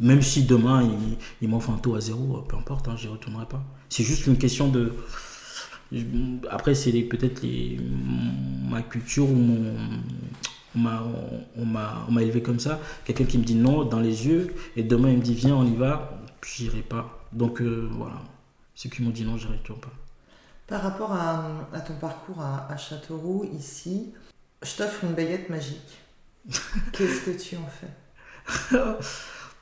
Même 0.00 0.22
si 0.22 0.44
demain, 0.44 0.82
il, 0.82 1.16
il 1.40 1.48
m'offre 1.48 1.70
un 1.70 1.78
taux 1.78 1.94
à 1.94 2.00
zéro, 2.00 2.44
peu 2.48 2.56
importe, 2.56 2.88
hein, 2.88 2.96
je 2.96 3.06
n'y 3.06 3.12
retournerai 3.12 3.46
pas. 3.46 3.62
C'est 3.88 4.04
juste 4.04 4.26
une 4.26 4.36
question 4.36 4.68
de 4.68 4.92
après, 6.50 6.74
c'est 6.74 6.92
peut-être 7.02 7.42
ma 8.68 8.82
culture 8.82 9.30
ou 9.30 9.34
mon, 9.34 9.76
on 11.56 11.64
m'a 11.64 12.22
élevé 12.22 12.42
comme 12.42 12.58
ça. 12.58 12.80
Quelqu'un 13.04 13.24
qui 13.24 13.38
me 13.38 13.44
dit 13.44 13.54
non 13.54 13.84
dans 13.84 14.00
les 14.00 14.26
yeux 14.26 14.54
et 14.76 14.82
demain 14.82 15.10
il 15.10 15.18
me 15.18 15.22
dit 15.22 15.34
viens, 15.34 15.54
on 15.54 15.64
y 15.64 15.76
va, 15.76 16.18
j'irai 16.44 16.82
pas. 16.82 17.20
Donc 17.32 17.60
euh, 17.60 17.88
voilà, 17.92 18.16
ceux 18.74 18.88
qui 18.88 19.02
m'ont 19.02 19.10
dit 19.10 19.24
non, 19.24 19.36
j'irai 19.36 19.58
toujours 19.58 19.80
pas. 19.80 19.92
Par 20.66 20.82
rapport 20.82 21.12
à, 21.12 21.44
à 21.72 21.80
ton 21.80 21.94
parcours 21.94 22.40
à, 22.40 22.66
à, 22.72 22.76
Châteauroux, 22.76 23.48
ici, 23.56 24.12
je 24.62 24.74
t'offre 24.76 25.04
une 25.04 25.12
baguette 25.12 25.50
magique. 25.50 25.98
Qu'est-ce 26.92 27.30
que 27.30 27.30
tu 27.30 27.56
en 27.56 27.66
fais 27.66 28.78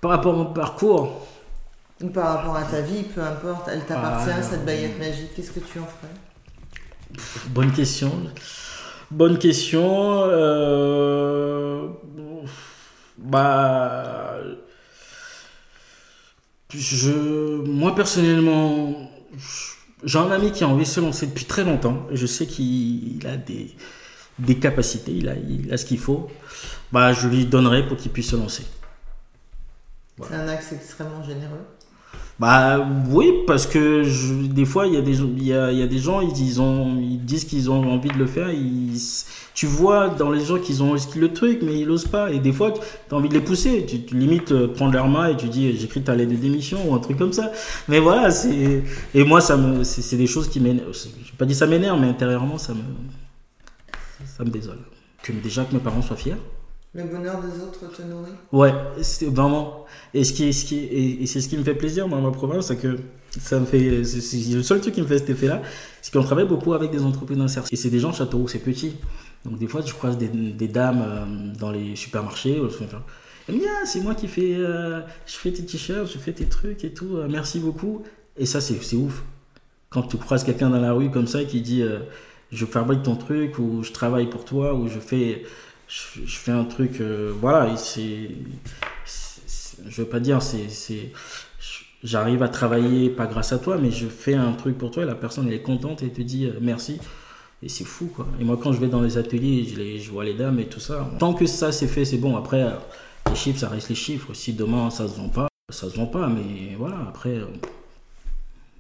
Par 0.01 0.11
rapport 0.11 0.35
à 0.35 0.37
mon 0.37 0.53
parcours, 0.53 1.27
ou 2.03 2.09
par 2.09 2.37
rapport 2.37 2.57
à 2.57 2.65
ta 2.65 2.81
vie, 2.81 3.05
peu 3.05 3.21
importe, 3.21 3.69
elle 3.69 3.85
t'appartient, 3.85 4.31
ah, 4.35 4.43
cette 4.43 4.65
baguette 4.65 4.99
magique, 4.99 5.35
qu'est-ce 5.37 5.53
que 5.53 5.61
tu 5.61 5.79
en 5.79 5.87
ferais 5.87 7.21
Bonne 7.51 7.73
question. 7.73 8.11
Bonne 9.11 9.39
question. 9.39 10.25
Euh, 10.25 11.89
bah. 13.19 14.35
Je, 16.75 17.11
moi 17.67 17.95
personnellement, 17.95 19.11
j'ai 20.03 20.19
un 20.19 20.31
ami 20.31 20.53
qui 20.53 20.65
a 20.65 20.69
envie 20.69 20.85
de 20.85 20.89
se 20.89 21.01
lancer 21.01 21.27
depuis 21.27 21.45
très 21.45 21.65
longtemps. 21.65 22.07
Je 22.11 22.27
sais 22.27 22.47
qu'il 22.47 23.25
a 23.27 23.37
des, 23.37 23.77
des 24.45 24.59
capacités, 24.59 25.13
il 25.13 25.29
a, 25.29 25.35
il 25.37 25.73
a 25.73 25.77
ce 25.77 25.85
qu'il 25.85 25.99
faut. 25.99 26.29
Bah, 26.93 27.13
je 27.13 27.29
lui 27.29 27.47
donnerai 27.47 27.87
pour 27.87 27.97
qu'il 27.97 28.13
puisse 28.13 28.31
se 28.31 28.37
lancer. 28.37 28.65
C'est 30.29 30.35
un 30.35 30.49
axe 30.49 30.73
extrêmement 30.73 31.23
généreux. 31.23 31.65
Bah 32.39 32.85
oui, 33.09 33.33
parce 33.47 33.67
que 33.67 34.03
des 34.49 34.65
fois, 34.65 34.87
il 34.87 34.95
y, 34.95 34.97
a 34.97 35.01
des, 35.01 35.21
il, 35.21 35.45
y 35.45 35.53
a, 35.53 35.71
il 35.71 35.79
y 35.79 35.83
a 35.83 35.87
des 35.87 35.99
gens, 35.99 36.21
ils, 36.21 36.61
ont, 36.61 36.99
ils 36.99 37.25
disent 37.25 37.45
qu'ils 37.45 37.71
ont 37.71 37.93
envie 37.93 38.09
de 38.09 38.19
le 38.19 38.27
faire. 38.27 38.51
Ils, 38.51 38.99
tu 39.55 39.67
vois 39.67 40.09
dans 40.09 40.31
les 40.31 40.45
gens 40.45 40.59
qu'ils 40.59 40.83
ont 40.83 40.93
risqué 40.93 41.21
le 41.21 41.33
truc, 41.33 41.61
mais 41.63 41.79
ils 41.79 41.87
n'osent 41.87 42.09
pas. 42.09 42.33
Et 42.33 42.41
des 42.41 42.53
fois, 42.53 42.73
tu 42.73 42.81
as 43.15 43.17
envie 43.17 43.29
de 43.29 43.35
les 43.35 43.41
pousser. 43.41 43.85
Tu, 43.87 44.03
tu 44.03 44.17
limites 44.17 44.51
euh, 44.51 44.67
prendre 44.67 44.93
leur 44.93 45.09
main 45.09 45.29
et 45.29 45.37
tu 45.37 45.47
dis 45.49 45.77
j'écris 45.77 46.03
ta 46.03 46.17
lettre 46.17 46.33
de 46.33 46.37
démission 46.37 46.79
ou 46.89 46.95
un 46.95 46.99
truc 46.99 47.19
comme 47.19 47.33
ça. 47.33 47.53
Mais 47.87 48.01
voilà, 48.01 48.31
c'est. 48.31 48.83
Et 49.15 49.25
moi, 49.25 49.41
ça 49.41 49.57
me, 49.57 49.85
c'est, 49.85 50.17
des 50.17 50.27
choses 50.27 50.49
qui 50.49 50.59
m'énervent. 50.59 50.93
Je 50.93 51.33
pas 51.39 51.45
dire 51.45 51.57
ça 51.57 51.67
m'énerve, 51.67 52.01
mais 52.01 52.09
intérieurement, 52.09 52.59
ça 52.59 52.73
me. 52.73 52.81
Ça 54.37 54.45
me 54.45 54.51
désole. 54.51 54.79
Que 55.23 55.33
déjà 55.33 55.65
que 55.65 55.75
mes 55.75 55.81
parents 55.81 56.03
soient 56.03 56.17
fiers. 56.17 56.37
Le 56.95 57.05
bonheur 57.05 57.41
des 57.41 57.63
autres 57.63 57.91
te 57.91 58.03
nourrit? 58.03 58.33
Ouais, 58.53 58.75
c'est 59.01 59.27
vraiment. 59.27 59.87
Et, 60.13 60.25
ce 60.25 60.33
qui 60.33 60.53
ce 60.53 60.65
qui 60.65 60.79
et, 60.79 61.27
c'est 61.27 61.41
ce 61.41 61.49
qui 61.49 61.57
me 61.57 61.65
fait 61.65 61.75
plaisir 61.75 62.09
dans 62.09 62.21
ma 62.21 62.31
province, 62.31 62.67
c'est 62.67 62.77
que 62.77 62.99
ça 63.41 63.59
me 63.59 63.65
fait. 63.65 64.05
C'est 64.05 64.55
le 64.55 64.63
seul 64.63 64.81
truc 64.81 64.95
qui 64.95 65.01
me 65.01 65.07
fait 65.07 65.19
cet 65.19 65.31
effet-là, 65.31 65.63
c'est 66.03 66.13
qu'on 66.13 66.23
travaille 66.23 66.47
beaucoup 66.47 66.75
avec 66.75 66.91
des 66.91 67.03
entreprises 67.03 67.39
d'insertion. 67.39 67.73
Et 67.73 67.77
c'est 67.77 67.89
des 67.89 67.99
gens 67.99 68.13
Châteauroux, 68.13 68.49
c'est 68.49 68.59
petit. 68.59 68.97
Donc 69.47 69.59
des 69.59 69.67
fois, 69.67 69.81
je 69.81 69.93
croise 69.95 70.19
des, 70.19 70.29
des 70.29 70.69
dames 70.69 71.03
euh, 71.03 71.59
dans 71.59 71.71
les 71.71 71.97
supermarchés. 71.97 72.61
Elles 73.49 73.55
me 73.55 73.61
disent 73.61 73.69
Ah, 73.71 73.87
c'est 73.87 74.01
moi 74.01 74.15
qui 74.15 74.29
fais. 74.29 74.55
Euh, 74.57 75.01
je 75.27 75.37
fais 75.37 75.51
tes 75.51 75.65
t-shirts, 75.65 76.13
je 76.13 76.19
fais 76.19 76.33
tes 76.33 76.47
trucs 76.47 76.85
et 76.85 76.93
tout, 76.93 77.17
euh, 77.17 77.27
merci 77.29 77.59
beaucoup. 77.59 78.03
Et 78.37 78.45
ça, 78.45 78.61
c'est 78.61 78.97
ouf. 78.97 79.23
Quand 79.89 80.03
tu 80.03 80.19
croises 80.19 80.45
quelqu'un 80.45 80.69
dans 80.69 80.81
la 80.81 80.93
rue 80.93 81.11
comme 81.11 81.27
ça 81.27 81.45
qui 81.45 81.61
dit 81.61 81.83
Je 82.53 82.67
fabrique 82.67 83.03
ton 83.03 83.17
truc, 83.17 83.59
ou 83.59 83.83
je 83.83 83.91
travaille 83.93 84.29
pour 84.31 84.45
toi, 84.45 84.75
ou 84.75 84.87
je 84.89 85.01
fais 85.01 85.45
je, 85.89 86.39
fais 86.39 86.53
un 86.53 86.65
truc, 86.65 87.01
euh, 87.01 87.33
voilà, 87.39 87.77
c'est, 87.77 88.31
je 89.87 90.03
veux 90.03 90.09
pas 90.09 90.21
dire, 90.21 90.41
c'est, 90.41 91.13
j'arrive 92.03 92.43
à 92.43 92.49
travailler 92.49 93.11
pas 93.11 93.27
grâce 93.27 93.53
à 93.53 93.59
toi, 93.59 93.77
mais 93.79 93.91
je 93.91 94.07
fais 94.07 94.35
un 94.35 94.53
truc 94.53 94.79
pour 94.79 94.91
toi 94.91 95.03
et 95.03 95.07
la 95.07 95.15
personne 95.15 95.47
elle 95.49 95.55
est 95.55 95.63
contente 95.63 96.03
et 96.03 96.09
te 96.09 96.23
dit 96.23 96.47
euh, 96.47 96.59
merci. 96.61 96.99
Et 97.63 97.69
c'est 97.69 97.85
fou 97.85 98.07
quoi. 98.07 98.27
Et 98.41 98.45
moi 98.45 98.59
quand 98.61 98.73
je 98.73 98.81
vais 98.81 98.89
dans 98.89 99.03
les 99.03 99.19
ateliers, 99.19 99.65
je, 99.65 99.77
les, 99.77 99.99
je 100.01 100.11
vois 100.11 100.25
les 100.25 100.35
dames 100.35 100.59
et 100.59 100.67
tout 100.67 100.81
ça. 100.81 101.09
Tant 101.19 101.35
que 101.35 101.47
ça 101.47 101.71
c'est 101.71 101.87
fait, 101.87 102.05
c'est 102.05 102.17
bon. 102.17 102.37
Après, 102.37 102.65
les 103.29 103.37
chiffres, 103.37 103.61
ça 103.61 103.69
reste 103.69 103.89
les 103.89 103.95
chiffres. 103.95 104.35
Si 104.35 104.53
demain 104.55 104.91
ça 104.91 105.07
se 105.07 105.17
vend 105.17 105.29
pas, 105.29 105.49
ça 105.71 105.89
se 105.89 105.97
vend 105.97 106.07
pas. 106.07 106.27
Mais 106.29 106.75
voilà, 106.77 106.99
après. 107.09 107.39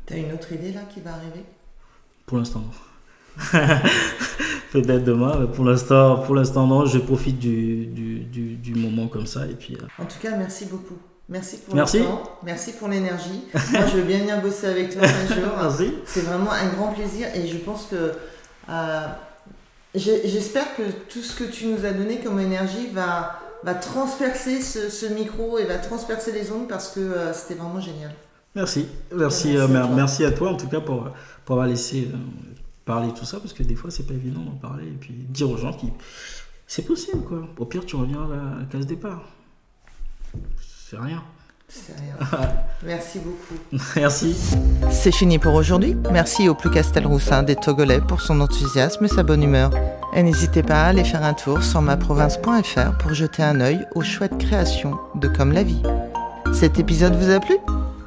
T'as 0.04 0.16
une 0.16 0.32
autre 0.32 0.50
idée 0.52 0.72
là 0.72 0.80
qui 0.92 1.00
va 1.00 1.12
arriver? 1.12 1.44
Pour 2.26 2.38
l'instant, 2.38 2.64
Peut-être 4.72 5.04
demain, 5.04 5.46
pour 5.54 5.64
l'instant, 5.66 6.18
pour 6.18 6.34
l'instant 6.34 6.66
non, 6.66 6.86
je 6.86 6.98
profite 6.98 7.38
du, 7.38 7.86
du, 7.86 8.56
du, 8.56 8.74
moment 8.74 9.06
comme 9.06 9.26
ça 9.26 9.46
et 9.46 9.54
puis. 9.54 9.76
En 9.98 10.04
tout 10.04 10.18
cas, 10.20 10.36
merci 10.36 10.64
beaucoup. 10.64 10.96
Merci 11.28 11.58
pour 11.58 11.74
merci. 11.74 11.98
le 11.98 12.04
temps, 12.04 12.22
merci 12.42 12.72
pour 12.72 12.88
l'énergie. 12.88 13.44
Moi, 13.72 13.86
je 13.86 13.96
veux 13.96 14.02
bien 14.02 14.18
venir 14.18 14.40
bosser 14.40 14.66
avec 14.66 14.92
toi 14.92 15.02
un 15.02 15.34
jour. 15.34 15.52
merci. 15.62 15.94
C'est 16.06 16.22
vraiment 16.22 16.50
un 16.52 16.68
grand 16.68 16.92
plaisir 16.92 17.28
et 17.34 17.46
je 17.46 17.58
pense 17.58 17.86
que 17.90 18.12
J'espère 19.94 20.74
que 20.74 20.82
tout 21.10 21.20
ce 21.20 21.36
que 21.36 21.44
tu 21.44 21.66
nous 21.66 21.84
as 21.84 21.92
donné 21.92 22.20
comme 22.20 22.40
énergie 22.40 22.88
va, 22.92 23.40
va 23.62 23.74
transpercer 23.74 24.62
ce, 24.62 25.06
micro 25.12 25.58
et 25.58 25.64
va 25.64 25.76
transpercer 25.76 26.32
les 26.32 26.50
ondes 26.50 26.66
parce 26.66 26.88
que 26.88 27.00
euh, 27.00 27.32
c'était 27.34 27.54
vraiment 27.54 27.80
génial. 27.80 28.12
Merci. 28.54 28.86
Merci, 29.14 29.56
merci, 29.94 30.24
à, 30.24 30.30
toi. 30.30 30.50
en 30.50 30.56
tout 30.56 30.68
cas 30.68 30.80
pour, 30.80 31.08
pour 31.44 31.54
avoir 31.54 31.66
laissé 31.66 32.08
euh, 32.12 32.16
parler 32.84 33.12
tout 33.14 33.24
ça 33.24 33.38
parce 33.38 33.52
que 33.52 33.62
des 33.62 33.74
fois 33.74 33.90
c'est 33.90 34.06
pas 34.06 34.14
évident 34.14 34.40
d'en 34.40 34.56
parler 34.56 34.86
et 34.86 34.96
puis 34.98 35.14
dire 35.14 35.50
aux 35.50 35.56
gens 35.56 35.72
que 35.72 35.86
c'est 36.66 36.86
possible 36.86 37.22
quoi. 37.24 37.48
Au 37.58 37.66
pire 37.66 37.84
tu 37.86 37.96
reviens 37.96 38.24
à 38.24 38.28
la 38.60 38.64
case 38.66 38.86
départ. 38.86 39.22
C'est 40.90 40.98
rien. 40.98 41.22
Merci 42.84 43.18
beaucoup. 43.18 43.78
Merci. 43.96 44.36
C'est 44.90 45.12
fini 45.12 45.38
pour 45.38 45.54
aujourd'hui. 45.54 45.96
Merci 46.12 46.48
au 46.48 46.54
plus 46.54 46.70
Castelroussin 46.70 47.42
des 47.42 47.56
Togolais 47.56 48.00
pour 48.00 48.20
son 48.20 48.40
enthousiasme 48.40 49.04
et 49.04 49.08
sa 49.08 49.22
bonne 49.22 49.42
humeur. 49.42 49.70
Et 50.14 50.22
n'hésitez 50.22 50.62
pas 50.62 50.82
à 50.82 50.86
aller 50.88 51.04
faire 51.04 51.24
un 51.24 51.34
tour 51.34 51.62
sur 51.62 51.80
maprovince.fr 51.80 52.98
pour 52.98 53.14
jeter 53.14 53.42
un 53.42 53.60
œil 53.60 53.86
aux 53.94 54.02
chouettes 54.02 54.38
créations 54.38 54.98
de 55.14 55.28
Comme 55.28 55.52
la 55.52 55.62
vie. 55.62 55.82
Cet 56.52 56.78
épisode 56.78 57.16
vous 57.16 57.30
a 57.30 57.40
plu? 57.40 57.56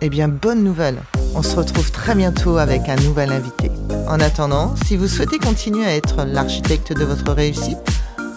Eh 0.01 0.09
bien, 0.09 0.27
bonne 0.27 0.63
nouvelle 0.63 0.97
On 1.33 1.41
se 1.41 1.55
retrouve 1.55 1.91
très 1.91 2.13
bientôt 2.13 2.57
avec 2.57 2.87
un 2.87 2.95
nouvel 2.97 3.31
invité. 3.31 3.71
En 4.07 4.19
attendant, 4.19 4.75
si 4.85 4.97
vous 4.97 5.07
souhaitez 5.07 5.39
continuer 5.39 5.85
à 5.85 5.95
être 5.95 6.25
l'architecte 6.25 6.93
de 6.93 7.03
votre 7.03 7.31
réussite, 7.31 7.77